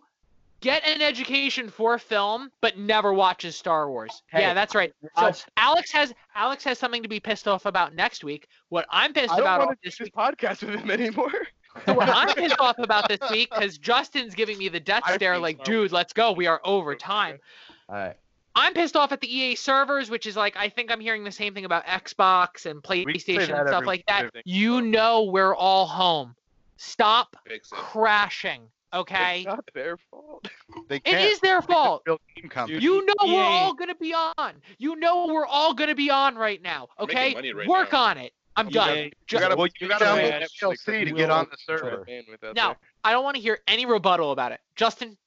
[0.62, 4.24] get an education for film but never watches Star Wars?
[4.28, 4.94] Hey, yeah, that's right.
[5.18, 8.48] So watch- Alex has Alex has something to be pissed off about next week.
[8.70, 10.16] What I'm pissed I don't about want off to do this this week.
[10.16, 11.32] podcast with him anymore.
[11.86, 15.16] So what I'm pissed off about this week because Justin's giving me the death I've
[15.16, 16.34] stare, like, Star dude, let's go.
[16.34, 17.40] We are over time.
[17.88, 18.18] All right.
[18.56, 21.32] I'm pissed off at the EA servers, which is like I think I'm hearing the
[21.32, 24.20] same thing about Xbox and PlayStation and stuff like that.
[24.26, 24.42] everything.
[24.46, 26.36] You know we're all home.
[26.76, 27.38] Stop
[27.72, 28.64] crashing,
[28.94, 29.38] okay?
[29.40, 30.48] It's not their fault.
[30.88, 31.22] They It can't.
[31.32, 32.04] is their fault.
[32.08, 32.80] Real game company.
[32.80, 34.54] You know we're EA all gonna be on.
[34.78, 36.88] You know we're all gonna be on right now.
[37.00, 38.04] Making Okay, money right work now.
[38.04, 38.34] on it.
[38.56, 38.98] I'm EA done.
[38.98, 42.06] You Just, gotta- well, you gotta download download DLC to get on the server.
[42.56, 42.76] No.
[43.04, 44.60] I don't want to hear any rebuttal about it.
[44.76, 45.18] Justin,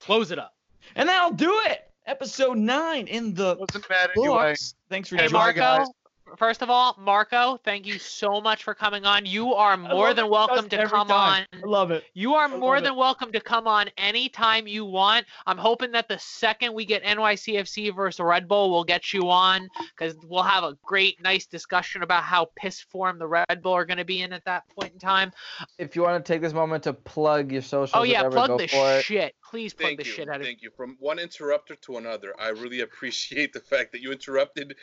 [0.00, 0.54] close it up.
[0.96, 1.84] And that'll do it.
[2.06, 4.50] Episode nine in the Wasn't bad anyway.
[4.50, 4.74] books.
[4.88, 5.58] Thanks for Hey, joining.
[5.58, 5.92] Marco.
[6.28, 6.38] Guys.
[6.38, 9.26] First of all, Marco, thank you so much for coming on.
[9.26, 11.46] You are more than welcome to come time.
[11.52, 11.60] on.
[11.62, 12.04] I love it.
[12.14, 12.96] You are I more than it.
[12.96, 15.26] welcome to come on anytime you want.
[15.46, 19.68] I'm hoping that the second we get NYCFC versus Red Bull, we'll get you on
[19.96, 23.84] because we'll have a great, nice discussion about how piss form the Red Bull are
[23.84, 25.32] going to be in at that point in time.
[25.78, 28.48] If you want to take this moment to plug your social, Oh yeah, whatever, plug
[28.48, 29.04] go the for it.
[29.04, 29.34] shit.
[29.48, 30.12] Please plug Thank the you.
[30.12, 30.70] shit out of Thank you.
[30.76, 34.76] From one interrupter to another, I really appreciate the fact that you interrupted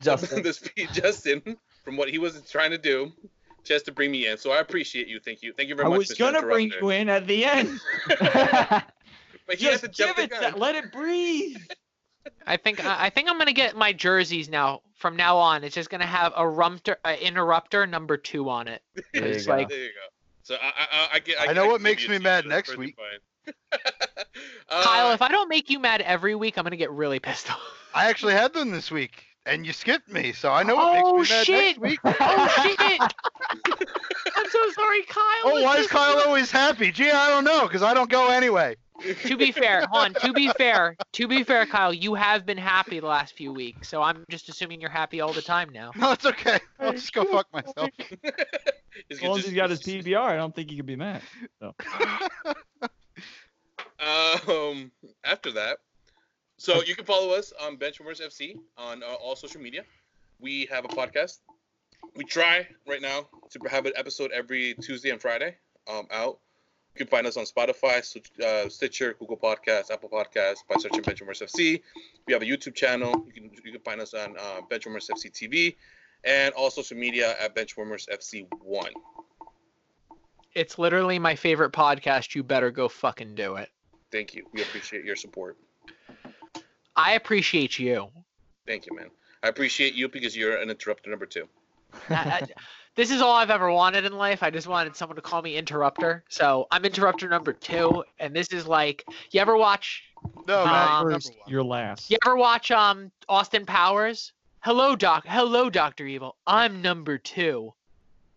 [0.00, 0.42] Justin.
[0.44, 3.12] the speed, Justin, from what he was trying to do,
[3.64, 4.36] just to bring me in.
[4.38, 5.20] So I appreciate you.
[5.20, 5.52] Thank you.
[5.52, 5.98] Thank you very I much.
[5.98, 6.18] was Mr.
[6.18, 7.80] gonna bring you in at the end.
[9.48, 10.30] But he has Just to give jump the it.
[10.30, 10.40] gun.
[10.40, 11.58] That, let it breathe.
[12.48, 14.80] I think I I think I'm gonna get my jerseys now.
[14.96, 18.82] From now on, it's just gonna have a rumter, uh, interrupter number two on it.
[19.12, 19.52] There you It's go.
[19.56, 20.08] like- There you go.
[20.42, 21.38] So I I, I, I get.
[21.40, 22.96] I I, know I what makes me mad next week.
[23.72, 27.48] uh, Kyle, if I don't make you mad every week, I'm gonna get really pissed
[27.48, 27.60] off.
[27.94, 31.18] I actually had them this week, and you skipped me, so I know Oh, what
[31.18, 31.64] makes me mad shit.
[31.66, 32.00] next week.
[32.04, 33.00] Oh shit!
[34.36, 35.24] I'm so sorry, Kyle.
[35.44, 36.90] Oh, why is just- Kyle always happy?
[36.92, 38.76] Gee, I don't know, because I don't go anyway.
[39.24, 40.14] To be fair, hold on.
[40.22, 43.88] To be fair, to be fair, Kyle, you have been happy the last few weeks,
[43.90, 45.90] so I'm just assuming you're happy all the time now.
[45.96, 46.58] No, it's okay.
[46.80, 47.90] I'll just go fuck myself.
[49.10, 51.20] As long as he's got his PBR, I don't think he could be mad.
[53.98, 54.92] Um,
[55.24, 55.78] after that,
[56.56, 59.82] so you can follow us on Benchwarmers FC on uh, all social media.
[60.40, 61.38] We have a podcast.
[62.14, 65.56] We try right now to have an episode every Tuesday and Friday
[65.90, 66.38] um, out.
[66.94, 68.00] You can find us on Spotify,
[68.42, 71.82] uh, Stitcher, Google Podcasts, Apple Podcasts by searching Benchwarmers FC.
[72.26, 73.26] We have a YouTube channel.
[73.26, 75.76] You can you can find us on uh, Benchwarmers FC TV
[76.24, 78.92] and all social media at Benchwarmers FC One.
[80.54, 82.34] It's literally my favorite podcast.
[82.34, 83.68] You better go fucking do it.
[84.10, 84.46] Thank you.
[84.54, 85.58] We appreciate your support.
[86.96, 88.08] I appreciate you.
[88.66, 89.10] Thank you, man.
[89.42, 91.46] I appreciate you because you're an interrupter number two.
[92.10, 92.48] I- I-
[92.94, 94.42] this is all I've ever wanted in life.
[94.42, 96.24] I just wanted someone to call me interrupter.
[96.30, 100.02] So I'm interrupter number two, and this is like, you ever watch?
[100.48, 101.38] No, Um, man, First, one.
[101.46, 102.10] you're last.
[102.10, 104.32] You ever watch um Austin Powers?
[104.60, 105.24] Hello, Doc.
[105.26, 106.36] Hello, Doctor Evil.
[106.46, 107.74] I'm number two.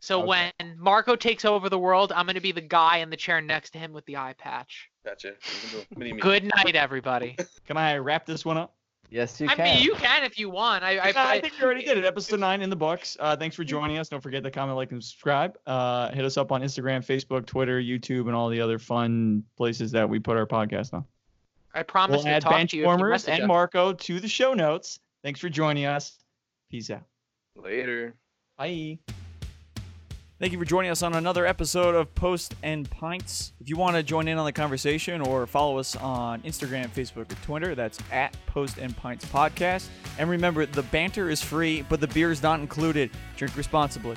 [0.01, 0.51] So Okay.
[0.59, 3.69] when Marco takes over the world, I'm gonna be the guy in the chair next
[3.71, 4.88] to him with the eye patch.
[5.05, 5.29] Gotcha.
[5.29, 5.33] You
[5.69, 6.21] can do mini me.
[6.21, 7.37] Good night, everybody.
[7.65, 8.75] Can I wrap this one up?
[9.11, 9.65] Yes, you I can.
[9.65, 10.83] mean, you can if you want.
[10.83, 12.05] I, I, I, I, think you already did it.
[12.05, 13.17] Episode nine in the books.
[13.19, 14.07] Uh, thanks for joining us.
[14.07, 15.57] Don't forget to comment, like, and subscribe.
[15.65, 19.91] Uh, hit us up on Instagram, Facebook, Twitter, YouTube, and all the other fun places
[19.93, 21.05] that we put our podcast on.
[21.73, 23.47] I promise We'll to add talk to you if you Benchwarmers message and.
[23.47, 24.99] Marco to the show notes.
[25.23, 26.19] Thanks for joining us.
[26.69, 27.03] Peace out.
[27.55, 28.13] Later.
[28.57, 28.99] Bye.
[30.39, 33.51] Thank you for joining us on another episode of Post and Pints.
[33.59, 37.29] If you want to join in on the conversation or follow us on Instagram, Facebook,
[37.29, 39.89] or Twitter, that's at Post and Pints Podcast.
[40.17, 43.11] And remember, the banter is free, but the beer is not included.
[43.35, 44.15] Drink responsibly.